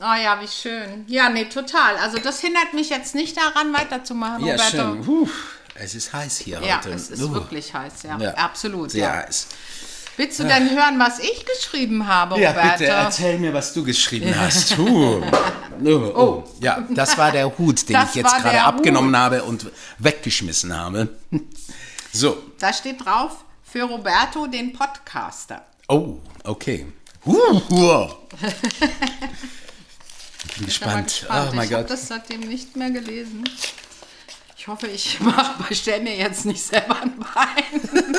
Oh 0.00 0.14
ja, 0.22 0.40
wie 0.40 0.48
schön. 0.48 1.04
Ja, 1.06 1.28
nee, 1.28 1.44
total. 1.44 1.96
Also 1.98 2.18
das 2.18 2.40
hindert 2.40 2.74
mich 2.74 2.90
jetzt 2.90 3.14
nicht 3.14 3.36
daran, 3.36 3.72
weiterzumachen, 3.72 4.44
ja, 4.44 4.54
Roberto. 4.54 4.76
Schön. 4.76 5.04
Puh, 5.04 5.28
es 5.74 5.94
ist 5.94 6.12
heiß 6.12 6.38
hier 6.38 6.60
ja, 6.60 6.78
heute. 6.78 6.90
Ja, 6.90 6.94
es 6.96 7.10
ist 7.10 7.22
uh. 7.22 7.32
wirklich 7.32 7.72
heiß, 7.72 8.02
ja. 8.02 8.18
ja. 8.18 8.34
Absolut. 8.34 8.90
Sehr 8.90 9.06
ja. 9.06 9.12
heiß. 9.14 9.48
Willst 10.16 10.38
du 10.38 10.44
denn 10.44 10.70
hören, 10.70 10.98
was 10.98 11.18
ich 11.18 11.44
geschrieben 11.44 12.06
habe, 12.06 12.36
Roberto? 12.36 12.60
Ja, 12.60 12.72
bitte 12.72 12.84
erzähl 12.86 13.38
mir, 13.38 13.52
was 13.52 13.72
du 13.72 13.82
geschrieben 13.82 14.32
hast. 14.38 14.78
Uh. 14.78 15.22
Oh, 15.84 15.88
oh. 15.90 16.44
Ja, 16.60 16.84
das 16.90 17.18
war 17.18 17.32
der 17.32 17.46
Hut, 17.58 17.88
den 17.88 17.94
das 17.94 18.10
ich 18.10 18.16
jetzt 18.16 18.36
gerade 18.36 18.62
abgenommen 18.62 19.16
habe 19.16 19.42
und 19.42 19.66
weggeschmissen 19.98 20.76
habe. 20.76 21.08
So. 22.12 22.36
Da 22.60 22.72
steht 22.72 23.04
drauf, 23.04 23.44
für 23.64 23.82
Roberto, 23.82 24.46
den 24.46 24.72
Podcaster. 24.72 25.64
Oh, 25.88 26.18
okay. 26.44 26.86
Uh, 27.26 27.60
uh. 27.70 28.08
Ich 30.46 30.56
bin 30.56 30.66
gespannt. 30.66 31.06
gespannt. 31.08 31.50
Oh 31.52 31.56
mein 31.56 31.68
ich 31.68 31.74
habe 31.74 31.84
das 31.84 32.08
seitdem 32.08 32.40
nicht 32.40 32.76
mehr 32.76 32.90
gelesen. 32.90 33.44
Ich 34.56 34.68
hoffe, 34.68 34.86
ich 34.86 35.18
stelle 35.72 36.02
mir 36.02 36.16
jetzt 36.16 36.46
nicht 36.46 36.62
selber 36.62 37.00
ein 37.02 37.18
Bein. 37.18 38.12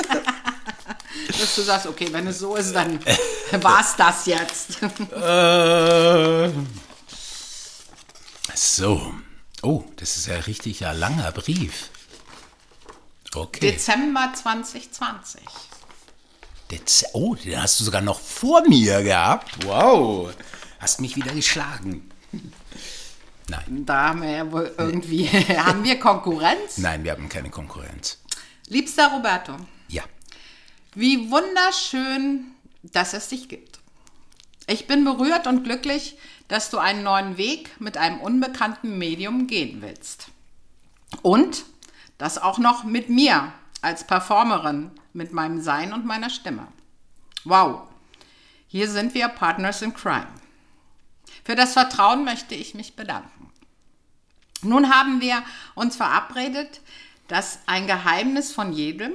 Dass 1.40 1.56
du 1.56 1.62
sagst, 1.62 1.86
okay, 1.86 2.08
wenn 2.12 2.26
es 2.28 2.38
so 2.38 2.54
ist, 2.56 2.72
dann 2.72 3.00
war 3.62 3.80
es 3.80 3.96
das 3.96 4.26
jetzt. 4.26 4.82
Äh, 5.12 6.50
so. 8.54 9.14
Oh, 9.62 9.84
das 9.96 10.16
ist 10.18 10.26
ja 10.26 10.36
richtig 10.36 10.86
ein 10.86 10.98
langer 10.98 11.32
Brief. 11.32 11.90
Okay. 13.34 13.72
Dezember 13.72 14.32
2020. 14.34 15.40
Dez 16.70 17.06
oh, 17.12 17.34
den 17.34 17.60
hast 17.60 17.80
du 17.80 17.84
sogar 17.84 18.02
noch 18.02 18.20
vor 18.20 18.62
mir 18.68 19.02
gehabt. 19.02 19.64
Wow. 19.66 20.32
Hast 20.78 21.00
mich 21.00 21.16
wieder 21.16 21.32
geschlagen. 21.32 22.08
Nein. 23.48 23.86
Da 23.86 24.08
haben 24.08 24.22
wir 24.22 24.30
ja 24.30 24.52
wohl 24.52 24.74
irgendwie, 24.76 25.26
haben 25.56 25.84
wir 25.84 25.98
Konkurrenz? 25.98 26.78
Nein, 26.78 27.04
wir 27.04 27.12
haben 27.12 27.28
keine 27.28 27.50
Konkurrenz. 27.50 28.18
Liebster 28.68 29.12
Roberto. 29.12 29.56
Ja. 29.88 30.02
Wie 30.94 31.30
wunderschön, 31.30 32.46
dass 32.82 33.12
es 33.12 33.28
dich 33.28 33.48
gibt. 33.48 33.78
Ich 34.66 34.86
bin 34.86 35.04
berührt 35.04 35.46
und 35.46 35.62
glücklich, 35.62 36.18
dass 36.48 36.70
du 36.70 36.78
einen 36.78 37.02
neuen 37.02 37.36
Weg 37.36 37.80
mit 37.80 37.96
einem 37.96 38.20
unbekannten 38.20 38.98
Medium 38.98 39.46
gehen 39.46 39.82
willst. 39.82 40.28
Und 41.22 41.64
das 42.18 42.38
auch 42.38 42.58
noch 42.58 42.84
mit 42.84 43.08
mir 43.08 43.52
als 43.82 44.06
Performerin, 44.06 44.90
mit 45.12 45.32
meinem 45.32 45.60
Sein 45.60 45.92
und 45.92 46.04
meiner 46.04 46.30
Stimme. 46.30 46.66
Wow, 47.44 47.82
hier 48.66 48.90
sind 48.90 49.14
wir 49.14 49.28
Partners 49.28 49.82
in 49.82 49.94
Crime. 49.94 50.26
Für 51.44 51.54
das 51.54 51.74
Vertrauen 51.74 52.24
möchte 52.24 52.54
ich 52.54 52.74
mich 52.74 52.96
bedanken. 52.96 53.35
Nun 54.62 54.90
haben 54.90 55.20
wir 55.20 55.42
uns 55.74 55.96
verabredet, 55.96 56.80
dass 57.28 57.60
ein 57.66 57.86
Geheimnis 57.86 58.52
von 58.52 58.72
jedem 58.72 59.12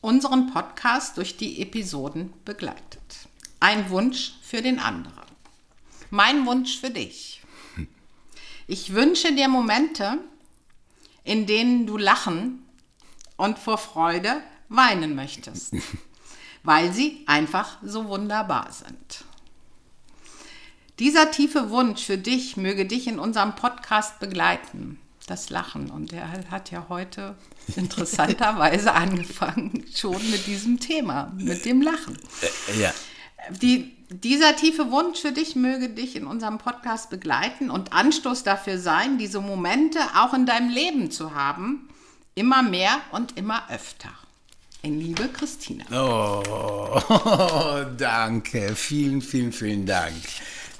unseren 0.00 0.52
Podcast 0.52 1.16
durch 1.16 1.36
die 1.36 1.60
Episoden 1.60 2.32
begleitet. 2.44 3.28
Ein 3.58 3.90
Wunsch 3.90 4.34
für 4.42 4.62
den 4.62 4.78
anderen. 4.78 5.24
Mein 6.10 6.46
Wunsch 6.46 6.78
für 6.78 6.90
dich. 6.90 7.42
Ich 8.66 8.94
wünsche 8.94 9.34
dir 9.34 9.48
Momente, 9.48 10.18
in 11.24 11.46
denen 11.46 11.86
du 11.86 11.96
lachen 11.96 12.64
und 13.36 13.58
vor 13.58 13.78
Freude 13.78 14.42
weinen 14.68 15.14
möchtest, 15.14 15.74
weil 16.62 16.92
sie 16.92 17.24
einfach 17.26 17.78
so 17.82 18.08
wunderbar 18.08 18.72
sind. 18.72 19.24
Dieser 21.00 21.30
tiefe 21.30 21.70
Wunsch 21.70 22.04
für 22.04 22.18
dich 22.18 22.58
möge 22.58 22.84
dich 22.84 23.06
in 23.08 23.18
unserem 23.18 23.56
Podcast 23.56 24.20
begleiten. 24.20 25.00
Das 25.26 25.48
Lachen. 25.48 25.90
Und 25.90 26.12
er 26.12 26.30
hat 26.50 26.70
ja 26.70 26.86
heute 26.90 27.36
interessanterweise 27.74 28.92
angefangen, 28.94 29.86
schon 29.94 30.18
mit 30.30 30.46
diesem 30.46 30.78
Thema, 30.78 31.32
mit 31.38 31.64
dem 31.64 31.80
Lachen. 31.80 32.18
Äh, 32.42 32.82
ja. 32.82 32.92
die, 33.62 33.96
dieser 34.10 34.56
tiefe 34.56 34.90
Wunsch 34.90 35.20
für 35.20 35.32
dich 35.32 35.56
möge 35.56 35.88
dich 35.88 36.16
in 36.16 36.26
unserem 36.26 36.58
Podcast 36.58 37.08
begleiten 37.08 37.70
und 37.70 37.94
Anstoß 37.94 38.42
dafür 38.42 38.78
sein, 38.78 39.16
diese 39.16 39.40
Momente 39.40 40.00
auch 40.16 40.34
in 40.34 40.44
deinem 40.44 40.68
Leben 40.68 41.10
zu 41.10 41.34
haben. 41.34 41.88
Immer 42.34 42.62
mehr 42.62 43.00
und 43.12 43.38
immer 43.38 43.70
öfter. 43.70 44.10
In 44.82 45.00
Liebe, 45.00 45.28
Christina. 45.28 45.84
Oh, 45.92 47.84
danke. 47.96 48.74
Vielen, 48.74 49.22
vielen, 49.22 49.52
vielen 49.52 49.86
Dank. 49.86 50.14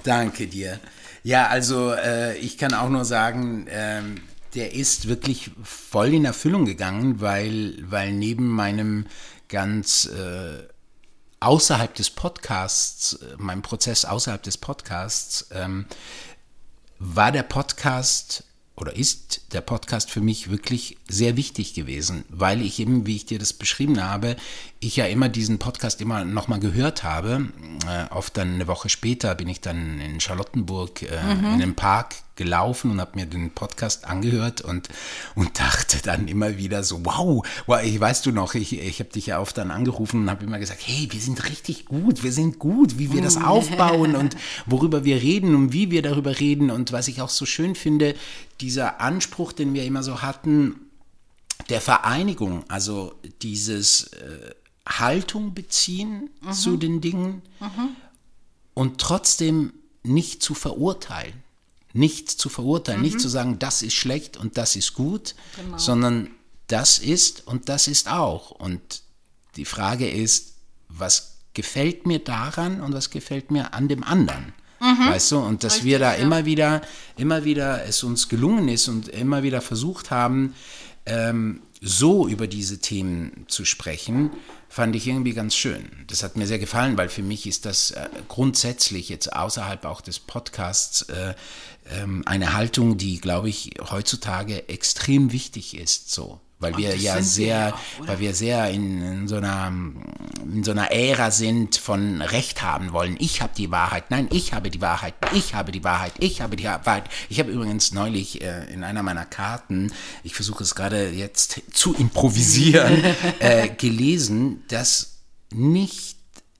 Danke 0.03 0.47
dir. 0.47 0.79
Ja, 1.23 1.47
also 1.47 1.93
äh, 1.93 2.37
ich 2.37 2.57
kann 2.57 2.73
auch 2.73 2.89
nur 2.89 3.05
sagen, 3.05 3.67
ähm, 3.69 4.21
der 4.55 4.73
ist 4.73 5.07
wirklich 5.07 5.51
voll 5.63 6.13
in 6.13 6.25
Erfüllung 6.25 6.65
gegangen, 6.65 7.21
weil, 7.21 7.77
weil 7.89 8.11
neben 8.11 8.47
meinem 8.47 9.05
ganz 9.47 10.05
äh, 10.05 10.63
außerhalb 11.39 11.93
des 11.93 12.09
Podcasts, 12.09 13.13
äh, 13.13 13.35
meinem 13.37 13.61
Prozess 13.61 14.05
außerhalb 14.05 14.41
des 14.41 14.57
Podcasts, 14.57 15.47
ähm, 15.51 15.85
war 16.99 17.31
der 17.31 17.43
Podcast 17.43 18.43
oder 18.75 18.95
ist 18.95 19.53
der 19.53 19.61
Podcast 19.61 20.09
für 20.09 20.21
mich 20.21 20.49
wirklich 20.49 20.97
sehr 21.07 21.37
wichtig 21.37 21.73
gewesen, 21.73 22.25
weil 22.29 22.61
ich 22.61 22.79
eben, 22.79 23.05
wie 23.05 23.15
ich 23.15 23.25
dir 23.25 23.37
das 23.37 23.53
beschrieben 23.53 24.01
habe, 24.01 24.35
ich 24.83 24.95
ja 24.95 25.05
immer 25.05 25.29
diesen 25.29 25.59
Podcast 25.59 26.01
immer 26.01 26.25
nochmal 26.25 26.59
gehört 26.59 27.03
habe. 27.03 27.49
Äh, 27.87 28.11
oft 28.11 28.35
dann 28.35 28.55
eine 28.55 28.67
Woche 28.67 28.89
später 28.89 29.35
bin 29.35 29.47
ich 29.47 29.61
dann 29.61 30.01
in 30.01 30.19
Charlottenburg 30.19 31.03
äh, 31.03 31.35
mhm. 31.35 31.53
in 31.53 31.59
den 31.59 31.75
Park 31.75 32.15
gelaufen 32.35 32.89
und 32.89 32.99
habe 32.99 33.11
mir 33.13 33.27
den 33.27 33.51
Podcast 33.51 34.05
angehört 34.05 34.61
und, 34.61 34.89
und 35.35 35.59
dachte 35.59 35.99
dann 36.01 36.27
immer 36.27 36.57
wieder 36.57 36.83
so, 36.83 37.05
wow, 37.05 37.45
wow 37.67 37.83
ich 37.83 37.99
weißt 37.99 38.25
du 38.25 38.31
noch, 38.31 38.55
ich, 38.55 38.79
ich 38.79 38.99
habe 38.99 39.11
dich 39.11 39.27
ja 39.27 39.39
oft 39.39 39.55
dann 39.55 39.69
angerufen 39.69 40.23
und 40.23 40.31
habe 40.31 40.45
immer 40.45 40.57
gesagt, 40.57 40.81
hey, 40.83 41.07
wir 41.11 41.21
sind 41.21 41.47
richtig 41.47 41.85
gut, 41.85 42.23
wir 42.23 42.33
sind 42.33 42.57
gut, 42.57 42.97
wie 42.97 43.13
wir 43.13 43.21
das 43.21 43.37
mhm. 43.37 43.45
aufbauen 43.45 44.15
und 44.15 44.35
worüber 44.65 45.05
wir 45.05 45.21
reden 45.21 45.53
und 45.53 45.73
wie 45.73 45.91
wir 45.91 46.01
darüber 46.01 46.39
reden 46.39 46.71
und 46.71 46.91
was 46.91 47.07
ich 47.07 47.21
auch 47.21 47.29
so 47.29 47.45
schön 47.45 47.75
finde, 47.75 48.15
dieser 48.59 48.99
Anspruch, 48.99 49.51
den 49.51 49.75
wir 49.75 49.83
immer 49.83 50.01
so 50.01 50.23
hatten, 50.23 50.75
der 51.69 51.81
Vereinigung, 51.81 52.63
also 52.69 53.13
dieses 53.41 54.13
äh, 54.13 54.55
Haltung 54.87 55.53
beziehen 55.53 56.29
mhm. 56.41 56.53
zu 56.53 56.77
den 56.77 57.01
Dingen 57.01 57.41
mhm. 57.59 57.95
und 58.73 58.99
trotzdem 58.99 59.73
nicht 60.03 60.41
zu 60.41 60.53
verurteilen. 60.53 61.43
Nicht 61.93 62.29
zu 62.29 62.47
verurteilen, 62.49 63.01
mhm. 63.01 63.05
nicht 63.05 63.19
zu 63.19 63.27
sagen, 63.27 63.59
das 63.59 63.81
ist 63.81 63.93
schlecht 63.93 64.37
und 64.37 64.57
das 64.57 64.75
ist 64.75 64.93
gut, 64.93 65.35
genau. 65.57 65.77
sondern 65.77 66.29
das 66.67 66.99
ist 66.99 67.45
und 67.47 67.67
das 67.67 67.87
ist 67.87 68.09
auch. 68.09 68.51
Und 68.51 69.03
die 69.57 69.65
Frage 69.65 70.09
ist, 70.09 70.53
was 70.87 71.33
gefällt 71.53 72.07
mir 72.07 72.19
daran 72.19 72.79
und 72.81 72.93
was 72.93 73.09
gefällt 73.09 73.51
mir 73.51 73.73
an 73.73 73.89
dem 73.89 74.03
anderen? 74.03 74.53
Mhm. 74.79 75.09
Weißt 75.09 75.31
du, 75.33 75.39
und 75.39 75.63
dass 75.63 75.75
Richtig, 75.75 75.89
wir 75.91 75.99
da 75.99 76.13
ja. 76.13 76.19
immer 76.19 76.45
wieder, 76.45 76.81
immer 77.17 77.43
wieder 77.43 77.85
es 77.85 78.03
uns 78.03 78.29
gelungen 78.29 78.67
ist 78.67 78.87
und 78.87 79.09
immer 79.09 79.43
wieder 79.43 79.61
versucht 79.61 80.09
haben, 80.09 80.55
ähm, 81.05 81.61
so 81.81 82.27
über 82.27 82.47
diese 82.47 82.79
Themen 82.79 83.45
zu 83.47 83.65
sprechen, 83.65 84.29
fand 84.69 84.95
ich 84.95 85.07
irgendwie 85.07 85.33
ganz 85.33 85.55
schön. 85.55 85.89
Das 86.07 86.21
hat 86.21 86.37
mir 86.37 86.45
sehr 86.45 86.59
gefallen, 86.59 86.95
weil 86.95 87.09
für 87.09 87.23
mich 87.23 87.47
ist 87.47 87.65
das 87.65 87.91
äh, 87.91 88.07
grundsätzlich 88.27 89.09
jetzt 89.09 89.33
außerhalb 89.33 89.83
auch 89.85 90.01
des 90.01 90.19
Podcasts 90.19 91.01
äh, 91.09 91.33
ähm, 91.89 92.21
eine 92.27 92.53
Haltung, 92.53 92.97
die, 92.97 93.19
glaube 93.19 93.49
ich, 93.49 93.71
heutzutage 93.89 94.69
extrem 94.69 95.31
wichtig 95.31 95.75
ist. 95.75 96.11
So 96.11 96.39
weil 96.61 96.77
wir 96.77 96.95
ja 96.95 97.21
sehr, 97.21 97.67
wir 97.67 97.75
auch, 97.75 98.07
weil 98.07 98.19
wir 98.19 98.33
sehr 98.35 98.69
in, 98.69 99.01
in, 99.01 99.27
so 99.27 99.37
einer, 99.37 99.73
in 100.43 100.63
so 100.63 100.71
einer 100.71 100.91
Ära 100.91 101.31
sind 101.31 101.75
von 101.75 102.21
Recht 102.21 102.61
haben 102.61 102.93
wollen. 102.93 103.17
Ich 103.19 103.41
habe 103.41 103.53
die 103.57 103.71
Wahrheit. 103.71 104.11
Nein, 104.11 104.27
ich 104.31 104.53
habe 104.53 104.69
die 104.69 104.79
Wahrheit. 104.79 105.15
Ich 105.33 105.55
habe 105.55 105.71
die 105.71 105.83
Wahrheit. 105.83 106.13
Ich 106.19 106.41
habe 106.41 106.55
die 106.55 106.63
Wahrheit. 106.63 107.05
Ich 107.29 107.39
habe 107.39 107.51
übrigens 107.51 107.93
neulich 107.93 108.41
äh, 108.41 108.71
in 108.71 108.83
einer 108.83 109.01
meiner 109.01 109.25
Karten, 109.25 109.91
ich 110.23 110.35
versuche 110.35 110.63
es 110.63 110.75
gerade 110.75 111.09
jetzt 111.09 111.61
zu 111.73 111.95
improvisieren, 111.95 113.03
äh, 113.39 113.67
gelesen, 113.69 114.63
dass 114.67 115.17
nicht, 115.51 116.17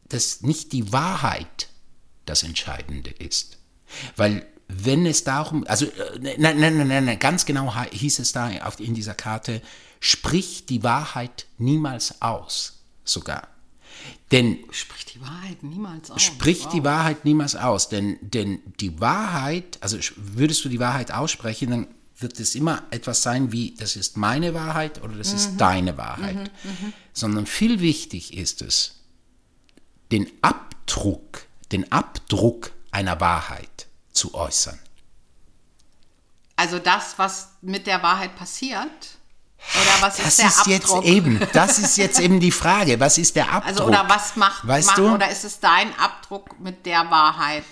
dass 0.09 0.41
nicht 0.41 0.73
die 0.73 0.91
Wahrheit 0.91 1.69
das 2.25 2.43
Entscheidende 2.43 3.11
ist. 3.11 3.57
Weil 4.15 4.47
wenn 4.67 5.05
es 5.05 5.23
darum, 5.23 5.65
also 5.67 5.85
äh, 5.85 6.37
nein, 6.37 6.59
nein, 6.59 6.87
nein, 6.87 7.05
nein, 7.05 7.19
ganz 7.19 7.45
genau 7.45 7.73
hieß 7.75 8.19
es 8.19 8.31
da 8.31 8.49
in 8.79 8.93
dieser 8.93 9.13
Karte, 9.13 9.61
sprich 10.01 10.65
die 10.65 10.83
Wahrheit 10.83 11.45
niemals 11.57 12.21
aus, 12.21 12.81
sogar. 13.05 13.47
Denn 14.31 14.59
sprich 14.71 15.05
die 15.05 15.21
Wahrheit 15.21 15.63
niemals 15.63 16.09
aus. 16.11 16.21
Sprich 16.21 16.65
wow. 16.65 16.71
die 16.73 16.83
Wahrheit 16.83 17.23
niemals 17.23 17.55
aus, 17.55 17.87
denn, 17.87 18.17
denn 18.21 18.59
die 18.79 18.99
Wahrheit, 18.99 19.77
also 19.81 19.97
würdest 20.17 20.65
du 20.65 20.69
die 20.69 20.79
Wahrheit 20.79 21.11
aussprechen, 21.11 21.69
dann 21.69 21.87
wird 22.17 22.39
es 22.39 22.55
immer 22.55 22.83
etwas 22.91 23.23
sein 23.23 23.51
wie, 23.51 23.75
das 23.75 23.95
ist 23.95 24.17
meine 24.17 24.53
Wahrheit 24.53 25.01
oder 25.03 25.15
das 25.15 25.29
mhm. 25.29 25.35
ist 25.35 25.57
deine 25.57 25.97
Wahrheit. 25.97 26.51
Mhm, 26.63 26.69
mhm. 26.69 26.93
Sondern 27.13 27.45
viel 27.45 27.79
wichtig 27.79 28.35
ist 28.35 28.61
es, 28.61 29.01
den 30.11 30.31
Abdruck, 30.41 31.45
den 31.71 31.91
Abdruck 31.91 32.71
einer 32.91 33.19
Wahrheit 33.19 33.87
zu 34.11 34.33
äußern. 34.33 34.79
Also 36.55 36.79
das, 36.79 37.17
was 37.17 37.49
mit 37.61 37.87
der 37.87 38.03
Wahrheit 38.03 38.35
passiert? 38.35 39.17
Oder 39.73 40.07
was 40.07 40.17
das 40.17 40.27
ist 40.27 40.39
der 40.39 40.47
ist 40.47 40.59
Abdruck? 40.59 41.05
Jetzt 41.05 41.13
eben, 41.13 41.39
das 41.53 41.79
ist 41.79 41.97
jetzt 41.97 42.19
eben 42.19 42.39
die 42.39 42.51
Frage. 42.51 42.99
Was 42.99 43.17
ist 43.17 43.35
der 43.35 43.51
Abdruck? 43.51 43.67
Also, 43.67 43.85
oder 43.85 44.05
was 44.07 44.35
macht, 44.35 44.67
weißt 44.67 44.87
macht, 44.87 44.97
du? 44.97 45.13
oder 45.13 45.29
ist 45.29 45.45
es 45.45 45.59
dein 45.59 45.97
Abdruck 45.97 46.59
mit 46.59 46.85
der 46.85 47.09
Wahrheit? 47.09 47.63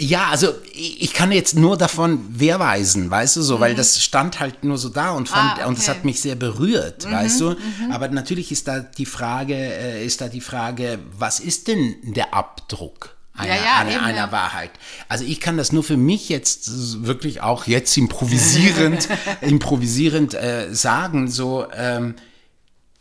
Ja, 0.00 0.28
also 0.28 0.54
ich 0.72 1.12
kann 1.12 1.32
jetzt 1.32 1.56
nur 1.56 1.76
davon 1.76 2.24
wehrweisen, 2.28 3.10
weißt 3.10 3.34
du 3.34 3.42
so, 3.42 3.56
mhm. 3.56 3.60
weil 3.60 3.74
das 3.74 4.00
stand 4.00 4.38
halt 4.38 4.62
nur 4.62 4.78
so 4.78 4.90
da 4.90 5.10
und 5.10 5.28
fand 5.28 5.50
ah, 5.50 5.54
okay. 5.54 5.68
und 5.68 5.76
das 5.76 5.88
hat 5.88 6.04
mich 6.04 6.20
sehr 6.20 6.36
berührt, 6.36 7.04
mhm, 7.04 7.12
weißt 7.12 7.40
du. 7.40 7.50
Mhm. 7.50 7.90
Aber 7.92 8.06
natürlich 8.06 8.52
ist 8.52 8.68
da 8.68 8.78
die 8.78 9.06
Frage, 9.06 9.54
äh, 9.54 10.06
ist 10.06 10.20
da 10.20 10.28
die 10.28 10.40
Frage, 10.40 11.00
was 11.18 11.40
ist 11.40 11.66
denn 11.66 11.96
der 12.02 12.32
Abdruck? 12.32 13.17
Einer, 13.38 13.56
ja, 13.56 13.62
ja, 13.62 13.76
einer, 13.78 13.90
eben, 13.92 14.04
einer 14.04 14.16
ja. 14.18 14.32
Wahrheit. 14.32 14.70
Also 15.08 15.24
ich 15.24 15.40
kann 15.40 15.56
das 15.56 15.72
nur 15.72 15.84
für 15.84 15.96
mich 15.96 16.28
jetzt 16.28 17.04
wirklich 17.04 17.40
auch 17.40 17.66
jetzt 17.66 17.96
improvisierend, 17.96 19.08
improvisierend 19.40 20.34
äh, 20.34 20.74
sagen, 20.74 21.30
so, 21.30 21.66
ähm, 21.72 22.16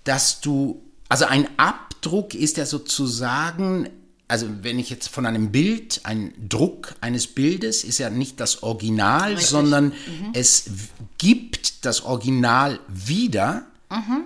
dass 0.04 0.40
du, 0.42 0.82
also 1.10 1.26
ein 1.26 1.48
Abdruck 1.58 2.34
ist 2.34 2.58
ja 2.58 2.66
sozusagen, 2.66 3.90
also 4.28 4.48
wenn 4.62 4.78
ich 4.80 4.90
jetzt 4.90 5.10
von 5.10 5.26
einem 5.26 5.52
Bild, 5.52 6.02
ein 6.04 6.34
Druck 6.38 6.96
eines 7.02 7.28
Bildes 7.28 7.84
ist 7.84 7.98
ja 7.98 8.10
nicht 8.10 8.40
das 8.40 8.64
Original, 8.64 9.32
Richtig. 9.32 9.48
sondern 9.48 9.86
mhm. 9.86 10.32
es 10.34 10.70
gibt 11.18 11.86
das 11.86 12.02
Original 12.02 12.80
wieder. 12.88 13.66
Mhm. 13.90 14.26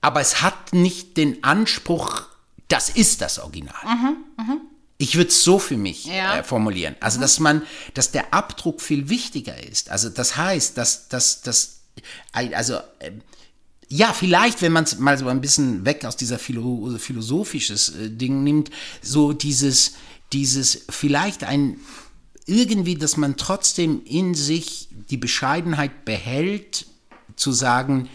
Aber 0.00 0.20
es 0.20 0.42
hat 0.42 0.72
nicht 0.72 1.16
den 1.16 1.42
Anspruch, 1.44 2.28
das 2.68 2.88
ist 2.88 3.20
das 3.20 3.38
Original. 3.38 3.74
Mhm, 3.84 4.16
mh. 4.36 4.56
Ich 4.98 5.16
würde 5.16 5.28
es 5.28 5.44
so 5.44 5.58
für 5.58 5.76
mich 5.76 6.06
ja. 6.06 6.38
äh, 6.38 6.42
formulieren. 6.42 6.96
Also, 7.00 7.18
mhm. 7.18 7.22
dass 7.22 7.40
man, 7.40 7.62
dass 7.94 8.12
der 8.12 8.32
Abdruck 8.32 8.80
viel 8.80 9.08
wichtiger 9.08 9.62
ist. 9.62 9.90
Also, 9.90 10.08
das 10.08 10.36
heißt, 10.36 10.76
dass, 10.78 11.08
dass, 11.08 11.42
dass 11.42 11.80
also, 12.32 12.76
äh, 12.98 13.12
ja, 13.88 14.12
vielleicht, 14.12 14.62
wenn 14.62 14.72
man 14.72 14.84
es 14.84 14.98
mal 14.98 15.16
so 15.16 15.28
ein 15.28 15.40
bisschen 15.40 15.84
weg 15.84 16.04
aus 16.04 16.16
dieser 16.16 16.38
Philo 16.38 16.96
philosophisches 16.98 17.94
äh, 17.94 18.10
Ding 18.10 18.42
nimmt, 18.42 18.70
so 19.02 19.32
dieses, 19.32 19.92
dieses, 20.32 20.86
vielleicht 20.88 21.44
ein, 21.44 21.78
irgendwie, 22.46 22.96
dass 22.96 23.16
man 23.16 23.36
trotzdem 23.36 24.02
in 24.04 24.34
sich 24.34 24.88
die 25.10 25.16
Bescheidenheit 25.16 26.04
behält, 26.04 26.86
zu 27.36 27.52
sagen, 27.52 28.08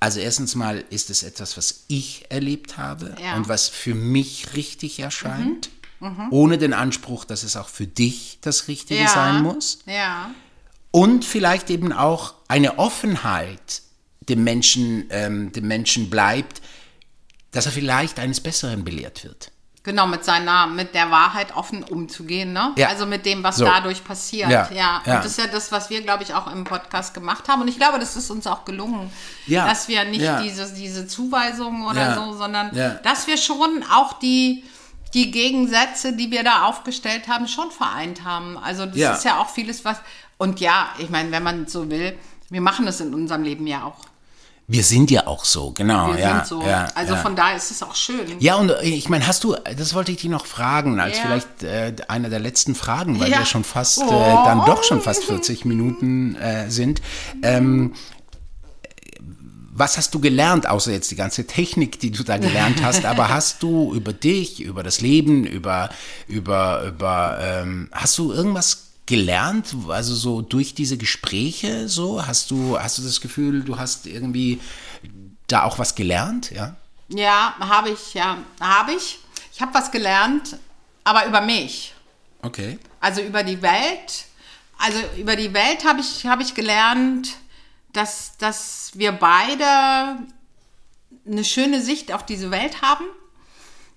also 0.00 0.20
erstens 0.20 0.54
mal 0.54 0.84
ist 0.90 1.10
es 1.10 1.22
etwas, 1.22 1.56
was 1.56 1.84
ich 1.88 2.26
erlebt 2.30 2.76
habe 2.76 3.14
ja. 3.20 3.36
und 3.36 3.48
was 3.48 3.68
für 3.68 3.94
mich 3.94 4.54
richtig 4.54 5.00
erscheint, 5.00 5.70
mhm. 6.00 6.08
Mhm. 6.08 6.28
ohne 6.30 6.58
den 6.58 6.74
Anspruch, 6.74 7.24
dass 7.24 7.42
es 7.42 7.56
auch 7.56 7.68
für 7.68 7.86
dich 7.86 8.38
das 8.42 8.68
Richtige 8.68 9.02
ja. 9.02 9.08
sein 9.08 9.42
muss. 9.42 9.78
Ja. 9.86 10.30
Und 10.90 11.24
vielleicht 11.24 11.70
eben 11.70 11.92
auch 11.92 12.34
eine 12.48 12.78
Offenheit 12.78 13.82
dem 14.28 14.44
Menschen, 14.44 15.06
ähm, 15.10 15.52
dem 15.52 15.66
Menschen 15.66 16.10
bleibt, 16.10 16.60
dass 17.52 17.66
er 17.66 17.72
vielleicht 17.72 18.18
eines 18.18 18.40
Besseren 18.40 18.84
belehrt 18.84 19.24
wird. 19.24 19.50
Genau, 19.86 20.08
mit 20.08 20.24
seiner, 20.24 20.66
mit 20.66 20.96
der 20.96 21.12
Wahrheit 21.12 21.54
offen 21.54 21.84
umzugehen, 21.84 22.52
ne? 22.52 22.72
Ja. 22.76 22.88
Also 22.88 23.06
mit 23.06 23.24
dem, 23.24 23.44
was 23.44 23.58
so. 23.58 23.64
dadurch 23.64 24.02
passiert. 24.02 24.50
Ja. 24.50 24.68
ja. 24.74 24.96
Und 24.98 25.06
das 25.06 25.26
ist 25.26 25.38
ja 25.38 25.46
das, 25.46 25.70
was 25.70 25.90
wir, 25.90 26.02
glaube 26.02 26.24
ich, 26.24 26.34
auch 26.34 26.52
im 26.52 26.64
Podcast 26.64 27.14
gemacht 27.14 27.48
haben. 27.48 27.62
Und 27.62 27.68
ich 27.68 27.76
glaube, 27.76 28.00
das 28.00 28.16
ist 28.16 28.28
uns 28.28 28.48
auch 28.48 28.64
gelungen, 28.64 29.12
ja. 29.46 29.64
dass 29.64 29.86
wir 29.86 30.04
nicht 30.04 30.22
ja. 30.22 30.42
diese, 30.42 30.74
diese 30.74 31.06
Zuweisungen 31.06 31.86
oder 31.86 32.16
so, 32.16 32.32
sondern 32.32 32.76
dass 33.04 33.28
wir 33.28 33.36
schon 33.36 33.84
auch 33.94 34.14
die, 34.14 34.64
die 35.14 35.30
Gegensätze, 35.30 36.14
die 36.14 36.32
wir 36.32 36.42
da 36.42 36.64
aufgestellt 36.64 37.28
haben, 37.28 37.46
schon 37.46 37.70
vereint 37.70 38.24
haben. 38.24 38.58
Also 38.58 38.86
das 38.86 39.18
ist 39.18 39.24
ja 39.24 39.38
auch 39.38 39.48
vieles, 39.48 39.84
was. 39.84 39.98
Und 40.36 40.58
ja, 40.58 40.88
ich 40.98 41.10
meine, 41.10 41.30
wenn 41.30 41.44
man 41.44 41.68
so 41.68 41.88
will, 41.88 42.18
wir 42.50 42.60
machen 42.60 42.86
das 42.86 43.00
in 43.00 43.14
unserem 43.14 43.44
Leben 43.44 43.68
ja 43.68 43.84
auch. 43.84 43.98
Wir 44.68 44.82
sind 44.82 45.12
ja 45.12 45.28
auch 45.28 45.44
so, 45.44 45.70
genau. 45.70 46.12
Wir 46.14 46.18
ja, 46.18 46.44
sind 46.44 46.46
so. 46.46 46.66
Ja, 46.66 46.88
also 46.96 47.14
ja. 47.14 47.20
von 47.20 47.36
daher 47.36 47.56
ist 47.56 47.70
es 47.70 47.82
auch 47.84 47.94
schön. 47.94 48.26
Ja, 48.40 48.56
und 48.56 48.70
äh, 48.70 48.82
ich 48.82 49.08
meine, 49.08 49.24
hast 49.26 49.44
du, 49.44 49.54
das 49.76 49.94
wollte 49.94 50.10
ich 50.10 50.18
dich 50.18 50.30
noch 50.30 50.44
fragen, 50.44 50.98
als 50.98 51.18
Ja. 51.18 51.22
vielleicht 51.24 51.62
äh, 51.62 51.94
einer 52.08 52.30
der 52.30 52.40
letzten 52.40 52.74
Fragen, 52.74 53.20
weil 53.20 53.30
wir 53.30 53.44
schon 53.46 53.62
fast, 53.62 53.98
äh, 53.98 54.04
Oh. 54.04 54.42
dann 54.44 54.64
doch 54.66 54.82
schon 54.82 55.00
fast 55.00 55.22
40 55.24 55.64
Minuten 55.66 56.34
äh, 56.36 56.68
sind. 56.68 57.00
Ähm, 57.42 57.94
was 59.78 59.98
hast 59.98 60.14
du 60.14 60.20
gelernt, 60.20 60.66
außer 60.68 60.90
jetzt 60.90 61.10
die 61.10 61.16
ganze 61.16 61.46
Technik, 61.46 62.00
die 62.00 62.10
du 62.10 62.24
da 62.24 62.38
gelernt 62.38 62.82
hast, 62.82 63.04
aber 63.04 63.28
hast 63.34 63.62
du 63.62 63.92
über 63.94 64.12
dich, 64.12 64.60
über 64.62 64.82
das 64.82 65.00
Leben, 65.00 65.44
über, 65.44 65.90
über, 66.26 66.82
über, 66.84 67.38
ähm, 67.40 67.88
hast 67.92 68.16
du 68.18 68.32
irgendwas 68.32 68.85
gelernt, 69.06 69.74
also 69.88 70.14
so 70.14 70.42
durch 70.42 70.74
diese 70.74 70.98
Gespräche 70.98 71.88
so? 71.88 72.26
Hast 72.26 72.50
du, 72.50 72.78
hast 72.78 72.98
du 72.98 73.02
das 73.02 73.20
Gefühl, 73.20 73.62
du 73.62 73.78
hast 73.78 74.06
irgendwie 74.06 74.60
da 75.46 75.62
auch 75.62 75.78
was 75.78 75.94
gelernt, 75.94 76.50
ja? 76.50 76.76
Ja, 77.08 77.54
habe 77.60 77.90
ich, 77.90 78.14
ja, 78.14 78.38
habe 78.60 78.92
ich. 78.92 79.18
Ich 79.52 79.60
habe 79.60 79.72
was 79.74 79.90
gelernt, 79.90 80.58
aber 81.04 81.26
über 81.26 81.40
mich. 81.40 81.94
Okay. 82.42 82.78
Also 83.00 83.22
über 83.22 83.42
die 83.44 83.62
Welt. 83.62 84.24
Also 84.78 84.98
über 85.16 85.36
die 85.36 85.54
Welt 85.54 85.84
habe 85.84 86.00
ich, 86.00 86.26
habe 86.26 86.42
ich 86.42 86.54
gelernt, 86.54 87.36
dass, 87.92 88.36
dass 88.38 88.90
wir 88.94 89.12
beide 89.12 90.18
eine 91.26 91.44
schöne 91.44 91.80
Sicht 91.80 92.12
auf 92.12 92.26
diese 92.26 92.50
Welt 92.50 92.82
haben. 92.82 93.04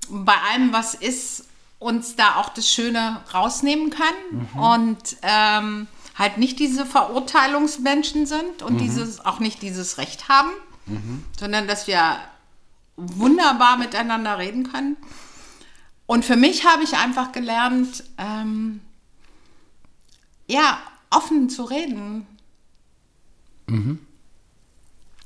Bei 0.09 0.35
allem, 0.51 0.71
was 0.71 0.93
ist, 0.93 1.45
uns 1.79 2.15
da 2.15 2.35
auch 2.35 2.49
das 2.49 2.69
Schöne 2.69 3.21
rausnehmen 3.33 3.89
können. 3.89 4.49
Und 4.61 5.17
ähm, 5.23 5.87
halt 6.15 6.37
nicht 6.37 6.59
diese 6.59 6.85
Verurteilungsmenschen 6.85 8.25
sind 8.25 8.61
und 8.61 8.77
dieses, 8.79 9.25
auch 9.25 9.39
nicht 9.39 9.61
dieses 9.61 9.97
Recht 9.97 10.27
haben, 10.27 10.49
sondern 11.39 11.67
dass 11.67 11.87
wir 11.87 12.17
wunderbar 12.97 13.77
miteinander 13.77 14.37
reden 14.37 14.69
können. 14.69 14.97
Und 16.05 16.25
für 16.25 16.35
mich 16.35 16.65
habe 16.65 16.83
ich 16.83 16.97
einfach 16.97 17.31
gelernt, 17.31 18.03
ähm, 18.17 18.81
ja, 20.47 20.79
offen 21.09 21.49
zu 21.49 21.63
reden. 21.63 22.27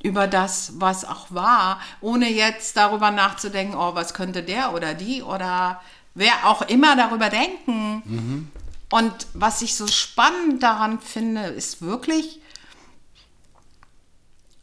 Über 0.03 0.27
das, 0.27 0.73
was 0.81 1.05
auch 1.05 1.31
war, 1.31 1.79
ohne 2.01 2.29
jetzt 2.29 2.75
darüber 2.75 3.09
nachzudenken, 3.09 3.75
oh, 3.75 3.95
was 3.95 4.13
könnte 4.13 4.43
der 4.43 4.73
oder 4.73 4.93
die 4.93 5.23
oder 5.23 5.81
wer 6.15 6.47
auch 6.47 6.61
immer 6.63 6.95
darüber 6.95 7.29
denken. 7.29 8.49
Und 8.89 9.13
was 9.33 9.61
ich 9.61 9.75
so 9.75 9.87
spannend 9.87 10.61
daran 10.61 10.99
finde, 10.99 11.41
ist 11.45 11.81
wirklich, 11.81 12.39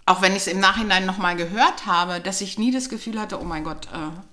auch 0.06 0.22
wenn 0.22 0.32
ich 0.32 0.38
es 0.38 0.46
im 0.46 0.60
Nachhinein 0.60 1.06
nochmal 1.06 1.36
gehört 1.36 1.86
habe, 1.86 2.20
dass 2.20 2.40
ich 2.40 2.58
nie 2.58 2.70
das 2.70 2.88
Gefühl 2.88 3.20
hatte, 3.20 3.40
oh 3.40 3.44
mein 3.44 3.64
Gott, 3.64 3.88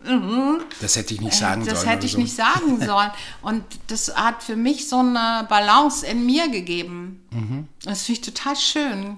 äh, 0.05 0.11
mhm. 0.13 0.59
Das 0.81 0.95
hätte 0.95 1.13
ich 1.13 1.21
nicht 1.21 1.35
sagen 1.35 1.65
das 1.65 1.79
sollen. 1.79 1.89
hätte 1.89 1.99
oder 1.99 2.05
ich 2.05 2.11
so. 2.13 2.17
nicht 2.19 2.35
sagen 2.35 2.79
sollen. 2.85 3.11
Und 3.41 3.63
das 3.87 4.15
hat 4.15 4.43
für 4.43 4.55
mich 4.55 4.87
so 4.87 4.99
eine 4.99 5.45
Balance 5.49 6.05
in 6.05 6.25
mir 6.25 6.49
gegeben. 6.49 7.23
Mhm. 7.31 7.67
Das 7.83 8.03
finde 8.03 8.21
ich 8.21 8.25
total 8.33 8.55
schön. 8.55 9.17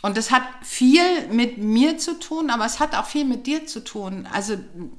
Und 0.00 0.16
das 0.16 0.30
hat 0.30 0.42
viel 0.62 1.26
mit 1.32 1.58
mir 1.58 1.98
zu 1.98 2.18
tun, 2.20 2.50
aber 2.50 2.64
es 2.64 2.78
hat 2.78 2.94
auch 2.94 3.06
viel 3.06 3.24
mit 3.24 3.48
dir 3.48 3.66
zu 3.66 3.80
tun. 3.82 4.28
Also 4.32 4.56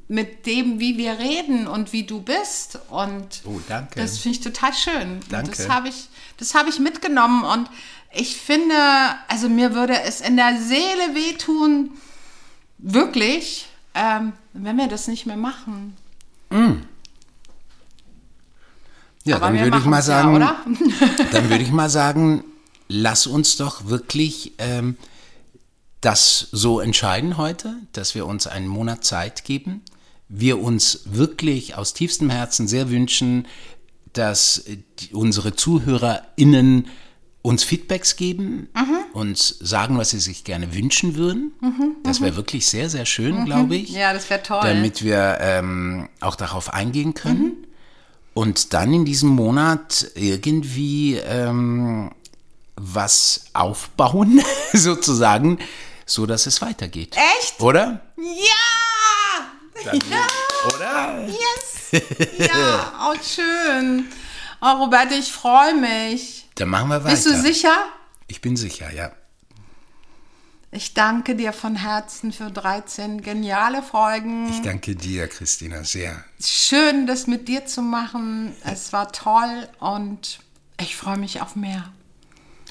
mit 0.09 0.45
dem, 0.45 0.79
wie 0.81 0.97
wir 0.97 1.17
reden 1.19 1.67
und 1.67 1.93
wie 1.93 2.03
du 2.03 2.21
bist. 2.21 2.79
Und 2.89 3.41
Oh, 3.45 3.61
danke. 3.69 3.99
das 3.99 4.17
finde 4.19 4.37
ich 4.37 4.43
total 4.43 4.73
schön. 4.73 5.13
Und 5.13 5.31
Danke. 5.31 5.51
Das 5.51 5.69
habe 5.69 5.87
ich, 5.87 6.09
das 6.37 6.53
habe 6.53 6.69
ich 6.69 6.79
mitgenommen. 6.79 7.45
Und 7.45 7.69
ich 8.11 8.35
finde, 8.35 8.75
also 9.29 9.47
mir 9.47 9.73
würde 9.73 10.01
es 10.01 10.19
in 10.19 10.35
der 10.35 10.57
Seele 10.59 11.15
wehtun, 11.15 11.91
wirklich, 12.77 13.69
ähm, 13.93 14.33
wenn 14.53 14.75
wir 14.77 14.87
das 14.87 15.07
nicht 15.07 15.25
mehr 15.25 15.37
machen. 15.37 15.95
Ja, 19.23 19.35
Aber 19.37 19.47
dann 19.47 19.59
würde 19.59 19.77
ich 19.77 19.85
mal 19.85 20.01
sagen, 20.01 20.41
ja, 20.41 20.57
dann 21.31 21.49
würde 21.49 21.63
ich 21.63 21.71
mal 21.71 21.89
sagen, 21.89 22.43
lass 22.89 23.27
uns 23.27 23.55
doch 23.55 23.85
wirklich 23.85 24.53
ähm, 24.57 24.97
das 26.01 26.47
so 26.51 26.79
entscheiden 26.81 27.37
heute, 27.37 27.75
dass 27.93 28.15
wir 28.15 28.25
uns 28.25 28.47
einen 28.47 28.67
Monat 28.67 29.05
Zeit 29.05 29.45
geben. 29.45 29.81
Wir 30.27 30.59
uns 30.59 31.01
wirklich 31.05 31.75
aus 31.75 31.93
tiefstem 31.93 32.29
Herzen 32.29 32.67
sehr 32.67 32.89
wünschen, 32.89 33.47
dass 34.13 34.59
äh, 34.67 34.77
unsere 35.13 35.55
ZuhörerInnen 35.55 36.87
uns 37.41 37.63
Feedbacks 37.63 38.17
geben, 38.17 38.67
uns 39.13 39.47
sagen, 39.61 39.97
was 39.97 40.09
sie 40.09 40.19
sich 40.19 40.43
gerne 40.43 40.75
wünschen 40.75 41.15
würden. 41.15 41.53
das 42.03 42.19
wäre 42.19 42.35
wirklich 42.35 42.67
sehr, 42.67 42.89
sehr 42.89 43.05
schön, 43.05 43.45
glaube 43.45 43.77
ich. 43.77 43.91
Ja, 43.91 44.11
das 44.11 44.29
wäre 44.29 44.43
toll. 44.43 44.59
Damit 44.61 45.03
wir 45.03 45.37
ähm, 45.39 46.09
auch 46.19 46.35
darauf 46.35 46.73
eingehen 46.73 47.13
können. 47.13 47.65
Und 48.33 48.73
dann 48.73 48.93
in 48.93 49.05
diesem 49.05 49.29
Monat 49.29 50.11
irgendwie 50.15 51.15
ähm, 51.15 52.11
was 52.81 53.45
aufbauen, 53.53 54.41
sozusagen, 54.73 55.59
so 56.05 56.25
dass 56.25 56.45
es 56.45 56.61
weitergeht. 56.61 57.15
Echt? 57.39 57.59
Oder? 57.59 58.01
Ja! 58.17 59.83
Dann- 59.85 59.99
ja! 60.09 60.27
Oder? 60.75 61.27
Yes! 61.27 61.75
Ja, 62.37 63.09
oh, 63.11 63.15
schön. 63.23 64.05
Oh, 64.61 64.83
Roberto, 64.83 65.15
ich 65.15 65.31
freue 65.31 65.73
mich. 65.73 66.47
Dann 66.55 66.69
machen 66.69 66.89
wir 66.89 67.03
weiter. 67.03 67.15
Bist 67.15 67.25
du 67.25 67.35
sicher? 67.41 67.75
Ich 68.27 68.41
bin 68.41 68.55
sicher, 68.55 68.93
ja. 68.93 69.11
Ich 70.71 70.93
danke 70.93 71.35
dir 71.35 71.51
von 71.51 71.75
Herzen 71.75 72.31
für 72.31 72.51
13 72.51 73.23
geniale 73.23 73.81
Folgen. 73.81 74.49
Ich 74.51 74.61
danke 74.61 74.95
dir, 74.95 75.27
Christina, 75.27 75.83
sehr. 75.83 76.23
Schön, 76.39 77.07
das 77.07 77.25
mit 77.25 77.47
dir 77.47 77.65
zu 77.65 77.81
machen. 77.81 78.55
Es 78.63 78.93
war 78.93 79.11
toll 79.11 79.67
und 79.79 80.39
ich 80.79 80.95
freue 80.95 81.17
mich 81.17 81.41
auf 81.41 81.55
mehr. 81.55 81.91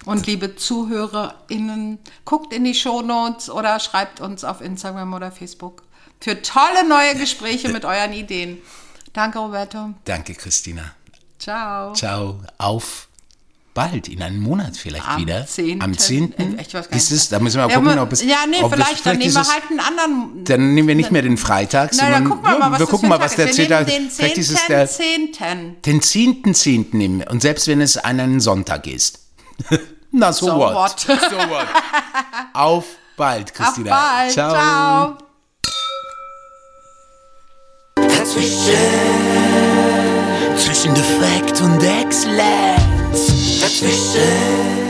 Und 0.08 0.26
liebe 0.26 0.56
ZuhörerInnen, 0.56 1.98
guckt 2.24 2.54
in 2.54 2.64
die 2.64 2.74
Shownotes 2.74 3.50
oder 3.50 3.78
schreibt 3.78 4.20
uns 4.20 4.42
auf 4.42 4.60
Instagram 4.62 5.12
oder 5.12 5.30
Facebook 5.30 5.82
für 6.20 6.40
tolle 6.40 6.88
neue 6.88 7.14
Gespräche 7.14 7.68
mit 7.68 7.84
euren 7.84 8.12
Ideen. 8.14 8.58
Danke, 9.12 9.38
Roberto. 9.38 9.90
Danke, 10.04 10.34
Christina. 10.34 10.92
Ciao. 11.38 11.92
Ciao. 11.92 12.40
Auf 12.56 13.08
bald, 13.74 14.08
in 14.08 14.22
einem 14.22 14.40
Monat 14.40 14.76
vielleicht 14.76 15.06
Am 15.06 15.20
wieder. 15.20 15.46
10.. 15.46 15.82
Am 15.82 15.96
10. 15.96 16.32
Äh, 16.38 16.62
Ich 16.62 16.74
weiß 16.74 16.88
gar 16.88 16.96
ist 16.96 17.12
es, 17.12 17.28
da 17.28 17.38
müssen 17.38 17.58
wir 17.58 17.64
mal 17.66 17.70
Ja, 17.70 17.76
gucken, 17.76 17.92
aber- 17.92 18.02
ob 18.02 18.12
es. 18.12 18.22
ja, 18.24 18.38
nee, 18.48 18.56
vielleicht, 18.68 19.04
dann 19.06 19.18
nehmen 19.18 19.34
wir 19.34 19.46
halt 19.46 19.62
einen 19.70 19.80
anderen. 19.80 20.44
Dann 20.44 20.74
nehmen 20.74 20.88
wir 20.88 20.94
nicht 20.96 21.12
mehr 21.12 21.22
den 21.22 21.36
Freitag, 21.36 21.90
Na, 21.96 22.10
dann 22.10 22.24
sondern 22.24 22.30
gucken 22.30 22.44
wir 22.50 22.58
mal, 22.58 22.70
was 22.72 22.78
wir 22.80 22.86
das 22.86 22.88
gucken 22.90 23.08
mal, 23.10 23.20
was 23.20 23.36
der 23.36 23.50
ist. 23.50 23.58
Wir 23.58 23.68
10. 23.68 23.84
nehmen 23.84 23.86
den 24.04 24.10
Vielleicht 24.10 24.38
ist 24.38 24.50
es 24.50 24.66
der 24.66 24.88
10.10. 24.88 25.82
den 25.84 26.00
10.10. 26.00 26.96
nehmen 26.96 27.18
wir. 27.20 27.30
Und 27.30 27.42
selbst 27.42 27.68
wenn 27.68 27.80
es 27.82 27.98
einen 27.98 28.40
Sonntag 28.40 28.86
ist. 28.86 29.20
Na, 30.10 30.32
so, 30.32 30.46
So 30.46 30.58
what? 30.58 30.74
what? 30.74 31.00
So 31.30 31.36
what? 31.50 31.66
Auf 32.54 32.84
bald, 33.16 33.50
Auf 33.50 33.56
Christina. 33.56 33.90
bald. 33.90 34.32
Ciao. 34.32 35.16
Zwischen 40.56 40.94
Defekt 40.94 41.60
und 41.60 41.82
Exzellenz. 41.82 43.60
Dazwischen 43.60 44.87